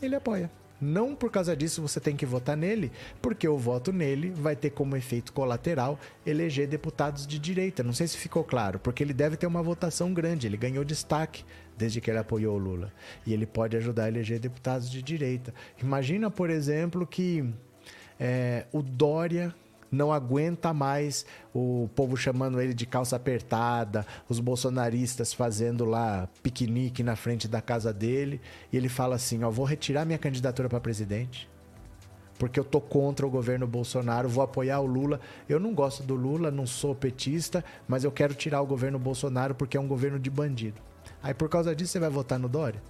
[0.00, 0.50] ele apoia.
[0.80, 2.92] Não por causa disso você tem que votar nele,
[3.22, 7.82] porque o voto nele vai ter como efeito colateral eleger deputados de direita.
[7.82, 11.44] Não sei se ficou claro, porque ele deve ter uma votação grande, ele ganhou destaque
[11.76, 12.92] desde que ele apoiou o Lula.
[13.26, 15.54] E ele pode ajudar a eleger deputados de direita.
[15.82, 17.44] Imagina, por exemplo, que
[18.18, 19.54] é, o Dória
[19.90, 27.02] não aguenta mais o povo chamando ele de calça apertada, os bolsonaristas fazendo lá piquenique
[27.02, 28.40] na frente da casa dele,
[28.72, 31.48] e ele fala assim: "Ó, vou retirar minha candidatura para presidente,
[32.38, 35.20] porque eu tô contra o governo Bolsonaro, vou apoiar o Lula.
[35.48, 39.54] Eu não gosto do Lula, não sou petista, mas eu quero tirar o governo Bolsonaro
[39.54, 40.80] porque é um governo de bandido".
[41.22, 42.82] Aí por causa disso você vai votar no Dória?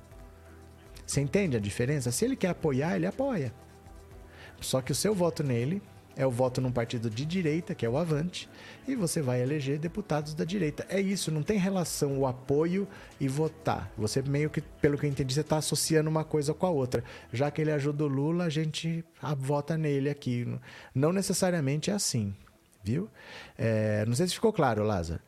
[1.06, 2.10] Você entende a diferença?
[2.10, 3.55] Se ele quer apoiar, ele apoia.
[4.60, 5.81] Só que o seu voto nele
[6.17, 8.49] é o voto num partido de direita, que é o Avante,
[8.89, 10.87] e você vai eleger deputados da direita.
[10.89, 12.89] É isso, não tem relação o apoio
[13.21, 13.93] e votar.
[13.99, 17.05] Você meio que, pelo que eu entendi, você está associando uma coisa com a outra.
[17.33, 19.05] Já que ele ajuda o Lula, a gente
[19.37, 20.49] vota nele aqui.
[20.95, 22.35] Não necessariamente é assim,
[22.83, 23.11] viu?
[23.59, 25.21] É, não sei se ficou claro, Lázaro.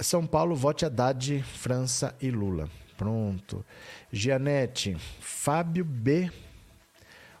[0.00, 2.70] São Paulo, vote Haddad, França e Lula.
[2.96, 3.64] Pronto.
[4.12, 6.30] Gianete, Fábio B.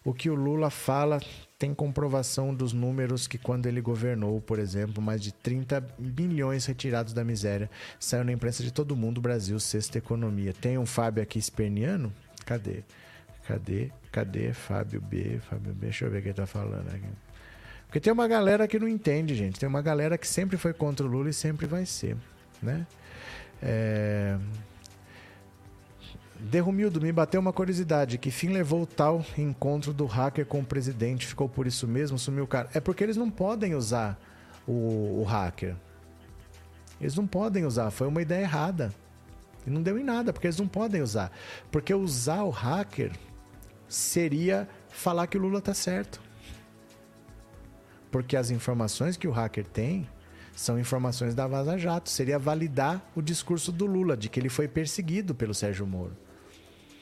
[0.04, 1.20] O que o Lula fala
[1.58, 7.12] tem comprovação dos números que quando ele governou, por exemplo, mais de 30 bilhões retirados
[7.12, 7.70] da miséria.
[7.98, 10.52] Saiu na imprensa de todo mundo, Brasil, sexta economia.
[10.52, 12.12] Tem um Fábio aqui esperniano?
[12.44, 12.82] Cadê?
[13.46, 13.90] Cadê?
[14.12, 14.52] Cadê?
[14.52, 15.86] Fábio B, Fábio B.
[15.86, 17.08] Deixa eu ver o que ele tá falando aqui.
[17.86, 19.58] Porque tem uma galera que não entende, gente.
[19.58, 22.16] Tem uma galera que sempre foi contra o Lula e sempre vai ser,
[22.60, 22.86] né?
[23.62, 24.36] É...
[26.38, 28.18] Derrumildo, me bateu uma curiosidade.
[28.18, 31.26] Que fim levou o tal encontro do hacker com o presidente?
[31.26, 32.18] Ficou por isso mesmo?
[32.18, 32.68] Sumiu o cara?
[32.74, 34.18] É porque eles não podem usar
[34.66, 35.74] o, o hacker.
[37.00, 37.90] Eles não podem usar.
[37.90, 38.92] Foi uma ideia errada.
[39.66, 41.32] E não deu em nada, porque eles não podem usar.
[41.70, 43.12] Porque usar o hacker
[43.88, 46.20] seria falar que o Lula tá certo.
[48.10, 50.08] Porque as informações que o hacker tem
[50.54, 52.08] são informações da Vaza Jato.
[52.08, 56.16] Seria validar o discurso do Lula, de que ele foi perseguido pelo Sérgio Moro.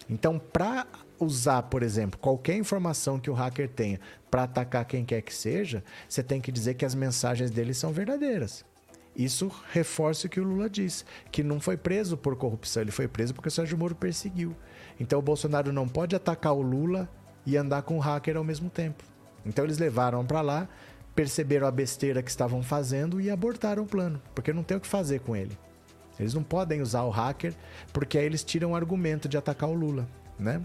[0.08, 0.86] Então, para
[1.18, 4.00] usar, por exemplo, qualquer informação que o hacker tenha
[4.30, 7.92] para atacar quem quer que seja, você tem que dizer que as mensagens dele são
[7.92, 8.64] verdadeiras.
[9.16, 13.06] Isso reforça o que o Lula disse, que não foi preso por corrupção, ele foi
[13.06, 14.56] preso porque o Sérgio Moro perseguiu.
[14.98, 17.08] Então o Bolsonaro não pode atacar o Lula
[17.46, 19.04] e andar com o hacker ao mesmo tempo.
[19.46, 20.68] Então eles levaram para lá,
[21.14, 24.86] perceberam a besteira que estavam fazendo e abortaram o plano, porque não tem o que
[24.86, 25.56] fazer com ele.
[26.18, 27.54] Eles não podem usar o hacker,
[27.92, 30.08] porque aí eles tiram o argumento de atacar o Lula,
[30.38, 30.60] né?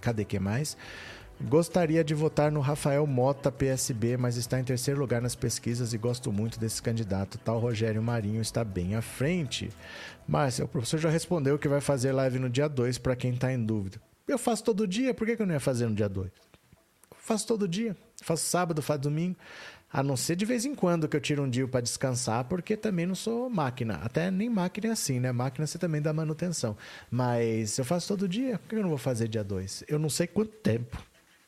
[0.00, 0.76] Cadê que mais?
[1.40, 5.98] Gostaria de votar no Rafael Mota, PSB, mas está em terceiro lugar nas pesquisas e
[5.98, 7.38] gosto muito desse candidato.
[7.38, 9.70] Tal Rogério Marinho está bem à frente.
[10.26, 13.52] Márcia, o professor já respondeu que vai fazer live no dia 2 para quem está
[13.52, 14.00] em dúvida.
[14.26, 16.30] Eu faço todo dia, por que, que eu não ia fazer no dia 2?
[17.18, 17.96] Faço todo dia.
[18.22, 19.36] Faço sábado, faço domingo.
[19.94, 22.76] A não ser de vez em quando que eu tiro um dia para descansar, porque
[22.76, 24.00] também não sou máquina.
[24.02, 25.30] Até nem máquina é assim, né?
[25.30, 26.76] Máquina você também dá manutenção.
[27.08, 29.84] Mas eu faço todo dia, por que eu não vou fazer dia 2?
[29.86, 31.00] Eu não sei quanto tempo.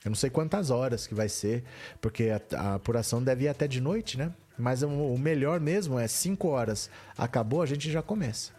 [0.05, 1.65] Eu não sei quantas horas que vai ser,
[2.01, 4.33] porque a, a apuração deve ir até de noite, né?
[4.57, 6.89] Mas o, melhor mesmo é 5 horas.
[7.19, 8.53] Acabou, a gente já começa.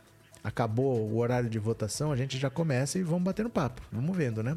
[0.43, 3.81] Acabou o horário de votação, a gente já começa e vamos bater no papo.
[3.89, 4.53] Vamos vendo, né?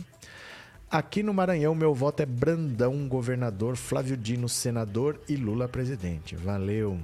[0.91, 6.35] Aqui no Maranhão, meu voto é Brandão, governador, Flávio Dino, senador e Lula, presidente.
[6.35, 6.99] Valeu.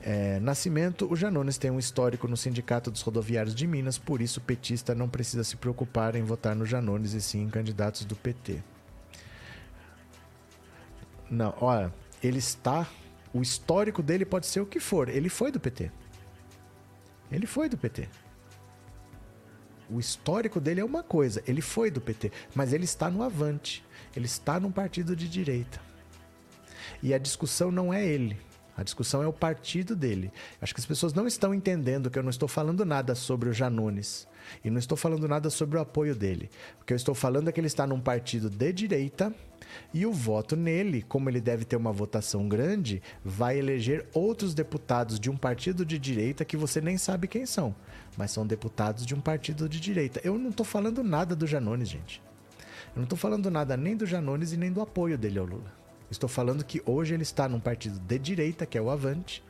[0.00, 4.40] É, Nascimento, o Janones tem um histórico no Sindicato dos Rodoviários de Minas, por isso
[4.40, 8.16] o petista não precisa se preocupar em votar no Janones e sim em candidatos do
[8.16, 8.62] PT.
[11.30, 12.88] Não, olha, ele está.
[13.34, 15.10] O histórico dele pode ser o que for.
[15.10, 15.90] Ele foi do PT.
[17.30, 18.08] Ele foi do PT.
[19.90, 23.84] O histórico dele é uma coisa, ele foi do PT, mas ele está no Avante,
[24.16, 25.80] ele está num partido de direita.
[27.02, 28.38] E a discussão não é ele,
[28.76, 30.32] A discussão é o partido dele.
[30.60, 33.52] Acho que as pessoas não estão entendendo que eu não estou falando nada sobre o
[33.52, 34.26] Janones.
[34.64, 36.50] E não estou falando nada sobre o apoio dele.
[36.80, 39.34] O que eu estou falando é que ele está num partido de direita
[39.92, 45.18] e o voto nele, como ele deve ter uma votação grande, vai eleger outros deputados
[45.18, 47.74] de um partido de direita que você nem sabe quem são,
[48.16, 50.20] mas são deputados de um partido de direita.
[50.24, 52.22] Eu não estou falando nada do Janones, gente.
[52.88, 55.72] Eu não estou falando nada nem do Janones e nem do apoio dele ao Lula.
[56.10, 59.42] Estou falando que hoje ele está num partido de direita, que é o Avante,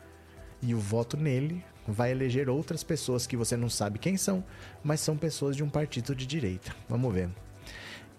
[0.63, 4.45] e o voto nele vai eleger outras pessoas que você não sabe quem são,
[4.83, 6.75] mas são pessoas de um partido de direita.
[6.89, 7.29] Vamos ver.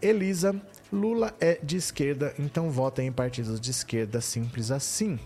[0.01, 0.55] Elisa,
[0.91, 5.19] Lula é de esquerda, então vota em partidos de esquerda, simples assim.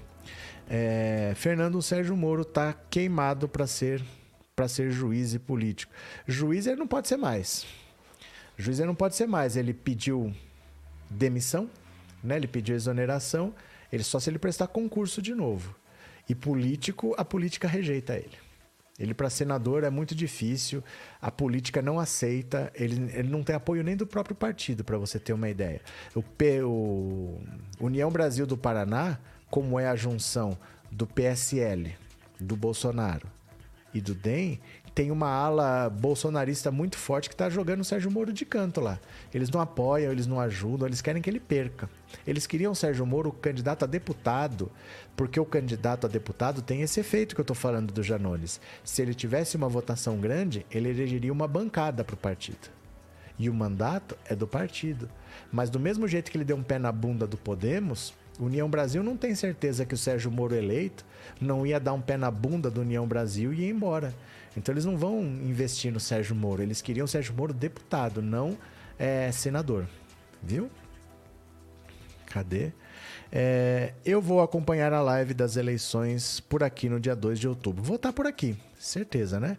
[0.70, 4.04] É, Fernando Sérgio Moro tá queimado para ser
[4.56, 5.92] para ser juiz e político.
[6.28, 7.66] Juiz ele não pode ser mais.
[8.58, 9.56] Juiz ele não pode ser mais.
[9.56, 10.34] Ele pediu
[11.10, 11.70] demissão,
[12.22, 12.36] né?
[12.36, 13.54] Ele pediu exoneração.
[13.90, 15.74] Ele só se ele prestar concurso de novo.
[16.30, 18.38] E político, a política rejeita ele.
[19.00, 20.84] Ele, para senador, é muito difícil,
[21.22, 25.18] a política não aceita, ele, ele não tem apoio nem do próprio partido, para você
[25.18, 25.82] ter uma ideia.
[26.14, 27.40] O, P, o
[27.80, 29.18] União Brasil do Paraná,
[29.50, 30.58] como é a junção
[30.92, 31.96] do PSL,
[32.40, 33.28] do Bolsonaro
[33.94, 34.60] e do DEM,
[34.94, 39.00] tem uma ala bolsonarista muito forte que está jogando o Sérgio Moro de canto lá.
[39.34, 41.90] Eles não apoiam, eles não ajudam, eles querem que ele perca.
[42.26, 44.72] Eles queriam o Sérgio Moro candidato a deputado,
[45.16, 48.60] porque o candidato a deputado tem esse efeito que eu estou falando do Janones.
[48.84, 52.70] Se ele tivesse uma votação grande, ele elegeria uma bancada para o partido.
[53.38, 55.10] E o mandato é do partido.
[55.52, 59.04] Mas do mesmo jeito que ele deu um pé na bunda do Podemos, União Brasil
[59.04, 61.06] não tem certeza que o Sérgio Moro eleito
[61.42, 64.14] não ia dar um pé na bunda do União Brasil e ir embora.
[64.56, 66.62] Então eles não vão investir no Sérgio Moro.
[66.62, 68.58] Eles queriam o Sérgio Moro deputado, não
[68.98, 69.88] é, senador.
[70.42, 70.70] Viu?
[72.26, 72.72] Cadê?
[73.32, 77.82] É, eu vou acompanhar a live das eleições por aqui no dia 2 de outubro.
[77.82, 79.58] Vou estar por aqui, certeza, né?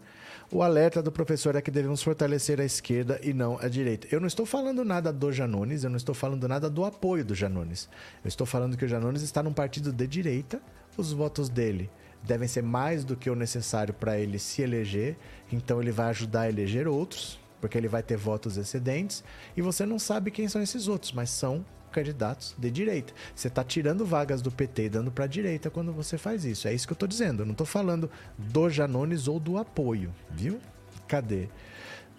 [0.53, 4.09] O alerta do professor é que devemos fortalecer a esquerda e não a direita.
[4.11, 7.37] Eu não estou falando nada do Janones, eu não estou falando nada do apoio do
[7.37, 7.89] Janones.
[8.25, 10.61] Eu estou falando que o Janones está num partido de direita,
[10.97, 11.89] os votos dele
[12.23, 15.17] devem ser mais do que o necessário para ele se eleger,
[15.51, 19.23] então ele vai ajudar a eleger outros, porque ele vai ter votos excedentes,
[19.57, 23.13] e você não sabe quem são esses outros, mas são candidatos de direita.
[23.35, 26.69] Você está tirando vagas do PT e dando para a direita quando você faz isso.
[26.69, 27.43] É isso que eu estou dizendo.
[27.43, 30.61] Eu não estou falando do Janones ou do apoio, viu?
[31.09, 31.49] Cadê?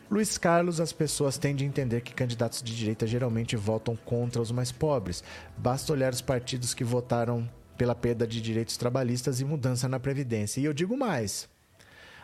[0.10, 4.52] Luiz Carlos, as pessoas tendem a entender que candidatos de direita geralmente votam contra os
[4.52, 5.24] mais pobres.
[5.58, 10.60] Basta olhar os partidos que votaram pela perda de direitos trabalhistas e mudança na Previdência.
[10.60, 11.50] E eu digo mais.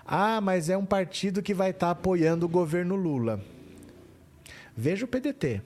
[0.05, 3.41] Ah, mas é um partido que vai estar tá apoiando o governo Lula.
[4.75, 5.61] Veja o PDT.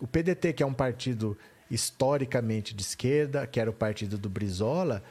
[0.00, 1.36] O PDT, que é um partido
[1.70, 5.02] historicamente de esquerda, que era o partido do Brizola,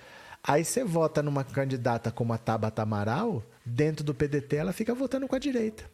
[0.43, 5.27] aí você vota numa candidata como a Tabata Amaral, dentro do PDT ela fica votando
[5.27, 5.92] com a direita.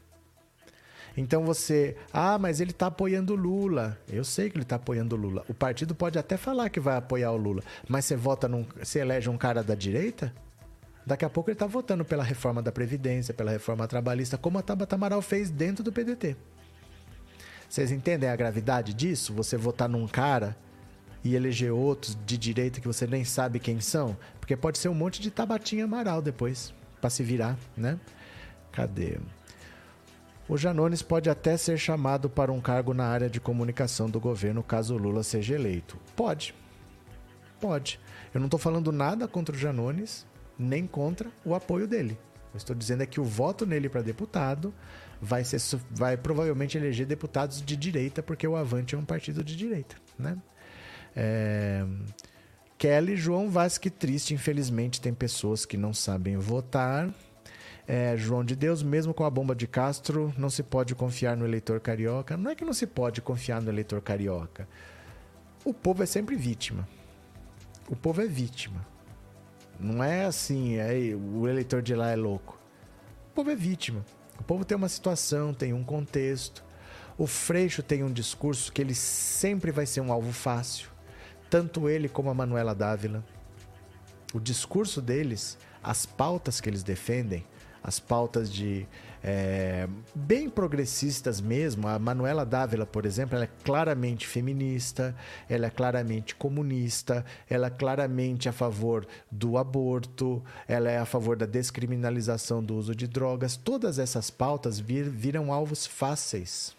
[1.20, 4.00] Então você, ah, mas ele está apoiando o Lula.
[4.08, 5.44] Eu sei que ele está apoiando o Lula.
[5.50, 9.00] O partido pode até falar que vai apoiar o Lula, mas você vota num, você
[9.00, 10.34] elege um cara da direita?
[11.06, 14.62] Daqui a pouco ele está votando pela reforma da Previdência, pela reforma trabalhista, como a
[14.62, 16.38] Tabata Amaral fez dentro do PDT.
[17.70, 19.34] Vocês entendem a gravidade disso?
[19.34, 20.56] Você votar num cara
[21.22, 24.16] e eleger outros de direita que você nem sabe quem são?
[24.40, 28.00] Porque pode ser um monte de Tabatinha Amaral depois, para se virar, né?
[28.72, 29.18] Cadê?
[30.50, 34.64] O Janones pode até ser chamado para um cargo na área de comunicação do governo
[34.64, 35.96] caso Lula seja eleito.
[36.16, 36.56] Pode.
[37.62, 38.00] Pode.
[38.34, 40.26] Eu não estou falando nada contra o Janones,
[40.58, 42.18] nem contra o apoio dele.
[42.52, 44.74] Eu estou dizendo é que o voto nele para deputado
[45.22, 45.62] vai, ser,
[45.92, 49.98] vai provavelmente eleger deputados de direita, porque o Avante é um partido de direita.
[50.18, 50.36] Né?
[51.16, 51.86] É...
[52.76, 57.14] Kelly João Vasque triste, infelizmente tem pessoas que não sabem votar.
[57.92, 61.44] É, João de Deus, mesmo com a bomba de Castro, não se pode confiar no
[61.44, 62.38] eleitor carioca.
[62.38, 64.70] Não é que não se pode confiar no eleitor carioca.
[65.66, 66.88] O povo é sempre vítima.
[67.90, 68.86] O povo é vítima.
[69.80, 72.60] Não é assim, é, o eleitor de lá é louco.
[73.32, 74.06] O povo é vítima.
[74.40, 76.64] O povo tem uma situação, tem um contexto.
[77.18, 80.90] O Freixo tem um discurso que ele sempre vai ser um alvo fácil.
[81.50, 83.26] Tanto ele como a Manuela Dávila.
[84.32, 87.44] O discurso deles, as pautas que eles defendem,
[87.84, 88.88] as pautas de
[89.24, 91.88] é, bem progressistas mesmo.
[91.88, 95.16] A Manuela Dávila, por exemplo, ela é claramente feminista,
[95.50, 101.36] ela é claramente comunista, ela é claramente a favor do aborto, ela é a favor
[101.36, 103.58] da descriminalização do uso de drogas.
[103.58, 106.78] Todas essas pautas vir, viram alvos fáceis.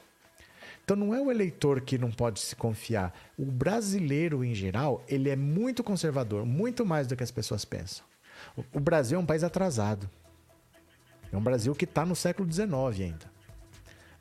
[0.85, 3.14] Então não é o eleitor que não pode se confiar.
[3.39, 8.05] O brasileiro, em geral, ele é muito conservador, muito mais do que as pessoas pensam.
[8.72, 10.10] O Brasil é um país atrasado.
[11.32, 12.70] É um Brasil que está no século XIX
[13.01, 13.31] ainda.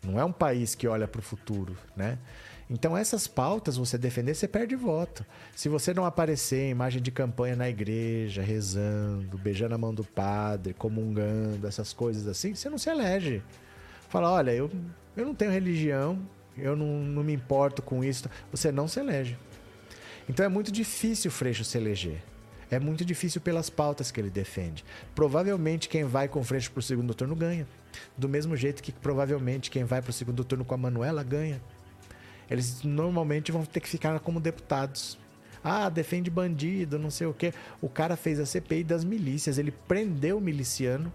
[0.03, 2.18] Não é um país que olha para o futuro, né?
[2.69, 5.26] Então essas pautas você defender, você perde voto.
[5.56, 10.03] Se você não aparecer em imagem de campanha na igreja, rezando, beijando a mão do
[10.03, 13.41] padre, comungando, essas coisas assim, você não se elege.
[14.07, 14.69] Fala, olha, eu,
[15.18, 16.19] eu não tenho religião,
[16.56, 18.30] eu não, não me importo com isso.
[18.52, 19.36] Você não se elege.
[20.27, 22.22] Então é muito difícil o Freixo se eleger.
[22.72, 24.86] É muito difícil pelas pautas que ele defende.
[25.16, 27.68] Provavelmente quem vai com Freixo para o segundo turno ganha.
[28.18, 31.62] Do mesmo jeito que provavelmente quem vai para o segundo turno com a Manuela ganha.
[32.50, 35.18] Eles normalmente vão ter que ficar como deputados.
[35.64, 37.54] Ah, defende bandido, não sei o quê.
[37.82, 41.12] O cara fez a CPI das milícias, ele prendeu o miliciano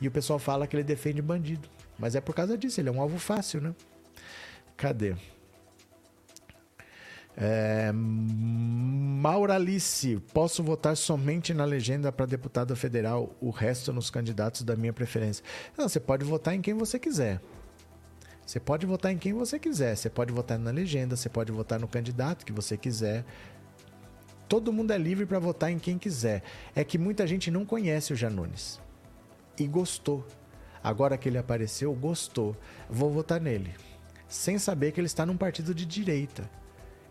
[0.00, 1.68] e o pessoal fala que ele defende bandido.
[1.98, 3.74] Mas é por causa disso, ele é um alvo fácil, né?
[4.76, 5.14] Cadê?
[7.36, 14.74] É, Mauralice, posso votar somente na legenda para deputado federal, o resto nos candidatos da
[14.74, 15.44] minha preferência.
[15.76, 17.40] Não, você pode votar em quem você quiser.
[18.46, 19.96] Você pode votar em quem você quiser.
[19.96, 23.24] Você pode votar na legenda, você pode votar no candidato que você quiser.
[24.48, 26.42] Todo mundo é livre para votar em quem quiser.
[26.74, 28.80] É que muita gente não conhece o Janones
[29.58, 30.24] e gostou.
[30.82, 32.56] Agora que ele apareceu, gostou.
[32.88, 33.74] Vou votar nele.
[34.28, 36.48] Sem saber que ele está num partido de direita.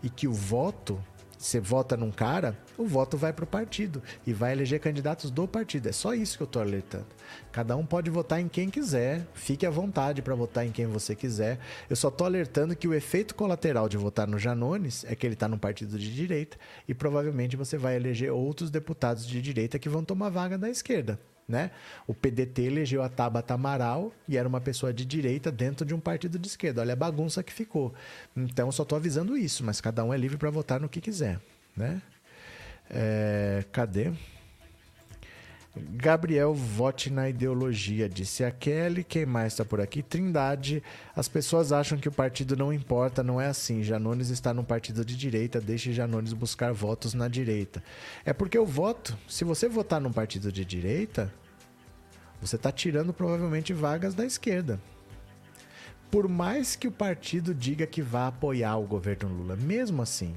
[0.04, 1.02] E que o voto
[1.46, 5.48] você vota num cara, o voto vai para o partido e vai eleger candidatos do
[5.48, 5.88] partido.
[5.88, 7.06] É só isso que eu estou alertando.
[7.52, 11.16] Cada um pode votar em quem quiser, fique à vontade para votar em quem você
[11.16, 11.60] quiser.
[11.88, 15.36] Eu só estou alertando que o efeito colateral de votar no Janones é que ele
[15.36, 16.58] está num partido de direita
[16.88, 21.20] e provavelmente você vai eleger outros deputados de direita que vão tomar vaga da esquerda
[21.48, 21.72] né?
[22.08, 26.00] O PDT elegeu a Tabata Amaral e era uma pessoa de direita dentro de um
[26.00, 26.82] partido de esquerda.
[26.82, 27.94] Olha a bagunça que ficou.
[28.36, 31.40] Então, só estou avisando isso, mas cada um é livre para votar no que quiser,
[31.76, 32.02] né?
[32.90, 34.12] É, cadê?
[35.78, 39.04] Gabriel, vote na ideologia, disse a Kelly.
[39.04, 40.02] Quem mais está por aqui?
[40.02, 40.82] Trindade.
[41.14, 43.84] As pessoas acham que o partido não importa, não é assim.
[43.84, 47.84] Janones está num partido de direita, deixe Janones buscar votos na direita.
[48.24, 51.34] É porque o voto, se você votar num partido de direita,
[52.40, 54.80] você está tirando provavelmente vagas da esquerda.
[56.10, 60.36] Por mais que o partido diga que vá apoiar o governo Lula, mesmo assim,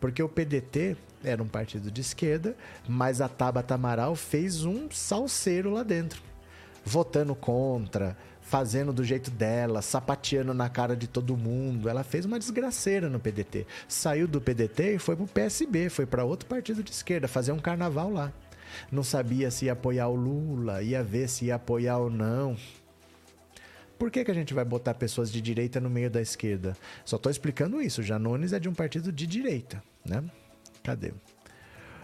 [0.00, 2.56] porque o PDT era um partido de esquerda,
[2.88, 6.22] mas a Tabata Amaral fez um salseiro lá dentro,
[6.84, 11.88] votando contra, fazendo do jeito dela, sapateando na cara de todo mundo.
[11.88, 13.66] Ela fez uma desgraceira no PDT.
[13.86, 17.58] Saiu do PDT e foi pro PSB, foi para outro partido de esquerda, fazer um
[17.58, 18.32] carnaval lá.
[18.90, 22.56] Não sabia se ia apoiar o Lula, ia ver se ia apoiar ou não.
[23.98, 26.74] Por que, que a gente vai botar pessoas de direita no meio da esquerda?
[27.04, 28.02] Só estou explicando isso.
[28.02, 30.24] Janones é de um partido de direita, né?
[30.82, 31.12] Cadê?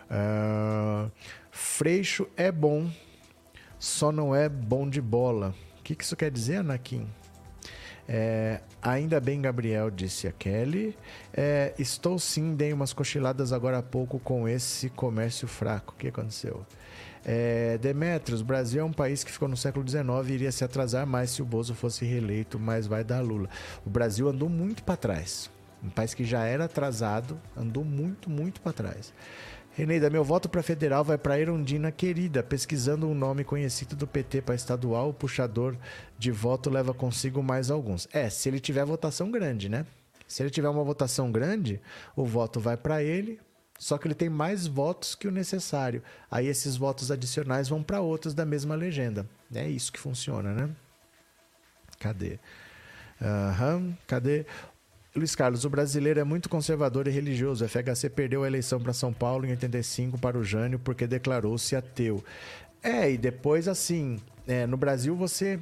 [0.09, 1.11] Uh,
[1.51, 2.91] Freixo é bom,
[3.79, 5.55] só não é bom de bola.
[5.79, 7.09] O que, que isso quer dizer, Anakin?
[8.09, 10.97] É, ainda bem, Gabriel, disse a Kelly.
[11.33, 15.95] É, estou sim, dei umas cochiladas agora há pouco com esse comércio fraco.
[15.95, 16.65] O que aconteceu?
[17.25, 21.05] É, Demetrios, Brasil é um país que ficou no século XIX e iria se atrasar
[21.05, 23.49] mais se o Bozo fosse reeleito, mas vai dar Lula.
[23.85, 25.51] O Brasil andou muito para trás.
[25.83, 29.13] Um país que já era atrasado, andou muito, muito para trás.
[29.77, 32.43] Reneida, meu voto para federal vai para Erundina Querida.
[32.43, 35.77] Pesquisando um nome conhecido do PT para estadual, o puxador
[36.19, 38.09] de voto leva consigo mais alguns.
[38.11, 39.85] É, se ele tiver votação grande, né?
[40.27, 41.79] Se ele tiver uma votação grande,
[42.17, 43.39] o voto vai para ele,
[43.79, 46.03] só que ele tem mais votos que o necessário.
[46.31, 49.29] Aí esses votos adicionais vão para outros da mesma legenda.
[49.55, 50.71] É isso que funciona, né?
[52.01, 52.39] Cadê?
[53.21, 54.47] Uhum, cadê?
[55.17, 57.65] Luiz Carlos, o brasileiro é muito conservador e religioso.
[57.65, 61.75] O FHC perdeu a eleição para São Paulo em 85 para o Jânio porque declarou-se
[61.75, 62.23] ateu.
[62.83, 65.59] É, e depois, assim, é, no Brasil você.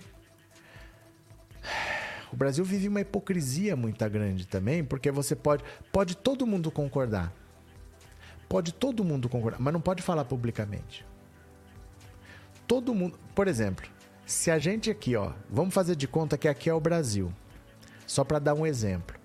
[2.33, 5.63] O Brasil vive uma hipocrisia muito grande também, porque você pode.
[5.93, 7.33] Pode todo mundo concordar.
[8.49, 11.07] Pode todo mundo concordar, mas não pode falar publicamente.
[12.67, 13.17] Todo mundo.
[13.37, 13.89] Por exemplo,
[14.27, 17.33] se a gente aqui, ó, vamos fazer de conta que aqui é o Brasil.
[18.05, 19.17] Só para dar um exemplo.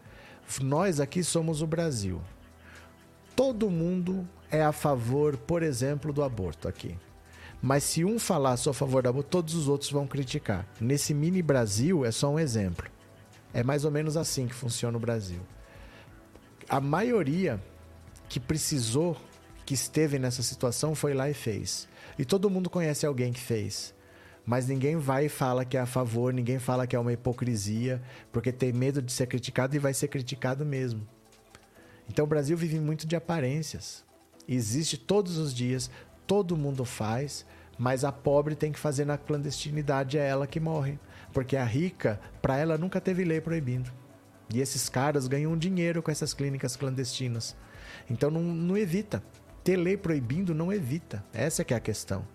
[0.57, 2.19] Nós aqui somos o Brasil.
[3.35, 6.97] Todo mundo é a favor, por exemplo, do aborto aqui.
[7.61, 10.65] Mas se um falar só a favor do aborto, todos os outros vão criticar.
[10.79, 12.89] Nesse mini Brasil é só um exemplo.
[13.53, 15.41] É mais ou menos assim que funciona o Brasil.
[16.67, 17.61] A maioria
[18.27, 19.17] que precisou,
[19.65, 21.87] que esteve nessa situação, foi lá e fez.
[22.17, 23.93] E todo mundo conhece alguém que fez.
[24.49, 28.01] Mas ninguém vai e fala que é a favor, ninguém fala que é uma hipocrisia,
[28.31, 31.07] porque tem medo de ser criticado e vai ser criticado mesmo.
[32.09, 34.03] Então o Brasil vive muito de aparências.
[34.47, 35.91] Existe todos os dias,
[36.25, 37.45] todo mundo faz,
[37.77, 40.97] mas a pobre tem que fazer na clandestinidade, é ela que morre.
[41.31, 43.91] Porque a rica, para ela, nunca teve lei proibindo.
[44.51, 47.55] E esses caras ganham dinheiro com essas clínicas clandestinas.
[48.09, 49.21] Então não, não evita.
[49.63, 51.23] Ter lei proibindo não evita.
[51.31, 52.25] Essa é que é a questão.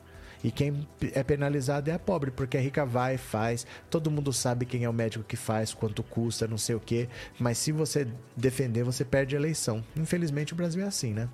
[0.44, 3.66] E quem é penalizado é a pobre, porque a rica vai, faz.
[3.88, 7.08] Todo mundo sabe quem é o médico que faz, quanto custa, não sei o quê.
[7.40, 8.06] Mas se você
[8.36, 9.82] defender, você perde a eleição.
[9.96, 11.30] Infelizmente o Brasil é assim, né?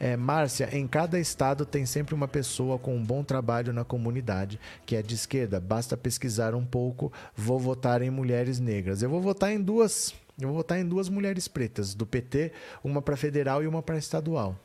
[0.00, 4.58] É, Márcia, em cada estado tem sempre uma pessoa com um bom trabalho na comunidade,
[4.84, 5.60] que é de esquerda.
[5.60, 7.12] Basta pesquisar um pouco.
[7.36, 9.00] Vou votar em mulheres negras.
[9.00, 10.12] Eu vou votar em duas.
[10.40, 12.50] Eu vou votar em duas mulheres pretas, do PT,
[12.82, 14.58] uma para federal e uma para estadual.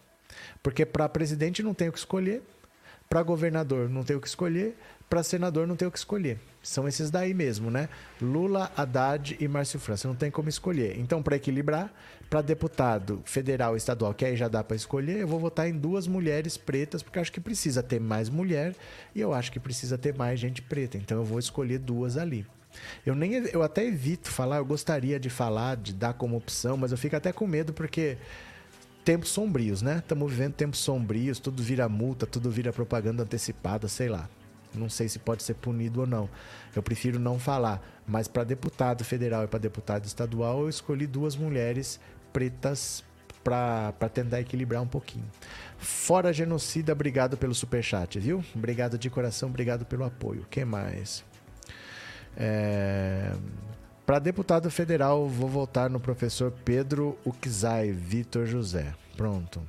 [0.63, 2.41] Porque para presidente não tem o que escolher,
[3.09, 4.75] para governador não tem o que escolher,
[5.09, 6.39] para senador não tem o que escolher.
[6.63, 7.87] São esses daí mesmo, né?
[8.19, 10.07] Lula, Haddad e Márcio França.
[10.07, 10.97] Não tem como escolher.
[10.99, 11.93] Então, para equilibrar,
[12.29, 15.77] para deputado federal e estadual, que aí já dá para escolher, eu vou votar em
[15.77, 18.75] duas mulheres pretas, porque acho que precisa ter mais mulher
[19.13, 20.97] e eu acho que precisa ter mais gente preta.
[20.97, 22.45] Então, eu vou escolher duas ali.
[23.05, 26.91] Eu nem eu até evito falar, eu gostaria de falar, de dar como opção, mas
[26.91, 28.17] eu fico até com medo porque
[29.05, 29.99] tempos sombrios, né?
[29.99, 34.27] Estamos vivendo tempos sombrios, tudo vira multa, tudo vira propaganda antecipada, sei lá.
[34.73, 36.27] Não sei se pode ser punido ou não.
[36.75, 37.81] Eu prefiro não falar.
[38.05, 41.99] Mas para deputado federal e para deputado estadual, eu escolhi duas mulheres
[42.33, 43.03] pretas
[43.43, 45.25] para tentar equilibrar um pouquinho.
[45.77, 48.43] Fora genocida, obrigado pelo superchat, viu?
[48.55, 50.45] Obrigado de coração, obrigado pelo apoio.
[50.49, 51.23] que mais?
[52.35, 53.31] É...
[54.05, 58.93] Para deputado federal, vou votar no professor Pedro Uxai Vitor José.
[59.17, 59.63] Pronto.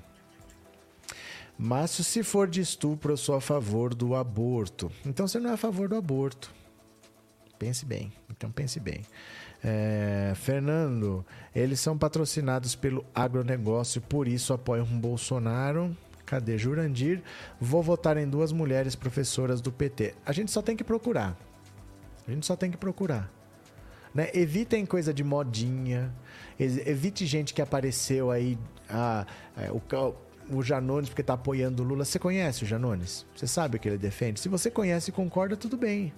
[1.59, 4.93] Márcio, se for de estupro, eu sou a favor do aborto.
[5.07, 6.53] Então você não é a favor do aborto.
[7.59, 8.13] Pense bem.
[8.31, 9.07] Então pense bem.
[9.65, 15.97] É, Fernando, eles são patrocinados pelo agronegócio, por isso apoiam Bolsonaro.
[16.27, 17.23] Cadê Jurandir?
[17.59, 20.15] Vou votar em duas mulheres professoras do PT.
[20.27, 21.35] A gente só tem que procurar.
[22.29, 23.33] A gente só tem que procurar.
[24.17, 24.31] Né?
[24.33, 26.11] Evitem coisa de modinha.
[26.59, 28.59] Evite gente que apareceu aí.
[28.89, 29.83] Ah, é, o,
[30.49, 32.03] o Janones porque está apoiando o Lula.
[32.03, 33.27] Você conhece o Janones?
[33.37, 34.41] Você sabe o que ele defende?
[34.41, 36.15] Se você conhece e concorda, tudo bem.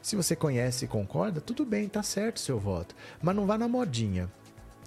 [0.00, 2.94] Se você conhece e concorda, tudo bem, tá certo o seu voto.
[3.20, 4.32] Mas não vá na modinha.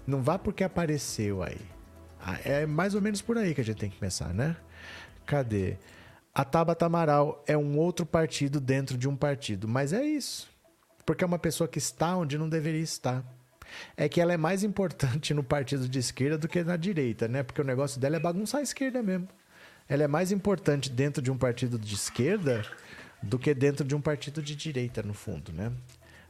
[0.07, 1.61] Não vá porque apareceu aí.
[2.19, 4.57] Ah, é mais ou menos por aí que a gente tem que pensar, né?
[5.27, 5.77] Cadê?
[6.33, 9.67] A Tabata Amaral é um outro partido dentro de um partido.
[9.67, 10.49] Mas é isso.
[11.09, 13.23] Porque é uma pessoa que está onde não deveria estar
[13.97, 17.41] é que ela é mais importante no partido de esquerda do que na direita, né?
[17.41, 19.27] Porque o negócio dela é bagunçar a esquerda mesmo.
[19.87, 22.63] Ela é mais importante dentro de um partido de esquerda
[23.23, 25.71] do que dentro de um partido de direita, no fundo, né?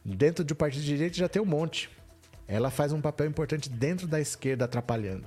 [0.05, 1.89] Dentro de um partido de direita já tem um monte.
[2.47, 5.25] Ela faz um papel importante dentro da esquerda, atrapalhando.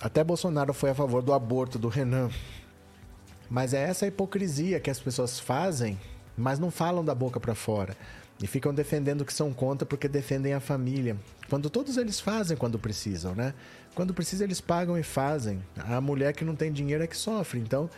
[0.00, 2.30] Até Bolsonaro foi a favor do aborto do Renan.
[3.50, 5.98] Mas é essa hipocrisia que as pessoas fazem,
[6.36, 7.96] mas não falam da boca para fora.
[8.40, 11.16] E ficam defendendo que são contra porque defendem a família.
[11.50, 13.52] Quando todos eles fazem quando precisam, né?
[13.96, 15.60] Quando precisa, eles pagam e fazem.
[15.76, 17.58] A mulher que não tem dinheiro é que sofre.
[17.58, 17.90] Então,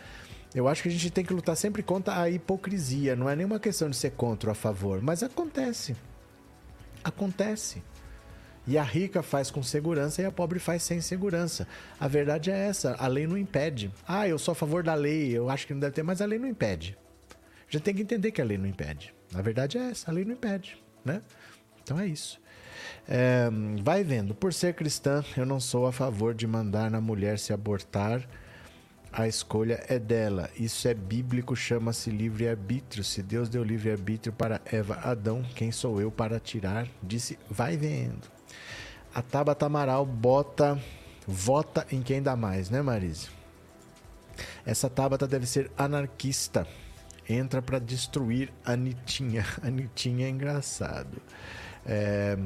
[0.55, 3.15] eu acho que a gente tem que lutar sempre contra a hipocrisia.
[3.15, 5.95] Não é nenhuma questão de ser contra ou a favor, mas acontece.
[7.03, 7.83] Acontece.
[8.67, 11.67] E a rica faz com segurança e a pobre faz sem segurança.
[11.99, 13.91] A verdade é essa, a lei não impede.
[14.07, 16.25] Ah, eu sou a favor da lei, eu acho que não deve ter, mas a
[16.25, 16.97] lei não impede.
[17.67, 19.13] A gente tem que entender que a lei não impede.
[19.33, 21.21] A verdade é essa, a lei não impede, né?
[21.81, 22.39] Então é isso.
[23.07, 23.49] É,
[23.81, 27.51] vai vendo, por ser cristã, eu não sou a favor de mandar na mulher se
[27.51, 28.27] abortar.
[29.13, 30.49] A escolha é dela.
[30.55, 33.03] Isso é bíblico, chama-se livre-arbítrio.
[33.03, 36.87] Se Deus deu livre-arbítrio para Eva Adão, quem sou eu para tirar?
[37.03, 38.31] Disse, vai vendo.
[39.13, 40.81] A Tabata Amaral bota,
[41.27, 43.27] vota em quem dá mais, né, Marise?
[44.65, 46.65] Essa Tabata deve ser anarquista.
[47.27, 49.45] Entra para destruir a Nitinha.
[49.61, 51.21] A Nitinha é engraçado.
[51.85, 52.37] É...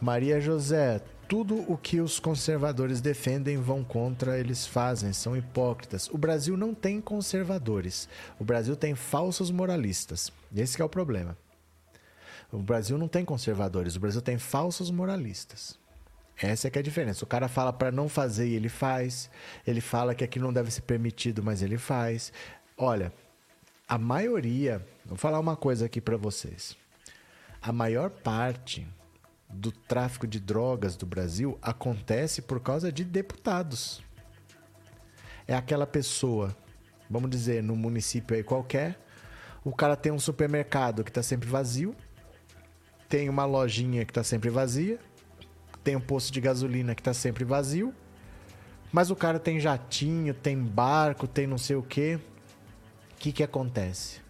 [0.00, 6.08] Maria José, tudo o que os conservadores defendem vão contra, eles fazem, são hipócritas.
[6.08, 8.08] O Brasil não tem conservadores.
[8.40, 10.32] O Brasil tem falsos moralistas.
[10.56, 11.36] Esse é o problema.
[12.50, 15.78] O Brasil não tem conservadores, o Brasil tem falsos moralistas.
[16.40, 17.24] Essa é que é a diferença.
[17.24, 19.28] O cara fala para não fazer e ele faz.
[19.66, 22.32] Ele fala que aquilo não deve ser permitido, mas ele faz.
[22.76, 23.12] Olha,
[23.86, 26.74] a maioria, vou falar uma coisa aqui para vocês.
[27.60, 28.86] A maior parte
[29.48, 34.02] do tráfico de drogas do Brasil acontece por causa de deputados.
[35.46, 36.54] É aquela pessoa,
[37.08, 38.98] vamos dizer, no município aí qualquer,
[39.64, 41.94] o cara tem um supermercado que está sempre vazio,
[43.08, 44.98] tem uma lojinha que está sempre vazia,
[45.82, 47.94] tem um posto de gasolina que está sempre vazio,
[48.92, 52.18] mas o cara tem jatinho, tem barco, tem não sei o quê.
[53.12, 54.20] O que, que acontece?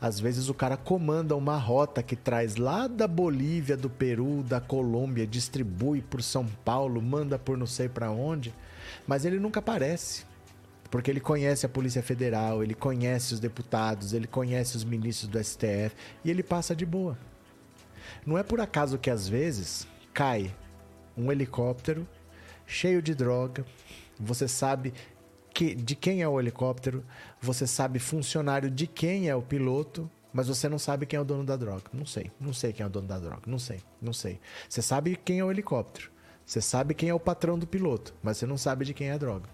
[0.00, 4.60] Às vezes o cara comanda uma rota que traz lá da Bolívia, do Peru, da
[4.60, 8.54] Colômbia, distribui por São Paulo, manda por não sei para onde,
[9.06, 10.24] mas ele nunca aparece.
[10.88, 15.42] Porque ele conhece a Polícia Federal, ele conhece os deputados, ele conhece os ministros do
[15.42, 15.94] STF
[16.24, 17.18] e ele passa de boa.
[18.24, 20.54] Não é por acaso que às vezes cai
[21.16, 22.08] um helicóptero
[22.66, 23.66] cheio de droga,
[24.18, 24.94] você sabe
[25.58, 27.04] que, de quem é o helicóptero,
[27.40, 31.24] você sabe funcionário de quem é o piloto, mas você não sabe quem é o
[31.24, 31.82] dono da droga.
[31.92, 34.38] Não sei, não sei quem é o dono da droga, não sei, não sei.
[34.68, 36.12] Você sabe quem é o helicóptero,
[36.46, 39.14] você sabe quem é o patrão do piloto, mas você não sabe de quem é
[39.14, 39.50] a droga.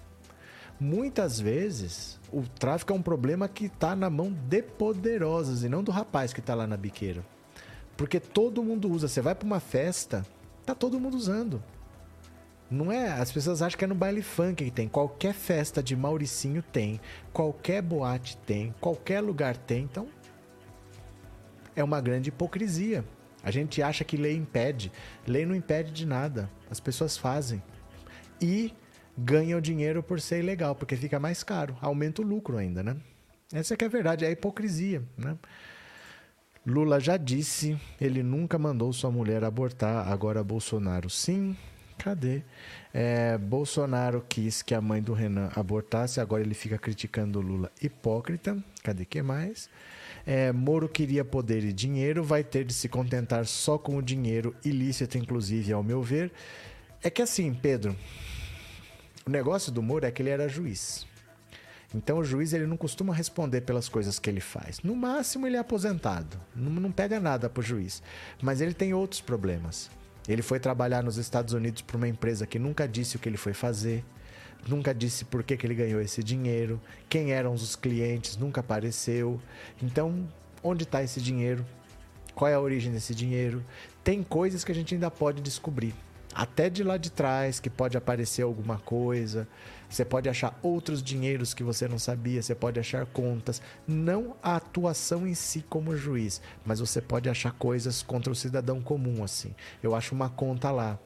[0.78, 5.82] Muitas vezes o tráfico é um problema que está na mão de poderosos e não
[5.82, 7.24] do rapaz que está lá na biqueira.
[7.96, 9.08] Porque todo mundo usa.
[9.08, 10.26] Você vai para uma festa,
[10.66, 11.62] tá todo mundo usando.
[12.74, 13.12] Não é?
[13.12, 14.88] As pessoas acham que é no baile funk que tem.
[14.88, 17.00] Qualquer festa de Mauricinho tem.
[17.32, 18.74] Qualquer boate tem.
[18.80, 19.84] Qualquer lugar tem.
[19.84, 20.08] Então.
[21.76, 23.04] É uma grande hipocrisia.
[23.42, 24.90] A gente acha que lei impede.
[25.26, 26.50] Lei não impede de nada.
[26.68, 27.62] As pessoas fazem.
[28.40, 28.74] E
[29.16, 31.76] ganham dinheiro por ser ilegal, porque fica mais caro.
[31.80, 32.96] Aumenta o lucro ainda, né?
[33.52, 35.36] Essa que é a verdade, é a hipocrisia, né?
[36.66, 41.54] Lula já disse, ele nunca mandou sua mulher abortar, agora Bolsonaro sim.
[41.98, 42.42] Cadê?
[42.92, 48.56] É, Bolsonaro quis que a mãe do Renan abortasse, agora ele fica criticando Lula hipócrita.
[48.82, 49.68] Cadê que mais?
[50.26, 54.54] É, Moro queria poder e dinheiro, vai ter de se contentar só com o dinheiro,
[54.64, 56.32] ilícito, inclusive, ao meu ver.
[57.02, 57.96] É que assim, Pedro,
[59.26, 61.06] o negócio do Moro é que ele era juiz.
[61.94, 64.80] Então o juiz ele não costuma responder pelas coisas que ele faz.
[64.80, 68.02] No máximo ele é aposentado, não, não pega nada pro juiz.
[68.42, 69.90] Mas ele tem outros problemas.
[70.28, 73.36] Ele foi trabalhar nos Estados Unidos para uma empresa que nunca disse o que ele
[73.36, 74.04] foi fazer,
[74.66, 79.40] nunca disse por que, que ele ganhou esse dinheiro, quem eram os clientes, nunca apareceu.
[79.82, 80.26] Então,
[80.62, 81.64] onde está esse dinheiro?
[82.34, 83.64] Qual é a origem desse dinheiro?
[84.02, 85.94] Tem coisas que a gente ainda pode descobrir
[86.34, 89.46] até de lá de trás que pode aparecer alguma coisa.
[89.88, 94.56] Você pode achar outros dinheiros que você não sabia, você pode achar contas, não a
[94.56, 99.54] atuação em si como juiz, mas você pode achar coisas contra o cidadão comum assim.
[99.82, 100.98] Eu acho uma conta lá.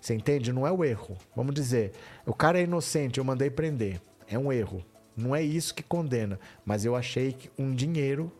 [0.00, 0.52] Você entende?
[0.52, 1.16] Não é o erro.
[1.34, 1.92] Vamos dizer,
[2.24, 4.00] o cara é inocente, eu mandei prender.
[4.28, 4.84] É um erro.
[5.16, 8.32] Não é isso que condena, mas eu achei um dinheiro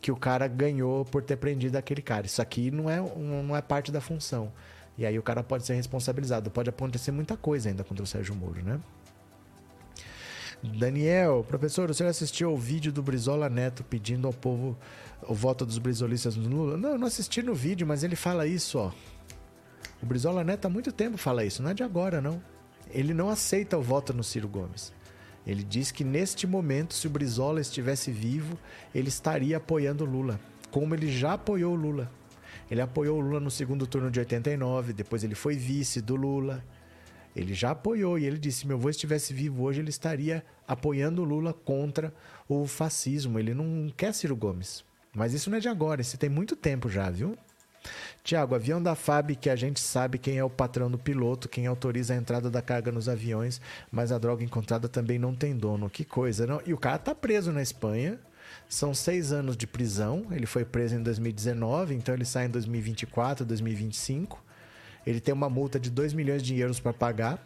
[0.00, 2.26] que o cara ganhou por ter prendido aquele cara.
[2.26, 4.52] Isso aqui não é, não é parte da função.
[5.00, 6.50] E aí o cara pode ser responsabilizado.
[6.50, 8.78] Pode acontecer muita coisa ainda contra o Sérgio Moro, né?
[10.62, 14.76] Daniel, professor, o senhor assistiu ao vídeo do Brizola Neto pedindo ao povo
[15.22, 16.76] o voto dos brizolistas no Lula?
[16.76, 18.92] Não, eu não assisti no vídeo, mas ele fala isso, ó.
[20.02, 22.42] O Brizola Neto há muito tempo fala isso, não é de agora, não.
[22.90, 24.92] Ele não aceita o voto no Ciro Gomes.
[25.46, 28.58] Ele diz que neste momento, se o Brizola estivesse vivo,
[28.94, 30.38] ele estaria apoiando o Lula,
[30.70, 32.19] como ele já apoiou o Lula.
[32.70, 36.64] Ele apoiou o Lula no segundo turno de 89, depois ele foi vice do Lula.
[37.34, 41.24] Ele já apoiou e ele disse: meu avô estivesse vivo hoje, ele estaria apoiando o
[41.24, 42.14] Lula contra
[42.48, 43.38] o fascismo.
[43.38, 44.84] Ele não quer Ciro Gomes.
[45.12, 47.36] Mas isso não é de agora, isso tem muito tempo já, viu?
[48.22, 51.66] Tiago, avião da FAB que a gente sabe quem é o patrão do piloto, quem
[51.66, 53.60] autoriza a entrada da carga nos aviões,
[53.90, 55.90] mas a droga encontrada também não tem dono.
[55.90, 56.60] Que coisa, não?
[56.66, 58.20] E o cara tá preso na Espanha
[58.70, 60.28] são seis anos de prisão.
[60.30, 64.42] Ele foi preso em 2019, então ele sai em 2024, 2025.
[65.04, 67.44] Ele tem uma multa de 2 milhões de euros para pagar.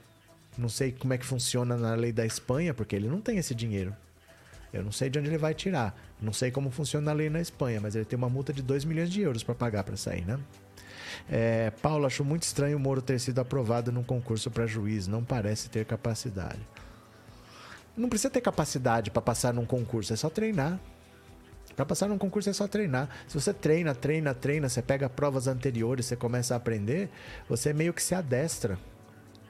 [0.58, 3.54] Não sei como é que funciona na lei da Espanha, porque ele não tem esse
[3.54, 3.96] dinheiro.
[4.70, 5.98] Eu não sei de onde ele vai tirar.
[6.20, 8.84] Não sei como funciona a lei na Espanha, mas ele tem uma multa de 2
[8.84, 10.38] milhões de euros para pagar para sair, né?
[11.30, 15.06] É, Paulo, acho muito estranho o Moro ter sido aprovado num concurso para juiz.
[15.06, 16.60] Não parece ter capacidade.
[17.96, 20.78] Não precisa ter capacidade para passar num concurso, é só treinar.
[21.76, 23.08] Para passar num concurso é só treinar.
[23.26, 27.10] Se você treina, treina, treina, você pega provas anteriores, você começa a aprender,
[27.48, 28.78] você meio que se adestra.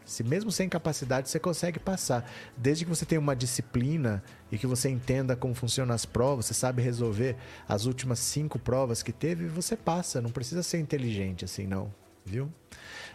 [0.05, 4.23] Se mesmo sem capacidade você consegue passar, desde que você tenha uma disciplina
[4.53, 7.37] e que você entenda como funcionam as provas, você sabe resolver
[7.67, 10.21] as últimas cinco provas que teve, você passa.
[10.21, 11.91] Não precisa ser inteligente assim, não,
[12.25, 12.51] viu?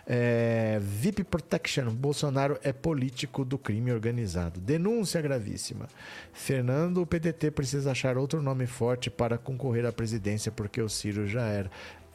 [0.06, 1.94] É, VIP Protection.
[1.94, 4.60] Bolsonaro é político do crime organizado.
[4.60, 5.88] Denúncia gravíssima.
[6.34, 11.27] Fernando, o PDT precisa achar outro nome forte para concorrer à presidência porque o Ciro
[11.27, 11.69] já era.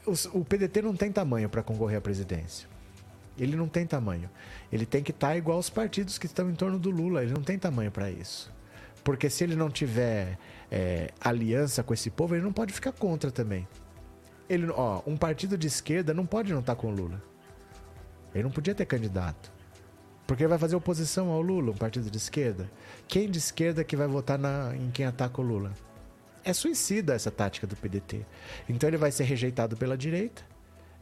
[0.07, 2.69] o, o PDT não tem tamanho para concorrer à presidência.
[3.39, 4.31] Ele não tem tamanho.
[4.73, 7.23] Ele tem que estar tá igual os partidos que estão em torno do Lula.
[7.23, 8.53] Ele não tem tamanho para isso.
[9.03, 10.39] Porque se ele não tiver
[10.71, 13.69] é, aliança com esse povo, ele não pode ficar contra também.
[14.49, 17.23] Ele, ó, um partido de esquerda não pode não estar tá com o Lula.
[18.35, 19.53] Ele não podia ter candidato.
[20.27, 22.71] Porque vai fazer oposição ao Lula, um partido de esquerda.
[23.07, 25.73] Quem de esquerda que vai votar na, em quem ataca o Lula?
[26.43, 28.25] É suicida essa tática do PDT.
[28.69, 30.43] Então ele vai ser rejeitado pela direita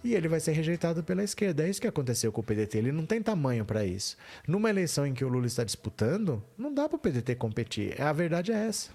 [0.05, 1.64] e ele vai ser rejeitado pela esquerda.
[1.64, 2.78] É isso que aconteceu com o PDT.
[2.78, 4.16] Ele não tem tamanho para isso.
[4.47, 8.01] Numa eleição em que o Lula está disputando, não dá para o PDT competir.
[8.01, 8.90] A verdade é essa.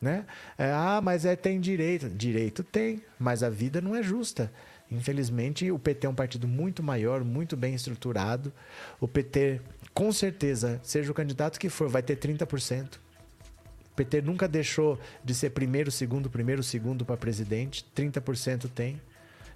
[0.00, 0.24] Né?
[0.56, 2.08] É, ah, mas é, tem direito.
[2.08, 4.50] Direito tem, mas a vida não é justa.
[4.90, 8.52] Infelizmente, o PT é um partido muito maior, muito bem estruturado.
[8.98, 9.60] O PT,
[9.94, 12.96] com certeza, seja o candidato que for, vai ter 30%.
[12.96, 17.84] O PT nunca deixou de ser primeiro, segundo, primeiro, segundo para presidente.
[17.94, 19.00] 30% tem.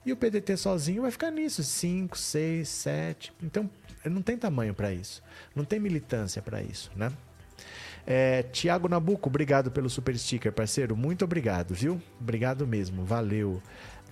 [0.06, 3.32] E o PDT sozinho vai ficar nisso, 5, 6, 7.
[3.42, 3.68] Então,
[4.04, 5.22] não tem tamanho para isso.
[5.54, 7.10] Não tem militância para isso, né?
[8.06, 10.96] É, Tiago Nabuco, obrigado pelo super sticker, parceiro.
[10.96, 12.00] Muito obrigado, viu?
[12.20, 13.62] Obrigado mesmo, valeu.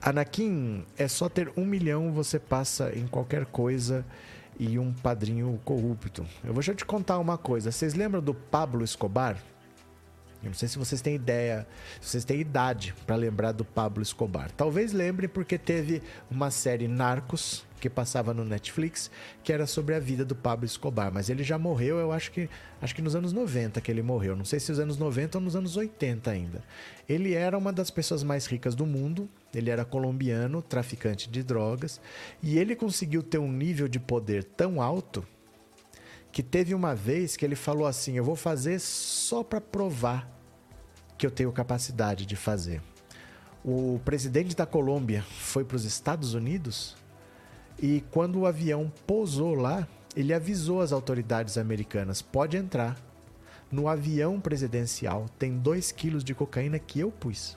[0.01, 4.05] Anakin, é só ter um milhão, você passa em qualquer coisa
[4.59, 6.27] e um padrinho corrupto.
[6.43, 7.71] Eu vou já te contar uma coisa.
[7.71, 9.37] Vocês lembram do Pablo Escobar?
[10.43, 11.67] Eu não sei se vocês têm ideia,
[12.01, 14.51] se vocês têm idade para lembrar do Pablo Escobar.
[14.51, 19.11] Talvez lembrem porque teve uma série Narcos que passava no Netflix,
[19.43, 22.49] que era sobre a vida do Pablo Escobar, mas ele já morreu, eu acho que
[22.81, 25.43] acho que nos anos 90 que ele morreu, não sei se nos anos 90 ou
[25.43, 26.63] nos anos 80 ainda.
[27.09, 32.01] Ele era uma das pessoas mais ricas do mundo, ele era colombiano, traficante de drogas,
[32.41, 35.27] e ele conseguiu ter um nível de poder tão alto
[36.31, 40.31] que teve uma vez que ele falou assim: "Eu vou fazer só para provar
[41.19, 42.81] que eu tenho capacidade de fazer".
[43.65, 47.02] O presidente da Colômbia foi para os Estados Unidos
[47.83, 52.97] e quando o avião pousou lá, ele avisou as autoridades americanas: pode entrar.
[53.71, 57.57] No avião presidencial tem 2 quilos de cocaína que eu pus.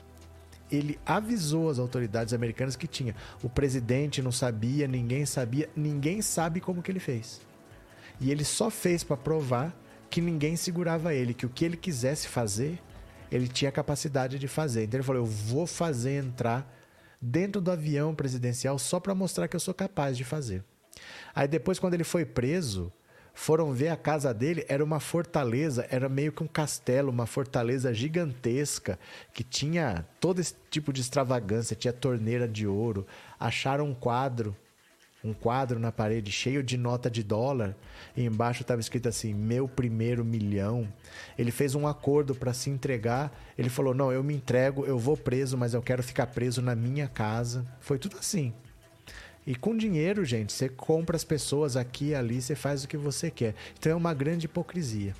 [0.72, 3.14] Ele avisou as autoridades americanas que tinha.
[3.42, 7.40] O presidente não sabia, ninguém sabia, ninguém sabe como que ele fez.
[8.18, 9.76] E ele só fez para provar
[10.10, 12.80] que ninguém segurava ele, que o que ele quisesse fazer,
[13.30, 14.84] ele tinha capacidade de fazer.
[14.84, 16.66] Então ele falou: Eu vou fazer entrar
[17.20, 20.64] dentro do avião presidencial só para mostrar que eu sou capaz de fazer.
[21.34, 22.92] Aí depois, quando ele foi preso,
[23.34, 27.92] foram ver a casa dele, era uma fortaleza, era meio que um castelo, uma fortaleza
[27.92, 28.98] gigantesca,
[29.34, 33.06] que tinha todo esse tipo de extravagância, tinha torneira de ouro,
[33.38, 34.56] acharam um quadro
[35.26, 37.76] um quadro na parede cheio de nota de dólar
[38.16, 40.88] e embaixo estava escrito assim: meu primeiro milhão.
[41.36, 43.32] Ele fez um acordo para se entregar.
[43.58, 46.74] Ele falou: não, eu me entrego, eu vou preso, mas eu quero ficar preso na
[46.74, 47.64] minha casa.
[47.80, 48.52] Foi tudo assim.
[49.46, 52.96] E com dinheiro, gente, você compra as pessoas aqui e ali, você faz o que
[52.96, 53.54] você quer.
[53.78, 55.14] Então é uma grande hipocrisia.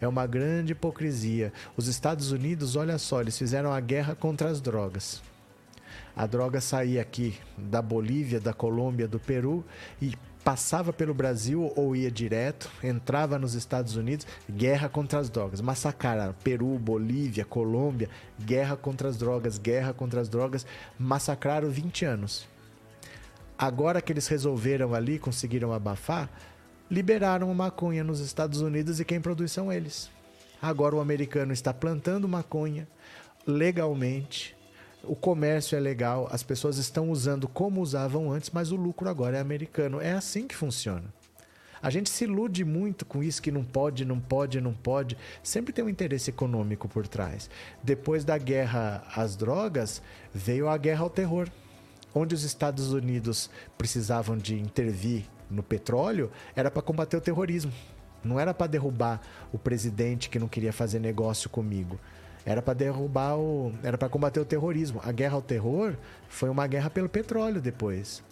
[0.00, 1.52] É uma grande hipocrisia.
[1.76, 5.22] Os Estados Unidos, olha só, eles fizeram a guerra contra as drogas.
[6.16, 9.64] A droga saía aqui da Bolívia, da Colômbia, do Peru
[10.00, 10.14] e
[10.44, 15.60] passava pelo Brasil ou ia direto, entrava nos Estados Unidos, guerra contra as drogas.
[15.60, 18.08] Massacraram Peru, Bolívia, Colômbia,
[18.38, 20.64] guerra contra as drogas, guerra contra as drogas,
[20.98, 22.46] massacraram 20 anos.
[23.58, 26.30] Agora que eles resolveram ali, conseguiram abafar,
[26.90, 30.10] liberaram maconha nos Estados Unidos e quem produz são eles.
[30.60, 32.86] Agora o americano está plantando maconha
[33.46, 34.53] legalmente
[35.06, 39.36] o comércio é legal, as pessoas estão usando como usavam antes, mas o lucro agora
[39.36, 40.00] é americano.
[40.00, 41.04] É assim que funciona.
[41.82, 45.18] A gente se ilude muito com isso que não pode, não pode, não pode.
[45.42, 47.50] Sempre tem um interesse econômico por trás.
[47.82, 50.00] Depois da guerra às drogas,
[50.32, 51.46] veio a guerra ao terror,
[52.14, 57.72] onde os Estados Unidos precisavam de intervir no petróleo, era para combater o terrorismo.
[58.24, 59.20] Não era para derrubar
[59.52, 62.00] o presidente que não queria fazer negócio comigo.
[62.44, 63.72] Era para derrubar o.
[63.82, 65.00] Era para combater o terrorismo.
[65.02, 65.94] A guerra ao terror
[66.28, 68.22] foi uma guerra pelo petróleo depois.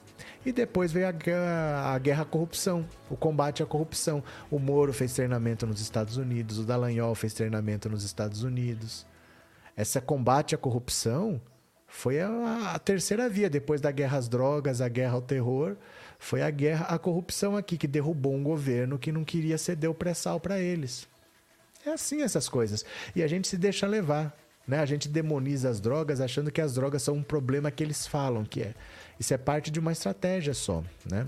[0.45, 4.23] E depois veio a guerra, a guerra à corrupção, o combate à corrupção.
[4.51, 9.07] O Moro fez treinamento nos Estados Unidos, o Dallagnol fez treinamento nos Estados Unidos.
[9.77, 11.41] Essa combate à corrupção
[11.87, 15.77] foi a, a, terceira via, depois da guerra às drogas, a guerra ao terror,
[16.19, 19.95] foi a guerra à corrupção aqui, que derrubou um governo que não queria ceder o
[19.95, 21.07] pré-sal para eles.
[21.85, 22.85] É assim essas coisas.
[23.15, 24.37] E a gente se deixa levar.
[24.67, 24.79] Né?
[24.79, 28.45] A gente demoniza as drogas achando que as drogas são um problema que eles falam
[28.45, 28.75] que é.
[29.19, 30.83] Isso é parte de uma estratégia só.
[31.11, 31.27] Né?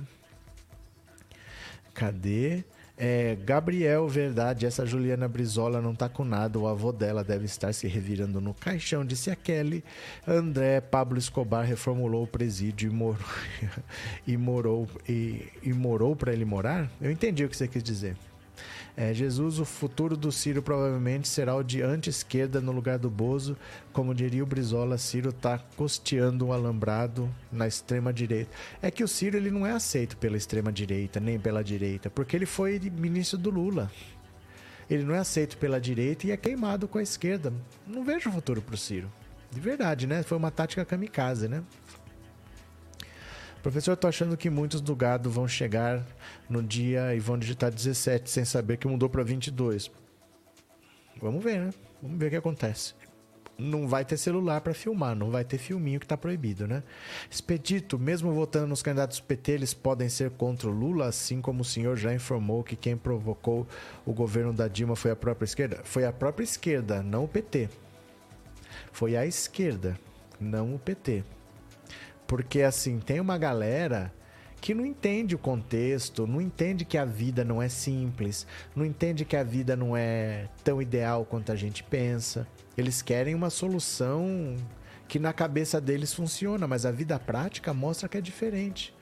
[1.92, 2.64] Cadê?
[2.96, 7.74] É, Gabriel, verdade, essa Juliana Brizola não tá com nada, o avô dela deve estar
[7.74, 9.82] se revirando no caixão, disse a Kelly.
[10.26, 13.18] André Pablo Escobar reformulou o presídio e morou
[14.24, 16.88] e morou e, e morou para ele morar?
[17.00, 18.16] Eu entendi o que você quis dizer.
[18.96, 23.56] É, Jesus, o futuro do Ciro provavelmente será o de anti-esquerda no lugar do Bozo.
[23.92, 28.50] Como diria o Brizola, Ciro está costeando um alambrado na extrema-direita.
[28.80, 32.46] É que o Ciro ele não é aceito pela extrema-direita, nem pela direita, porque ele
[32.46, 33.90] foi ministro do Lula.
[34.88, 37.52] Ele não é aceito pela direita e é queimado com a esquerda.
[37.84, 39.10] Não vejo futuro para o Ciro.
[39.50, 40.22] De verdade, né?
[40.22, 41.64] Foi uma tática kamikaze, né?
[43.64, 46.04] Professor, tô achando que muitos do gado vão chegar
[46.48, 49.90] no dia e vão digitar 17 sem saber que mudou para 22.
[51.20, 51.70] Vamos ver, né?
[52.02, 52.94] Vamos ver o que acontece.
[53.56, 56.82] Não vai ter celular para filmar, não vai ter filminho que tá proibido, né?
[57.30, 61.64] Expedito, mesmo votando nos candidatos PT, eles podem ser contra o Lula, assim como o
[61.64, 63.64] senhor já informou que quem provocou
[64.04, 65.80] o governo da Dilma foi a própria esquerda?
[65.84, 67.68] Foi a própria esquerda, não o PT.
[68.90, 69.96] Foi a esquerda,
[70.40, 71.22] não o PT.
[72.26, 74.12] Porque, assim, tem uma galera
[74.64, 79.22] que não entende o contexto, não entende que a vida não é simples, não entende
[79.22, 82.48] que a vida não é tão ideal quanto a gente pensa.
[82.74, 84.56] Eles querem uma solução
[85.06, 88.94] que na cabeça deles funciona, mas a vida prática mostra que é diferente.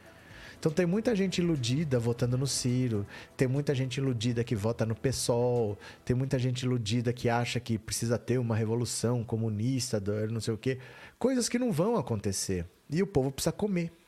[0.58, 3.06] Então tem muita gente iludida votando no Ciro,
[3.36, 7.78] tem muita gente iludida que vota no PSOL, tem muita gente iludida que acha que
[7.78, 10.80] precisa ter uma revolução comunista, não sei o quê.
[11.20, 12.66] Coisas que não vão acontecer.
[12.90, 14.01] E o povo precisa comer.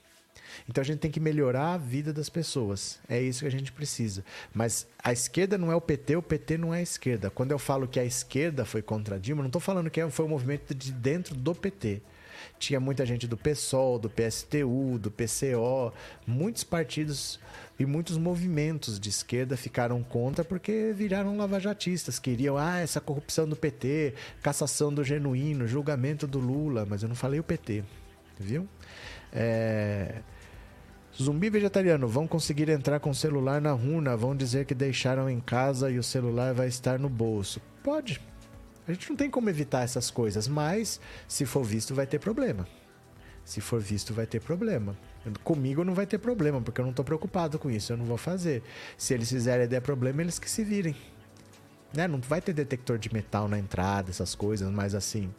[0.68, 2.98] Então a gente tem que melhorar a vida das pessoas.
[3.09, 4.24] É isso que a gente precisa.
[4.52, 7.31] Mas a esquerda não é o PT, o PT não é a esquerda.
[7.31, 10.28] Quando eu falo que a esquerda foi contra Dilma, não estou falando que foi um
[10.28, 12.02] movimento de dentro do PT.
[12.59, 15.93] Tinha muita gente do PSOL, do PSTU, do PCO,
[16.26, 17.40] muitos partidos
[17.78, 22.18] e muitos movimentos de esquerda ficaram contra porque viraram lavajatistas.
[22.18, 27.16] Queriam, ah, essa corrupção do PT, cassação do genuíno, julgamento do Lula, mas eu não
[27.16, 27.82] falei o PT
[28.39, 28.68] viu?
[29.32, 30.20] É...
[31.20, 35.39] Zumbi vegetariano, vão conseguir entrar com o celular na runa, vão dizer que deixaram em
[35.39, 37.61] casa e o celular vai estar no bolso.
[37.85, 38.20] Pode.
[38.86, 42.66] A gente não tem como evitar essas coisas, mas se for visto vai ter problema.
[43.45, 44.97] Se for visto vai ter problema.
[45.45, 48.19] Comigo não vai ter problema, porque eu não estou preocupado com isso, eu não vou
[48.19, 48.62] fazer.
[48.99, 50.97] Se eles fizerem der problema, eles que se virem.
[51.95, 52.09] Né?
[52.09, 55.32] Não vai ter detector de metal na entrada, essas coisas, mas assim,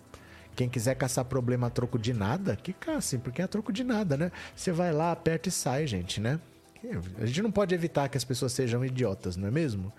[0.56, 3.84] quem quiser caçar problema a troco de nada, que caça, porque é a troco de
[3.84, 4.32] nada, né?
[4.56, 6.40] Você vai lá, aperta e sai, gente, né?
[7.20, 9.92] A gente não pode evitar que as pessoas sejam idiotas, não é mesmo?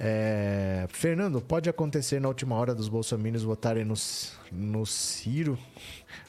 [0.00, 0.86] É...
[0.90, 3.94] Fernando, pode acontecer na última hora dos bolsominions votarem no,
[4.52, 5.58] no Ciro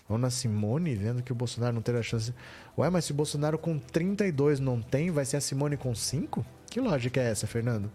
[0.08, 2.34] ou na Simone, vendo que o Bolsonaro não terá chance.
[2.78, 6.46] Ué, mas se o Bolsonaro com 32 não tem, vai ser a Simone com 5?
[6.70, 7.92] Que lógica é essa, Fernando?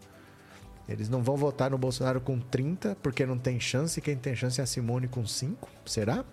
[0.89, 4.01] Eles não vão votar no Bolsonaro com 30, porque não tem chance.
[4.01, 5.69] Quem tem chance é a Simone com 5.
[5.86, 6.24] Será?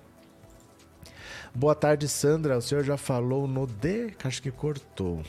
[1.53, 2.57] Boa tarde, Sandra.
[2.57, 4.13] O senhor já falou no D?
[4.23, 5.23] Acho que cortou.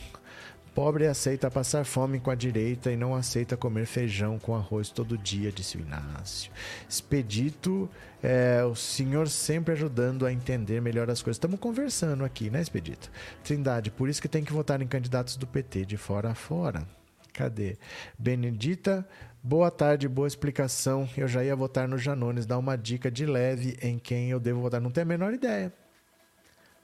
[0.73, 5.15] Pobre aceita passar fome com a direita e não aceita comer feijão com arroz todo
[5.15, 6.51] dia, disse o Inácio.
[6.89, 7.87] Expedito,
[8.23, 11.37] é, o senhor sempre ajudando a entender melhor as coisas.
[11.37, 13.11] Estamos conversando aqui, né, Expedito?
[13.43, 16.87] Trindade, por isso que tem que votar em candidatos do PT de fora a fora.
[17.33, 17.77] Cadê?
[18.17, 19.07] Benedita,
[19.41, 21.09] boa tarde, boa explicação.
[21.17, 22.45] Eu já ia votar no Janones.
[22.45, 24.79] Dá uma dica de leve em quem eu devo votar.
[24.79, 25.73] Não tenho a menor ideia.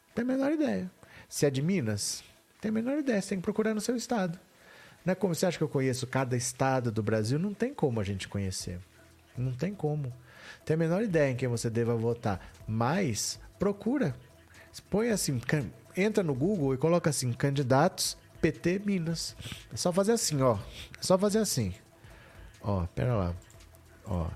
[0.07, 0.91] Não tenho a menor ideia.
[1.30, 2.23] Se é de Minas,
[2.59, 3.21] tem a menor ideia.
[3.21, 4.39] Você tem que procurar no seu estado.
[5.05, 7.38] Não é como você acha que eu conheço cada estado do Brasil?
[7.38, 8.80] Não tem como a gente conhecer.
[9.38, 10.11] Não tem como.
[10.65, 12.51] Tem a menor ideia em quem você deva votar.
[12.67, 14.15] Mas procura.
[14.89, 15.39] Põe assim,
[15.95, 19.35] entra no Google e coloca assim, candidatos PT Minas.
[19.71, 20.57] É só fazer assim, ó.
[20.97, 21.73] É só fazer assim.
[22.61, 23.35] Ó, pera lá.
[24.05, 24.27] Ó.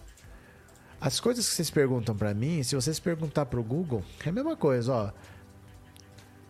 [1.00, 4.56] As coisas que vocês perguntam para mim, se vocês perguntar pro Google, é a mesma
[4.56, 5.12] coisa, ó.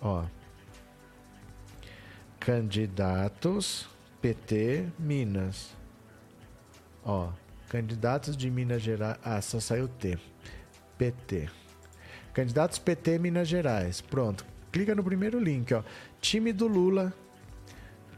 [0.02, 0.26] Ó.
[2.40, 3.88] Candidatos
[4.22, 5.76] PT Minas.
[7.04, 7.32] Ó,
[7.68, 9.18] candidatos de Minas Gerais.
[9.24, 10.18] Ah, só saiu T.
[10.98, 11.50] PT.
[12.34, 14.02] Candidatos PT Minas Gerais.
[14.02, 14.46] Pronto.
[14.72, 15.84] Clica no primeiro link, ó.
[16.22, 17.14] Time do Lula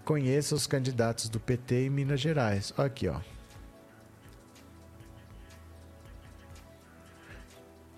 [0.06, 2.72] Conheça os candidatos do PT em Minas Gerais.
[2.77, 3.19] Aqui, ó.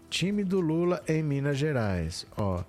[0.10, 2.26] Time do Lula em Minas Gerais.
[2.38, 2.64] Ó,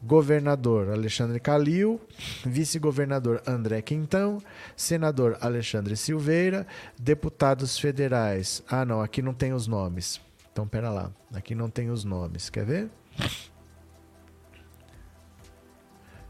[0.00, 2.00] governador Alexandre Calil,
[2.46, 4.40] vice-governador André Quintão,
[4.76, 6.64] senador Alexandre Silveira,
[6.96, 8.62] deputados federais.
[8.68, 10.20] Ah, não, aqui não tem os nomes.
[10.52, 11.10] Então, pera lá.
[11.34, 12.48] Aqui não tem os nomes.
[12.48, 12.90] Quer ver?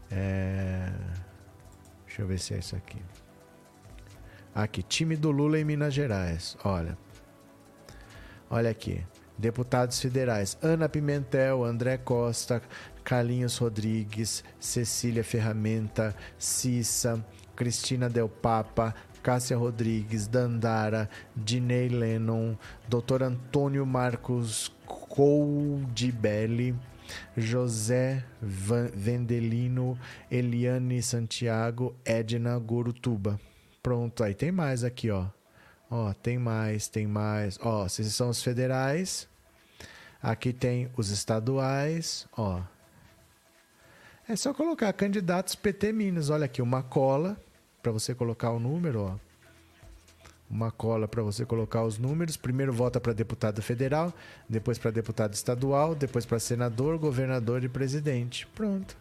[0.09, 0.91] É...
[2.15, 2.97] Deixa eu ver se é isso aqui.
[4.53, 6.55] Aqui, time do Lula em Minas Gerais.
[6.63, 6.97] Olha.
[8.49, 9.05] Olha aqui.
[9.37, 12.61] Deputados federais: Ana Pimentel, André Costa,
[13.03, 17.21] Carlinhos Rodrigues, Cecília Ferramenta, Cissa,
[17.53, 22.55] Cristina Del Papa, Cássia Rodrigues, Dandara, Dinei Lennon,
[22.87, 23.23] Dr.
[23.23, 26.73] Antônio Marcos Coldibelli,
[27.35, 29.97] José Vendelino,
[30.29, 33.39] Eliane Santiago, Edna Gorutuba.
[33.81, 35.27] Pronto, aí tem mais aqui, ó.
[35.89, 37.59] Ó, tem mais, tem mais.
[37.61, 39.27] Ó, esses são os federais.
[40.21, 42.61] Aqui tem os estaduais, ó.
[44.27, 46.31] É só colocar candidatos PT Minas.
[46.31, 47.37] Olha aqui, uma cola
[47.83, 49.15] para você colocar o número, ó.
[50.49, 52.37] Uma cola para você colocar os números.
[52.37, 54.13] Primeiro vota para deputado federal,
[54.47, 58.45] depois para deputado estadual, depois para senador, governador e presidente.
[58.47, 58.95] Pronto.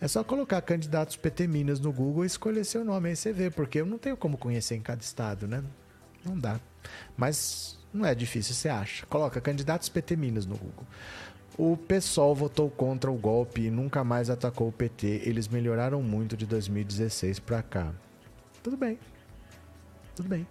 [0.00, 3.10] É só colocar candidatos PT Minas no Google e escolher seu nome.
[3.10, 5.62] Aí você vê, porque eu não tenho como conhecer em cada estado, né?
[6.24, 6.60] Não dá.
[7.16, 9.06] Mas não é difícil, você acha.
[9.06, 10.86] Coloca candidatos PT Minas no Google.
[11.56, 15.22] O PSOL votou contra o golpe e nunca mais atacou o PT.
[15.24, 17.92] Eles melhoraram muito de 2016 para cá.
[18.62, 18.98] Tudo bem.
[20.16, 20.46] Tudo bem.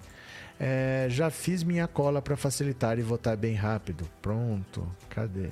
[0.64, 4.08] É, já fiz minha cola para facilitar e votar bem rápido.
[4.22, 4.88] Pronto.
[5.10, 5.50] Cadê?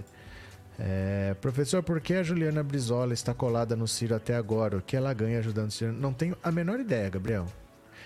[0.78, 4.78] É, professor, por que a Juliana Brizola está colada no Ciro até agora?
[4.78, 5.92] O que ela ganha ajudando o Ciro?
[5.92, 7.48] Não tenho a menor ideia, Gabriel.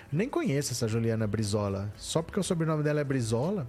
[0.09, 1.91] Nem conheço essa Juliana Brizola.
[1.97, 3.67] Só porque o sobrenome dela é Brizola,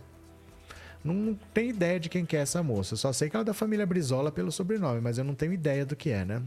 [1.03, 2.95] não tenho ideia de quem que é essa moça.
[2.95, 5.85] Só sei que ela é da família Brizola pelo sobrenome, mas eu não tenho ideia
[5.85, 6.41] do que é, né?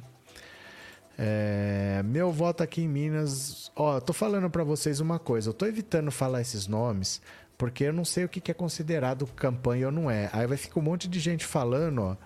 [1.17, 3.71] É, meu voto aqui em Minas.
[3.75, 5.49] Ó, tô falando para vocês uma coisa.
[5.49, 7.21] Eu tô evitando falar esses nomes
[7.57, 10.29] porque eu não sei o que, é considerado campanha ou não é.
[10.31, 12.17] Aí vai ficar um monte de gente falando, ó.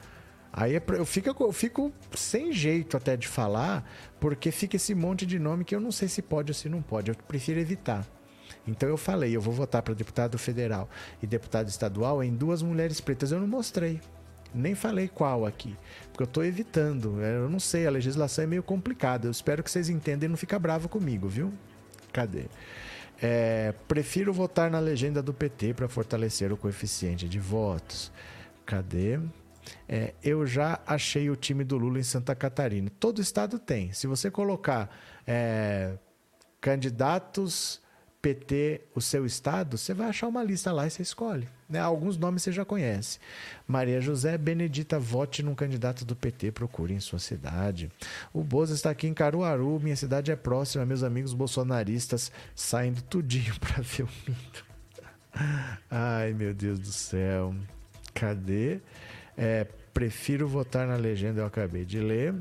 [0.53, 3.89] Aí é eu fico, eu fico sem jeito até de falar,
[4.19, 6.81] porque fica esse monte de nome que eu não sei se pode ou se não
[6.81, 7.09] pode.
[7.09, 8.05] Eu prefiro evitar.
[8.67, 10.89] Então eu falei, eu vou votar para deputado federal
[11.23, 13.31] e deputado estadual em duas mulheres pretas.
[13.31, 14.01] Eu não mostrei.
[14.53, 15.75] Nem falei qual aqui,
[16.11, 17.21] porque eu estou evitando.
[17.21, 19.27] É, eu não sei, a legislação é meio complicada.
[19.27, 21.53] Eu espero que vocês entendam e não fiquem bravo comigo, viu?
[22.11, 22.45] Cadê?
[23.21, 28.11] É, prefiro votar na legenda do PT para fortalecer o coeficiente de votos.
[28.65, 29.19] Cadê?
[29.87, 32.91] É, eu já achei o time do Lula em Santa Catarina.
[32.99, 33.93] Todo estado tem.
[33.93, 34.89] Se você colocar
[35.25, 35.93] é,
[36.59, 37.81] candidatos
[38.21, 41.47] PT, o seu estado, você vai achar uma lista lá e você escolhe.
[41.67, 41.79] Né?
[41.79, 43.17] Alguns nomes você já conhece.
[43.67, 47.91] Maria José Benedita, vote num candidato do PT, procure em sua cidade.
[48.31, 53.55] O Boza está aqui em Caruaru, minha cidade é próxima, meus amigos bolsonaristas saindo tudinho
[53.59, 54.65] para ver o mito.
[55.89, 57.55] Ai, meu Deus do céu.
[58.13, 58.79] Cadê?
[59.35, 62.35] É, prefiro votar na legenda, eu acabei de ler.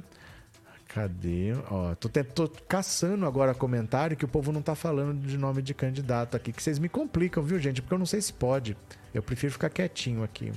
[0.93, 1.53] Cadê?
[1.71, 5.73] Ó, tô, tô caçando agora comentário que o povo não tá falando de nome de
[5.73, 7.81] candidato aqui, que vocês me complicam, viu, gente?
[7.81, 8.77] Porque eu não sei se pode.
[9.15, 10.53] Eu prefiro ficar quietinho aqui.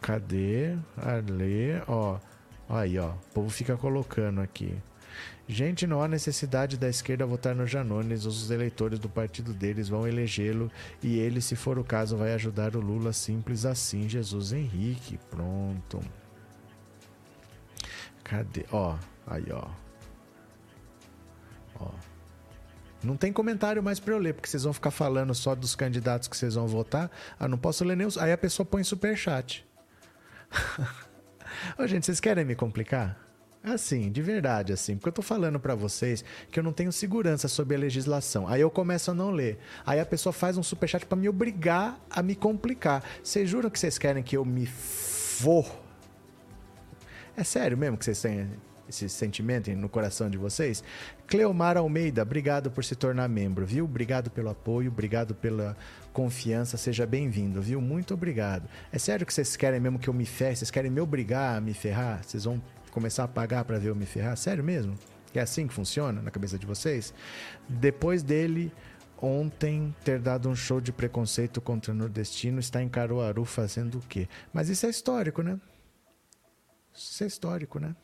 [0.00, 0.76] Cadê?
[0.96, 2.18] Arlê, ó.
[2.68, 3.10] Aí, ó.
[3.10, 4.74] O povo fica colocando aqui.
[5.46, 8.26] Gente, não há necessidade da esquerda votar no Janones.
[8.26, 10.70] Os eleitores do partido deles vão elegê-lo
[11.00, 14.08] e ele, se for o caso, vai ajudar o Lula simples assim.
[14.08, 15.16] Jesus Henrique.
[15.30, 16.00] Pronto.
[18.24, 18.66] Cadê?
[18.70, 18.96] Ó,
[19.28, 19.68] aí, ó.
[21.80, 21.90] Ó.
[23.02, 26.26] Não tem comentário mais para eu ler, porque vocês vão ficar falando só dos candidatos
[26.28, 27.10] que vocês vão votar.
[27.38, 28.18] Ah, não posso ler nem os.
[28.18, 29.66] Aí a pessoa põe super chat.
[31.78, 33.28] Ô, gente, vocês querem me complicar?
[33.62, 37.48] Assim, de verdade, assim, porque eu tô falando para vocês que eu não tenho segurança
[37.48, 38.48] sobre a legislação.
[38.48, 39.58] Aí eu começo a não ler.
[39.84, 43.04] Aí a pessoa faz um superchat para me obrigar a me complicar.
[43.22, 45.66] Vocês juram que vocês querem que eu me for?
[47.36, 48.48] É sério mesmo que vocês têm
[48.88, 50.82] esse sentimento no coração de vocês?
[51.26, 53.84] Cleomar Almeida, obrigado por se tornar membro, viu?
[53.84, 55.76] Obrigado pelo apoio, obrigado pela
[56.12, 57.80] confiança, seja bem-vindo, viu?
[57.80, 58.68] Muito obrigado.
[58.92, 60.56] É sério que vocês querem mesmo que eu me ferre?
[60.56, 62.24] Vocês querem me obrigar a me ferrar?
[62.24, 64.36] Vocês vão começar a pagar para ver eu me ferrar?
[64.36, 64.94] Sério mesmo?
[65.34, 67.14] É assim que funciona na cabeça de vocês?
[67.68, 68.72] Depois dele,
[69.20, 74.02] ontem, ter dado um show de preconceito contra o nordestino, está em Caruaru fazendo o
[74.02, 74.28] quê?
[74.52, 75.60] Mas isso é histórico, né?
[76.94, 77.94] Isso é histórico, né?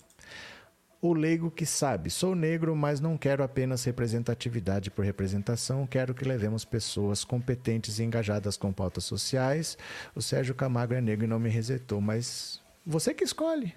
[1.06, 6.24] O leigo que sabe, sou negro, mas não quero apenas representatividade por representação, quero que
[6.24, 9.76] levemos pessoas competentes e engajadas com pautas sociais.
[10.14, 13.74] O Sérgio Camargo é negro e não me resetou, mas você que escolhe.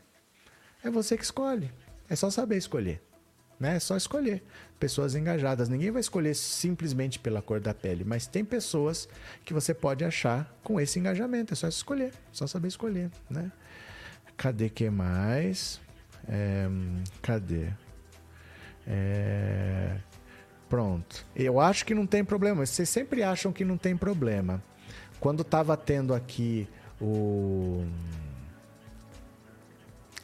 [0.82, 1.70] É você que escolhe.
[2.10, 3.02] É só saber escolher.
[3.60, 3.76] Né?
[3.76, 4.42] É só escolher.
[4.80, 5.68] Pessoas engajadas.
[5.68, 9.10] Ninguém vai escolher simplesmente pela cor da pele, mas tem pessoas
[9.44, 11.52] que você pode achar com esse engajamento.
[11.52, 12.14] É só escolher.
[12.14, 13.12] É só saber escolher.
[13.30, 13.52] Né?
[14.38, 15.86] Cadê que mais?
[16.28, 16.68] É,
[17.22, 17.70] cadê?
[18.86, 19.98] É,
[20.70, 21.26] pronto.
[21.36, 22.66] Eu acho que não tem problema.
[22.66, 24.62] Vocês sempre acham que não tem problema.
[25.20, 26.68] Quando estava tendo aqui
[27.02, 27.86] o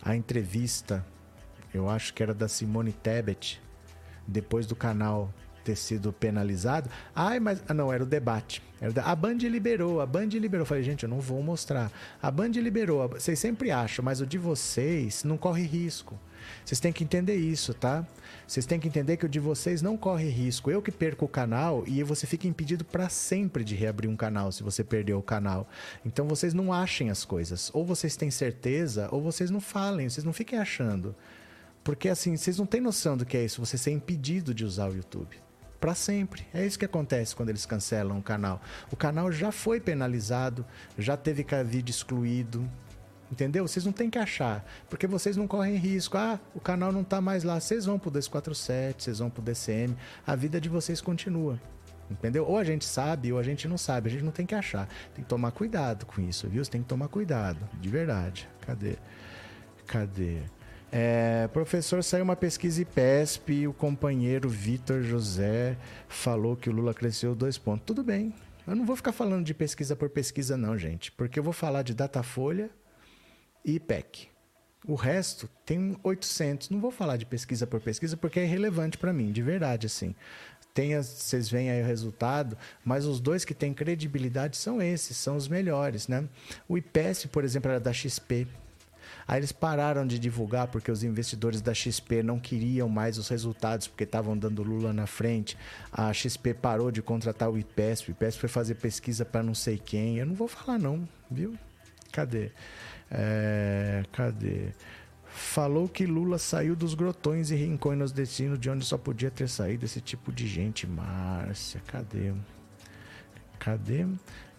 [0.02, 1.06] a entrevista,
[1.74, 3.62] eu acho que era da Simone Tebet,
[4.28, 5.34] depois do canal
[5.64, 6.90] ter sido penalizado.
[7.16, 7.64] Ai, mas.
[7.68, 8.62] Ah, não, era o debate.
[8.82, 9.04] Era.
[9.04, 10.64] A Band liberou, a Band liberou.
[10.64, 11.92] Eu falei, gente, eu não vou mostrar.
[12.22, 13.08] A Band liberou.
[13.08, 16.20] Vocês sempre acham, mas o de vocês não corre risco.
[16.66, 18.06] Vocês têm que entender isso, tá?
[18.46, 20.70] Vocês têm que entender que o de vocês não corre risco.
[20.70, 24.52] Eu que perco o canal e você fica impedido para sempre de reabrir um canal
[24.52, 25.68] se você perdeu o canal.
[26.06, 27.72] Então vocês não achem as coisas.
[27.74, 31.16] Ou vocês têm certeza, ou vocês não falem, vocês não fiquem achando.
[31.84, 34.90] Porque assim, vocês não têm noção do que é isso, você ser impedido de usar
[34.90, 35.38] o YouTube
[35.84, 36.48] para sempre.
[36.54, 38.62] É isso que acontece quando eles cancelam o canal.
[38.90, 40.66] O canal já foi penalizado,
[40.98, 42.66] já teve vídeo excluído.
[43.30, 43.68] Entendeu?
[43.68, 46.18] Vocês não têm que achar, porque vocês não correm risco.
[46.18, 47.60] Ah, o canal não está mais lá.
[47.60, 49.94] Vocês vão pro 247, vocês vão pro DCM,
[50.26, 51.60] a vida de vocês continua.
[52.10, 52.46] Entendeu?
[52.46, 54.08] Ou a gente sabe ou a gente não sabe.
[54.08, 54.88] A gente não tem que achar.
[55.14, 56.64] Tem que tomar cuidado com isso, viu?
[56.64, 58.48] Você tem que tomar cuidado, de verdade.
[58.62, 58.96] Cadê?
[59.86, 60.44] Cadê?
[60.96, 65.76] É, professor, saiu uma pesquisa IPESP e o companheiro Vitor José
[66.08, 67.84] falou que o Lula cresceu dois pontos.
[67.84, 68.32] Tudo bem.
[68.68, 71.12] Eu não vou ficar falando de pesquisa por pesquisa, não, gente.
[71.12, 72.70] Porque eu vou falar de Datafolha
[73.66, 74.28] e IPEC.
[74.88, 76.70] O resto tem 800.
[76.70, 80.14] Não vou falar de pesquisa por pesquisa porque é irrelevante para mim, de verdade, assim.
[80.76, 82.56] Vocês veem aí o resultado,
[82.86, 86.28] mas os dois que têm credibilidade são esses, são os melhores, né?
[86.68, 88.48] O IPES, por exemplo, era da XP,
[89.28, 93.88] Aí eles pararam de divulgar porque os investidores da XP não queriam mais os resultados
[93.88, 95.58] porque estavam dando Lula na frente.
[95.92, 98.10] A XP parou de contratar o IPESP.
[98.10, 100.18] O IPESP foi fazer pesquisa para não sei quem.
[100.18, 101.56] Eu não vou falar não, viu?
[102.12, 102.52] Cadê?
[103.10, 104.72] É, cadê?
[105.26, 109.50] Falou que Lula saiu dos grotões e rincões nos destinos de onde só podia ter
[109.50, 110.86] saído esse tipo de gente.
[110.86, 112.34] Márcia, cadê?
[113.64, 114.06] Cadê?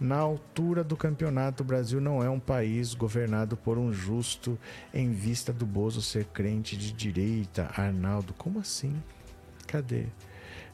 [0.00, 4.58] Na altura do campeonato, o Brasil não é um país governado por um justo
[4.94, 7.70] em vista do Bozo ser crente de direita.
[7.76, 8.94] Arnaldo, como assim?
[9.66, 10.06] Cadê?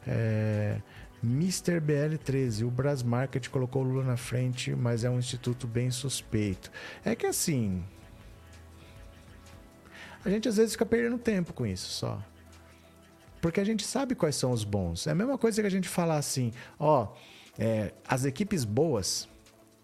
[0.07, 0.81] É,
[1.24, 1.81] Mr.
[1.81, 6.70] BL13, o Brasmarket colocou Lula na frente, mas é um instituto bem suspeito.
[7.05, 7.82] É que assim.
[10.24, 12.23] A gente às vezes fica perdendo tempo com isso só.
[13.40, 15.09] Porque a gente sabe quais são os bons.
[15.09, 17.09] É a mesma coisa que a gente falar assim, ó.
[17.60, 19.28] É, as equipes boas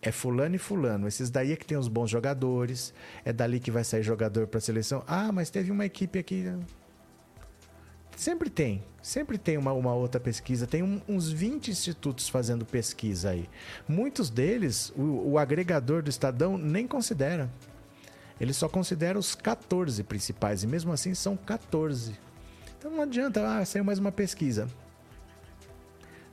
[0.00, 1.06] é fulano e fulano.
[1.06, 2.94] Esses daí é que tem os bons jogadores.
[3.22, 5.04] É dali que vai sair jogador para a seleção.
[5.06, 6.50] Ah, mas teve uma equipe aqui.
[8.16, 8.82] Sempre tem.
[9.02, 10.66] Sempre tem uma, uma outra pesquisa.
[10.66, 13.46] Tem um, uns 20 institutos fazendo pesquisa aí.
[13.86, 17.52] Muitos deles, o, o agregador do Estadão nem considera.
[18.40, 20.62] Ele só considera os 14 principais.
[20.62, 22.18] E mesmo assim são 14.
[22.78, 24.66] Então não adianta, ah, saiu mais uma pesquisa.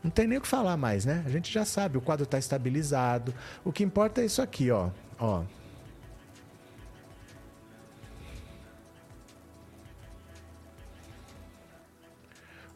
[0.04, 1.24] Não tem nem o que falar mais, né?
[1.26, 3.34] A gente já sabe, o quadro está estabilizado.
[3.64, 4.90] O que importa é isso aqui, ó.
[5.18, 5.44] ó.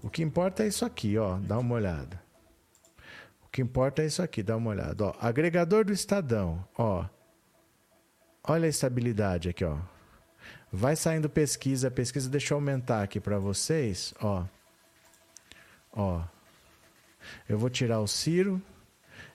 [0.01, 1.37] O que importa é isso aqui, ó.
[1.37, 2.21] Dá uma olhada.
[3.43, 5.07] O que importa é isso aqui, dá uma olhada.
[5.07, 7.05] Ó, agregador do Estadão, ó.
[8.41, 9.77] Olha a estabilidade aqui, ó.
[10.71, 12.29] Vai saindo pesquisa, pesquisa.
[12.29, 14.45] Deixa eu aumentar aqui para vocês, ó.
[15.91, 16.36] Ó.
[17.47, 18.61] Eu vou tirar o Ciro,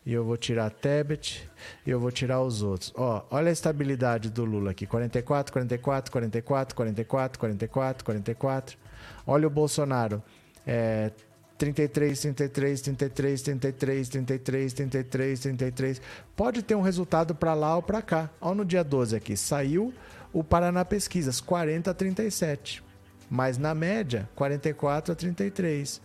[0.05, 1.48] e eu vou tirar Tebet,
[1.86, 2.93] e eu vou tirar os outros.
[2.97, 8.78] Ó, olha a estabilidade do Lula aqui: 44, 44, 44, 44, 44, 44.
[9.27, 10.23] Olha o Bolsonaro:
[10.66, 11.12] é,
[11.56, 16.02] 33, 33, 33, 33, 33, 33, 33.
[16.35, 18.28] Pode ter um resultado para lá ou para cá.
[18.40, 19.94] Olha no dia 12 aqui: saiu
[20.32, 22.82] o Paraná Pesquisas, 40 a 37.
[23.31, 26.02] Mas na média, 44 a 33.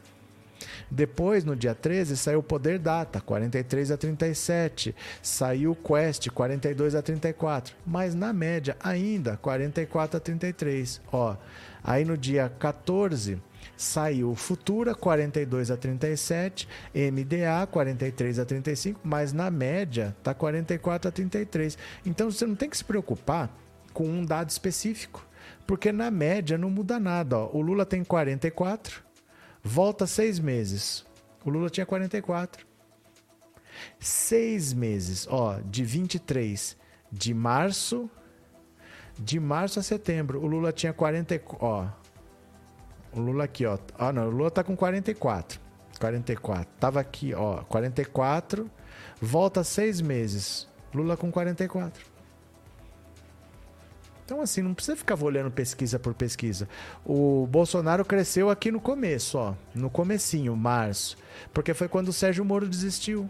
[0.89, 4.95] Depois, no dia 13, saiu Poder Data, 43 a 37.
[5.21, 7.75] Saiu Quest, 42 a 34.
[7.85, 11.01] Mas na média, ainda 44 a 33.
[11.11, 11.35] Ó,
[11.84, 13.41] aí no dia 14
[13.75, 21.11] saiu Futura 42 a 37, MDA 43 a 35, mas na média tá 44 a
[21.11, 21.77] 33.
[22.05, 23.49] Então você não tem que se preocupar
[23.93, 25.25] com um dado específico,
[25.65, 27.38] porque na média não muda nada.
[27.38, 27.49] Ó.
[27.53, 29.03] O Lula tem 44,
[29.68, 31.06] Volta seis meses.
[31.44, 32.65] O Lula tinha 44.
[33.99, 36.77] Seis meses, ó, de 23
[37.11, 38.10] de março,
[39.19, 41.85] de março a setembro, o Lula tinha 40, ó.
[43.11, 43.77] O Lula aqui, ó.
[43.99, 45.60] Ah, não, o Lula tá com 44.
[45.99, 46.69] 44.
[46.80, 48.72] Tava aqui, ó, 44.
[49.22, 50.65] Volta seis meses.
[50.94, 52.06] Lula com 44.
[54.27, 56.67] Então, assim, não precisa ficar olhando pesquisa por pesquisa.
[57.05, 59.53] O Bolsonaro cresceu aqui no começo, ó.
[59.73, 61.17] No comecinho, março.
[61.53, 63.29] Porque foi quando o Sérgio Moro desistiu.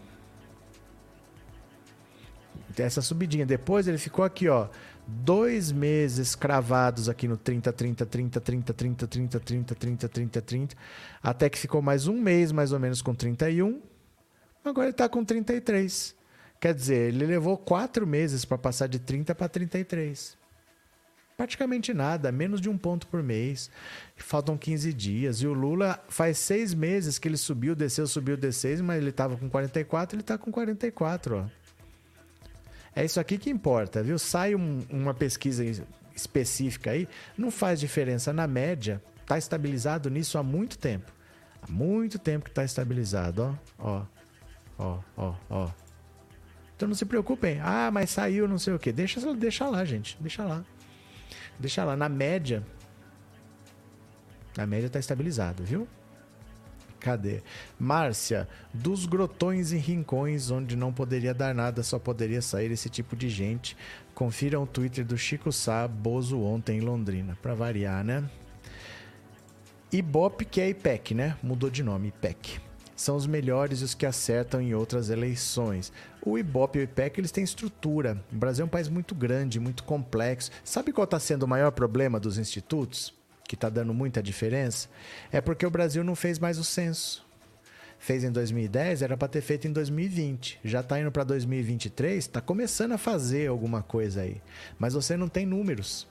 [2.76, 3.46] Essa subidinha.
[3.46, 4.70] Depois ele ficou aqui, ó.
[5.06, 10.76] Dois meses cravados aqui no 30, 30, 30, 30, 30, 30, 30, 30, 30, 30.
[11.22, 13.80] Até que ficou mais um mês, mais ou menos, com 31.
[14.66, 16.16] Agora ele tá com 33.
[16.60, 20.37] Quer dizer, ele levou quatro meses para passar de 30 para 33.
[21.38, 23.70] Praticamente nada, menos de um ponto por mês.
[24.16, 25.38] Faltam 15 dias.
[25.44, 29.38] E o Lula faz seis meses que ele subiu, desceu, subiu, desceu, mas ele estava
[29.38, 31.38] com 44, ele está com 44.
[31.38, 31.46] Ó.
[32.96, 34.18] É isso aqui que importa, viu?
[34.18, 35.64] Sai um, uma pesquisa
[36.16, 37.08] específica aí,
[37.38, 39.00] não faz diferença na média.
[39.22, 41.12] Está estabilizado nisso há muito tempo.
[41.62, 43.86] Há muito tempo que está estabilizado, ó.
[44.00, 44.06] Ó,
[44.80, 45.70] ó, ó, ó.
[46.76, 47.60] Então não se preocupem.
[47.62, 48.92] Ah, mas saiu não sei o que.
[48.92, 50.18] Deixa, deixa lá, gente.
[50.20, 50.66] Deixa lá.
[51.60, 52.64] Deixa lá, na média.
[54.56, 55.88] Na média tá estabilizado, viu?
[57.00, 57.42] Cadê?
[57.80, 63.16] Márcia, dos grotões e rincões onde não poderia dar nada, só poderia sair esse tipo
[63.16, 63.78] de gente.
[64.16, 68.28] Confira o Twitter do Chico Sá, Bozo ontem em Londrina, para variar, né?
[69.92, 71.38] Ibope, que é IPEC, né?
[71.42, 72.67] Mudou de nome, IPEC
[72.98, 75.94] são os melhores e os que acertam em outras eleições.
[76.26, 78.22] O Ibope e o IPEC eles têm estrutura.
[78.34, 80.50] O Brasil é um país muito grande, muito complexo.
[80.64, 83.14] Sabe qual está sendo o maior problema dos institutos?
[83.48, 84.90] Que está dando muita diferença?
[85.32, 87.26] É porque o Brasil não fez mais o censo.
[88.00, 90.60] Fez em 2010, era para ter feito em 2020.
[90.64, 94.42] Já está indo para 2023, está começando a fazer alguma coisa aí.
[94.80, 96.08] Mas você não tem números.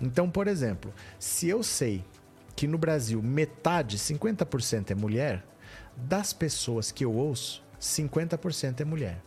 [0.00, 2.04] Então, por exemplo, se eu sei
[2.54, 5.44] que no Brasil metade, 50% é mulher,
[6.00, 9.22] das pessoas que eu ouço, 50% é mulher.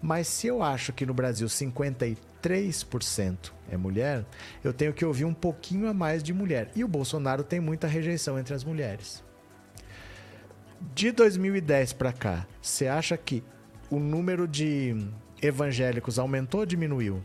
[0.00, 4.24] Mas se eu acho que no Brasil 53% é mulher,
[4.62, 6.70] eu tenho que ouvir um pouquinho a mais de mulher.
[6.74, 9.22] E o Bolsonaro tem muita rejeição entre as mulheres.
[10.94, 13.44] De 2010 para cá, você acha que
[13.88, 14.96] o número de
[15.40, 17.22] evangélicos aumentou ou diminuiu?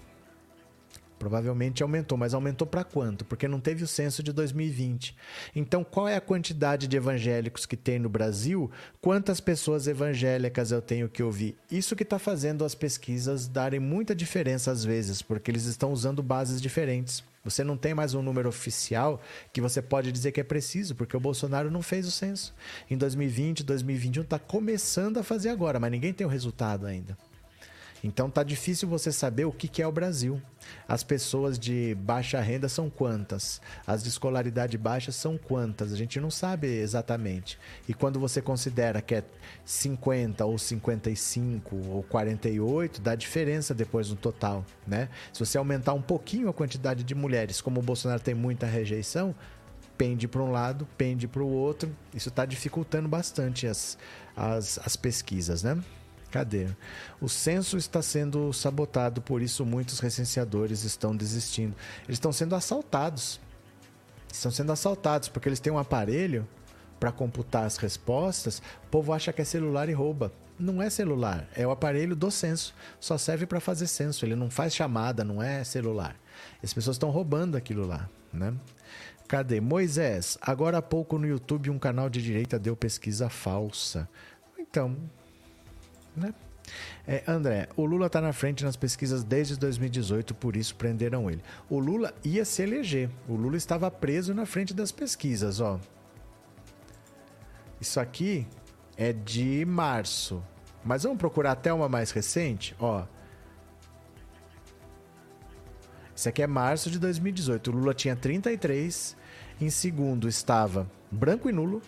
[1.17, 3.25] Provavelmente aumentou, mas aumentou para quanto?
[3.25, 5.15] Porque não teve o censo de 2020.
[5.55, 8.69] Então, qual é a quantidade de evangélicos que tem no Brasil?
[9.01, 11.55] Quantas pessoas evangélicas eu tenho que ouvir?
[11.71, 16.21] Isso que está fazendo as pesquisas darem muita diferença às vezes, porque eles estão usando
[16.21, 17.23] bases diferentes.
[17.43, 19.21] Você não tem mais um número oficial
[19.53, 22.53] que você pode dizer que é preciso, porque o Bolsonaro não fez o censo.
[22.89, 27.17] Em 2020, 2021 está começando a fazer agora, mas ninguém tem o resultado ainda.
[28.03, 30.41] Então tá difícil você saber o que, é o Brasil.
[30.87, 33.61] As pessoas de baixa renda são quantas?
[33.85, 35.93] As de escolaridade baixa são quantas?
[35.93, 37.57] A gente não sabe exatamente.
[37.87, 39.23] E quando você considera que é
[39.65, 45.09] 50 ou 55 ou 48, dá diferença depois no total, né?
[45.33, 49.35] Se você aumentar um pouquinho a quantidade de mulheres, como o Bolsonaro tem muita rejeição,
[49.97, 51.93] pende para um lado, pende para o outro.
[52.13, 53.97] Isso está dificultando bastante as,
[54.35, 55.81] as, as pesquisas, né?
[56.37, 56.67] Cadê?
[57.19, 61.75] O censo está sendo sabotado, por isso muitos recenseadores estão desistindo.
[62.03, 63.39] Eles estão sendo assaltados.
[64.31, 66.47] Estão sendo assaltados porque eles têm um aparelho
[66.99, 68.59] para computar as respostas.
[68.83, 70.31] O povo acha que é celular e rouba.
[70.59, 72.75] Não é celular, é o aparelho do censo.
[72.99, 74.23] Só serve para fazer censo.
[74.23, 76.15] Ele não faz chamada, não é celular.
[76.61, 78.53] As pessoas estão roubando aquilo lá, né?
[79.27, 79.59] Cadê?
[79.59, 84.07] Moisés, agora há pouco no YouTube um canal de direita deu pesquisa falsa.
[84.59, 84.95] Então,
[86.17, 86.33] né?
[87.07, 91.41] É, André, o Lula está na frente nas pesquisas desde 2018, por isso prenderam ele.
[91.69, 93.09] O Lula ia se eleger.
[93.27, 95.79] O Lula estava preso na frente das pesquisas, ó.
[97.79, 98.45] Isso aqui
[98.97, 100.43] é de março.
[100.83, 103.05] Mas vamos procurar até uma mais recente, ó.
[106.15, 107.69] Isso aqui é março de 2018.
[107.69, 109.15] O Lula tinha 33.
[109.61, 111.81] Em segundo estava branco e nulo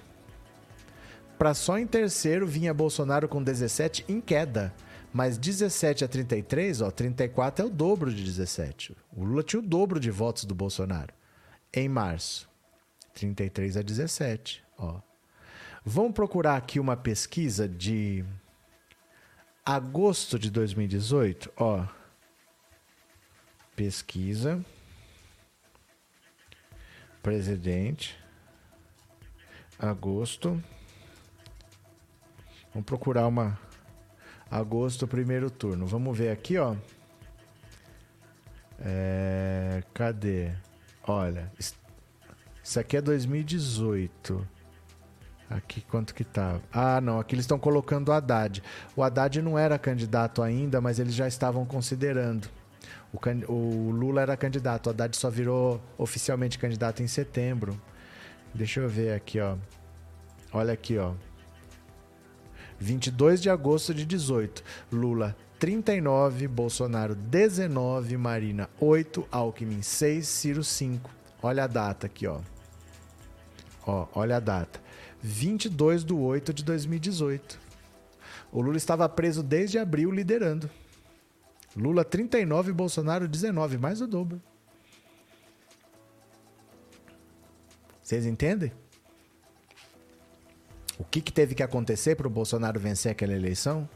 [1.39, 4.73] para só em terceiro vinha Bolsonaro com 17 em queda.
[5.11, 8.95] Mas 17 a 33, ó, 34 é o dobro de 17.
[9.11, 11.13] O Lula tinha o dobro de votos do Bolsonaro
[11.73, 12.47] em março.
[13.13, 14.99] 33 a 17, ó.
[15.83, 18.23] Vamos procurar aqui uma pesquisa de
[19.65, 21.87] agosto de 2018, ó.
[23.75, 24.63] Pesquisa
[27.23, 28.17] presidente
[29.77, 30.61] agosto
[32.73, 33.57] Vamos procurar uma
[34.49, 35.85] agosto primeiro turno.
[35.85, 36.75] Vamos ver aqui, ó.
[38.79, 39.83] É...
[39.93, 40.51] Cadê?
[41.07, 41.51] Olha,
[42.63, 44.47] isso aqui é 2018.
[45.49, 46.59] Aqui quanto que tá?
[46.71, 48.61] Ah, não, aqui eles estão colocando o Haddad.
[48.95, 52.47] O Haddad não era candidato ainda, mas eles já estavam considerando.
[53.11, 57.81] O, can- o Lula era candidato, o Haddad só virou oficialmente candidato em setembro.
[58.53, 59.57] Deixa eu ver aqui, ó.
[60.53, 61.13] Olha aqui, ó.
[62.79, 64.63] 22 de agosto de 18.
[64.91, 71.09] Lula 39, Bolsonaro 19, Marina 8, Alckmin 6, Ciro 5.
[71.41, 72.39] Olha a data aqui, ó.
[73.85, 74.81] Ó, olha a data.
[75.21, 77.59] 22 de 8 de 2018.
[78.51, 80.69] O Lula estava preso desde abril liderando.
[81.75, 84.41] Lula 39 e Bolsonaro 19, mais do dobro.
[88.01, 88.71] Vocês entendem?
[90.99, 93.87] O que, que teve que acontecer para o Bolsonaro vencer aquela eleição?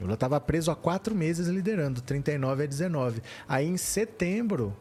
[0.00, 3.20] Lula estava preso há quatro meses liderando, 39 a 19.
[3.48, 4.76] Aí em setembro,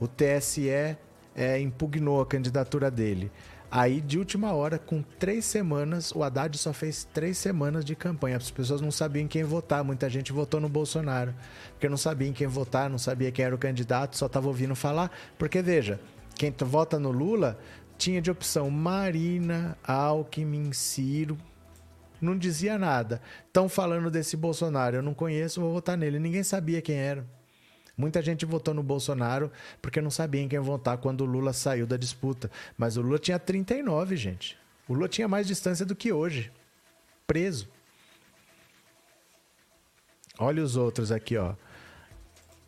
[0.00, 3.30] o TSE é, impugnou a candidatura dele.
[3.70, 8.36] Aí, de última hora, com três semanas, o Haddad só fez três semanas de campanha.
[8.36, 9.82] As pessoas não sabiam em quem votar.
[9.82, 11.34] Muita gente votou no Bolsonaro.
[11.70, 14.74] Porque não sabia em quem votar, não sabia quem era o candidato, só estava ouvindo
[14.74, 15.10] falar.
[15.38, 15.98] Porque, veja,
[16.34, 17.58] quem vota no Lula
[18.02, 21.38] tinha de opção Marina, Alckmin, Ciro.
[22.20, 23.22] Não dizia nada.
[23.46, 26.18] Estão falando desse Bolsonaro, eu não conheço, vou votar nele.
[26.18, 27.24] Ninguém sabia quem era.
[27.96, 31.86] Muita gente votou no Bolsonaro porque não sabia em quem votar quando o Lula saiu
[31.86, 32.50] da disputa.
[32.76, 34.58] Mas o Lula tinha 39, gente.
[34.88, 36.50] O Lula tinha mais distância do que hoje.
[37.24, 37.68] Preso.
[40.40, 41.54] Olha os outros aqui, ó.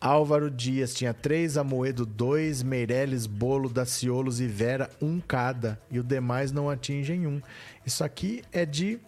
[0.05, 5.81] Álvaro Dias tinha 3, Amoedo 2, Meirelles, Bolo, Daciolos e Vera, um cada.
[5.91, 7.41] E o demais não atingem um.
[7.87, 9.01] Isso aqui é de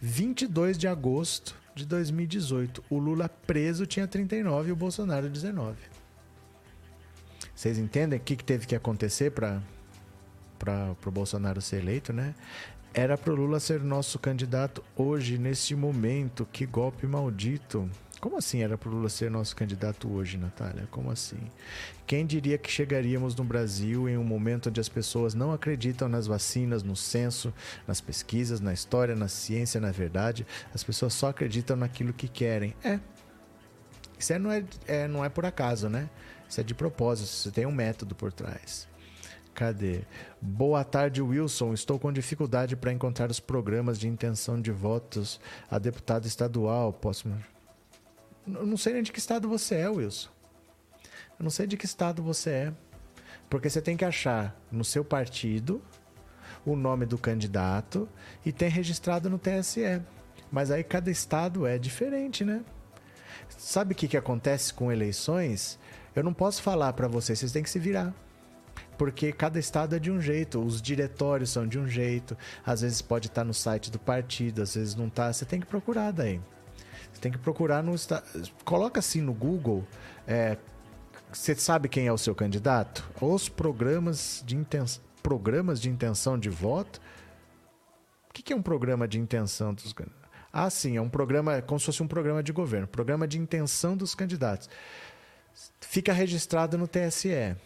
[0.00, 2.84] 22 de agosto de 2018.
[2.88, 5.76] O Lula preso tinha 39 e o Bolsonaro 19.
[7.52, 9.60] Vocês entendem o que, que teve que acontecer para
[11.04, 12.36] o Bolsonaro ser eleito, né?
[12.94, 16.46] Era para o Lula ser nosso candidato hoje, neste momento.
[16.52, 17.90] Que golpe maldito.
[18.20, 20.86] Como assim era para o Lula ser nosso candidato hoje, Natália?
[20.90, 21.40] Como assim?
[22.06, 26.26] Quem diria que chegaríamos no Brasil em um momento onde as pessoas não acreditam nas
[26.26, 27.52] vacinas, no censo,
[27.88, 30.46] nas pesquisas, na história, na ciência, na verdade?
[30.74, 32.74] As pessoas só acreditam naquilo que querem.
[32.84, 33.00] É.
[34.18, 36.10] Isso é, não, é, é, não é por acaso, né?
[36.46, 38.86] Isso é de propósito, você tem um método por trás.
[39.54, 40.02] Cadê?
[40.42, 41.72] Boa tarde, Wilson.
[41.72, 45.40] Estou com dificuldade para encontrar os programas de intenção de votos
[45.70, 46.92] a deputado estadual.
[46.92, 47.28] Posso.
[48.46, 50.30] Eu não sei nem de que estado você é, Wilson.
[51.38, 52.72] Eu não sei de que estado você é.
[53.48, 55.82] Porque você tem que achar no seu partido
[56.64, 58.08] o nome do candidato
[58.44, 60.02] e tem registrado no TSE.
[60.52, 62.62] Mas aí cada estado é diferente, né?
[63.48, 65.78] Sabe o que, que acontece com eleições?
[66.14, 68.14] Eu não posso falar para vocês, vocês têm que se virar.
[68.98, 73.00] Porque cada estado é de um jeito, os diretórios são de um jeito, às vezes
[73.00, 75.32] pode estar no site do partido, às vezes não está.
[75.32, 76.40] Você tem que procurar daí.
[77.20, 77.94] Tem que procurar no.
[78.64, 79.86] Coloca assim no Google.
[80.26, 80.56] É,
[81.32, 83.08] você sabe quem é o seu candidato?
[83.20, 84.84] Os programas de, inten...
[85.22, 87.00] programas de intenção de voto.
[88.28, 90.20] O que é um programa de intenção dos candidatos?
[90.52, 93.38] Ah, sim, é um programa, é como se fosse um programa de governo, programa de
[93.38, 94.68] intenção dos candidatos.
[95.80, 97.56] Fica registrado no TSE,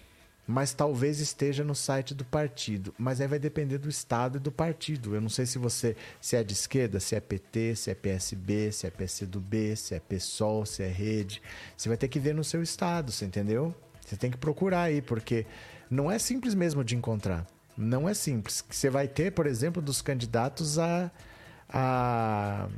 [0.47, 2.95] mas talvez esteja no site do partido.
[2.99, 5.15] Mas aí vai depender do estado e do partido.
[5.15, 8.73] Eu não sei se você se é de esquerda, se é PT, se é PSB,
[8.73, 11.43] se é PCdoB, se é PSOL, se é Rede.
[11.77, 13.75] Você vai ter que ver no seu estado, você entendeu?
[14.01, 15.47] Você tem que procurar aí, porque
[15.91, 17.47] não é simples mesmo de encontrar.
[17.77, 18.65] Não é simples.
[18.69, 21.11] Você vai ter, por exemplo, dos candidatos a
[21.69, 22.69] a,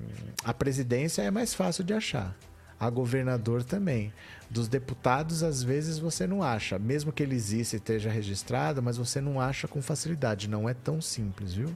[0.44, 2.34] a presidência é mais fácil de achar.
[2.78, 4.12] A governador também.
[4.50, 6.78] Dos deputados, às vezes você não acha.
[6.78, 10.48] Mesmo que ele exista e esteja registrado, mas você não acha com facilidade.
[10.48, 11.74] Não é tão simples, viu?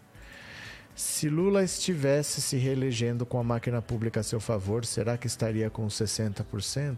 [0.94, 5.70] Se Lula estivesse se reelegendo com a máquina pública a seu favor, será que estaria
[5.70, 6.96] com 60%?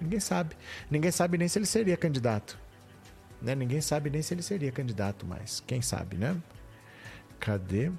[0.00, 0.56] Ninguém sabe.
[0.90, 2.58] Ninguém sabe nem se ele seria candidato.
[3.40, 3.54] Né?
[3.54, 5.62] Ninguém sabe nem se ele seria candidato mais.
[5.66, 6.36] Quem sabe, né?
[7.38, 7.90] Cadê?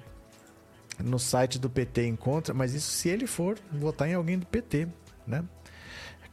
[0.98, 4.88] No site do PT encontra, mas isso se ele for votar em alguém do PT,
[5.26, 5.44] né?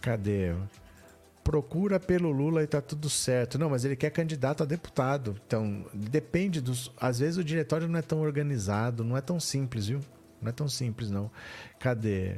[0.02, 0.53] Cadê?
[1.44, 3.57] Procura pelo Lula e tá tudo certo.
[3.57, 5.36] Não, mas ele quer candidato a deputado.
[5.45, 6.91] Então, depende dos.
[6.99, 9.99] Às vezes o diretório não é tão organizado, não é tão simples, viu?
[10.41, 11.31] Não é tão simples, não.
[11.80, 12.38] Cadê?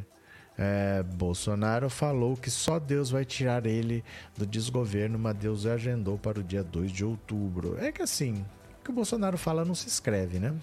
[0.58, 4.04] É, Bolsonaro falou que só Deus vai tirar ele
[4.38, 7.78] do desgoverno, mas Deus agendou para o dia 2 de outubro.
[7.80, 8.46] É que assim,
[8.80, 10.54] o que o Bolsonaro fala não se escreve, né?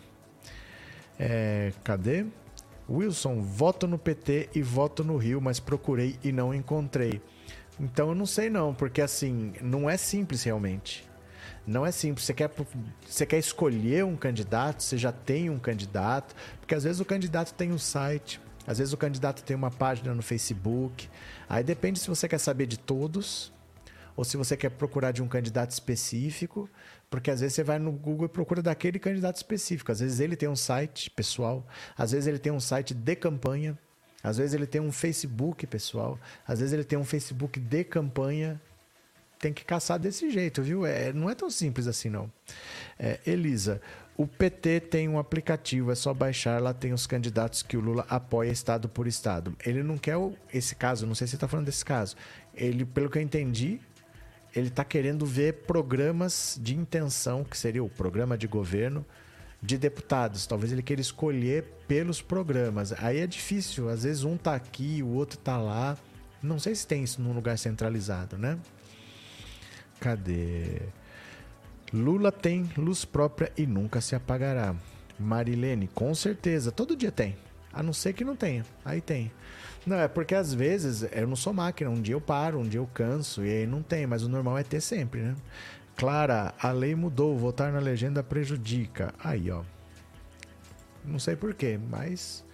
[1.18, 2.26] É, cadê?
[2.88, 7.20] Wilson, voto no PT e voto no Rio, mas procurei e não encontrei.
[7.78, 11.08] Então eu não sei não, porque assim, não é simples realmente.
[11.66, 12.24] Não é simples.
[12.24, 12.50] Você quer,
[13.06, 17.52] você quer escolher um candidato, você já tem um candidato, porque às vezes o candidato
[17.52, 21.08] tem um site, Às vezes o candidato tem uma página no Facebook.
[21.48, 23.52] Aí depende se você quer saber de todos
[24.16, 26.68] ou se você quer procurar de um candidato específico,
[27.10, 29.90] porque às vezes você vai no Google e procura daquele candidato específico.
[29.90, 31.66] Às vezes ele tem um site pessoal,
[31.96, 33.78] às vezes ele tem um site de campanha,
[34.22, 38.60] às vezes ele tem um Facebook pessoal, às vezes ele tem um Facebook de campanha.
[39.38, 40.84] Tem que caçar desse jeito, viu?
[40.84, 42.28] É, não é tão simples assim, não.
[42.98, 43.80] É, Elisa,
[44.16, 48.04] o PT tem um aplicativo, é só baixar, lá tem os candidatos que o Lula
[48.10, 49.56] apoia estado por estado.
[49.64, 50.16] Ele não quer
[50.52, 52.16] esse caso, não sei se você está falando desse caso.
[52.52, 53.80] Ele, pelo que eu entendi,
[54.58, 59.04] ele está querendo ver programas de intenção, que seria o programa de governo
[59.62, 60.46] de deputados.
[60.46, 62.92] Talvez ele queira escolher pelos programas.
[62.92, 65.96] Aí é difícil, às vezes um tá aqui, o outro tá lá.
[66.42, 68.58] Não sei se tem isso num lugar centralizado, né?
[70.00, 70.82] Cadê?
[71.92, 74.74] Lula tem luz própria e nunca se apagará.
[75.18, 77.36] Marilene, com certeza, todo dia tem.
[77.72, 78.64] A não ser que não tenha.
[78.84, 79.32] Aí tem.
[79.88, 81.88] Não, é porque às vezes eu não sou máquina.
[81.88, 84.58] Um dia eu paro, um dia eu canso e aí não tem, mas o normal
[84.58, 85.34] é ter sempre, né?
[85.96, 89.14] Clara, a lei mudou, votar na legenda prejudica.
[89.18, 89.62] Aí, ó.
[91.02, 92.44] Não sei porquê, mas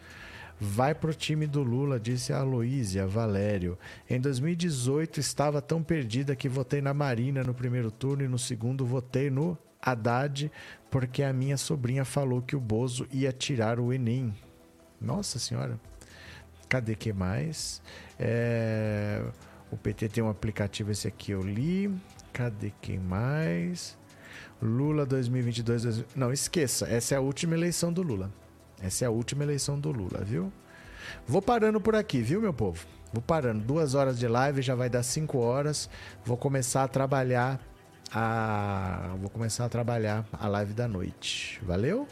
[0.60, 3.76] vai pro time do Lula, disse a Aloísia Valério.
[4.08, 8.86] Em 2018 estava tão perdida que votei na Marina no primeiro turno e no segundo
[8.86, 10.52] votei no Haddad
[10.88, 14.32] porque a minha sobrinha falou que o Bozo ia tirar o Enem.
[15.00, 15.80] Nossa senhora.
[16.68, 17.82] Cadê que mais?
[18.18, 19.22] É...
[19.70, 21.92] O PT tem um aplicativo, esse aqui eu li.
[22.32, 23.98] Cadê quem mais?
[24.62, 26.04] Lula 2022.
[26.14, 26.86] Não, esqueça.
[26.86, 28.30] Essa é a última eleição do Lula.
[28.80, 30.52] Essa é a última eleição do Lula, viu?
[31.26, 32.86] Vou parando por aqui, viu, meu povo?
[33.12, 33.64] Vou parando.
[33.64, 35.88] Duas horas de live, já vai dar cinco horas.
[36.24, 37.60] Vou começar a trabalhar
[38.12, 39.14] a.
[39.20, 41.60] Vou começar a trabalhar a live da noite.
[41.62, 42.06] Valeu?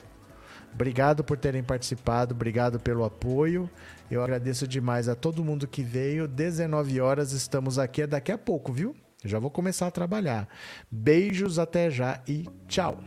[0.74, 3.68] Obrigado por terem participado, obrigado pelo apoio.
[4.12, 6.28] Eu agradeço demais a todo mundo que veio.
[6.28, 8.94] 19 horas estamos aqui, é daqui a pouco, viu?
[9.24, 10.46] Já vou começar a trabalhar.
[10.90, 12.98] Beijos, até já e tchau.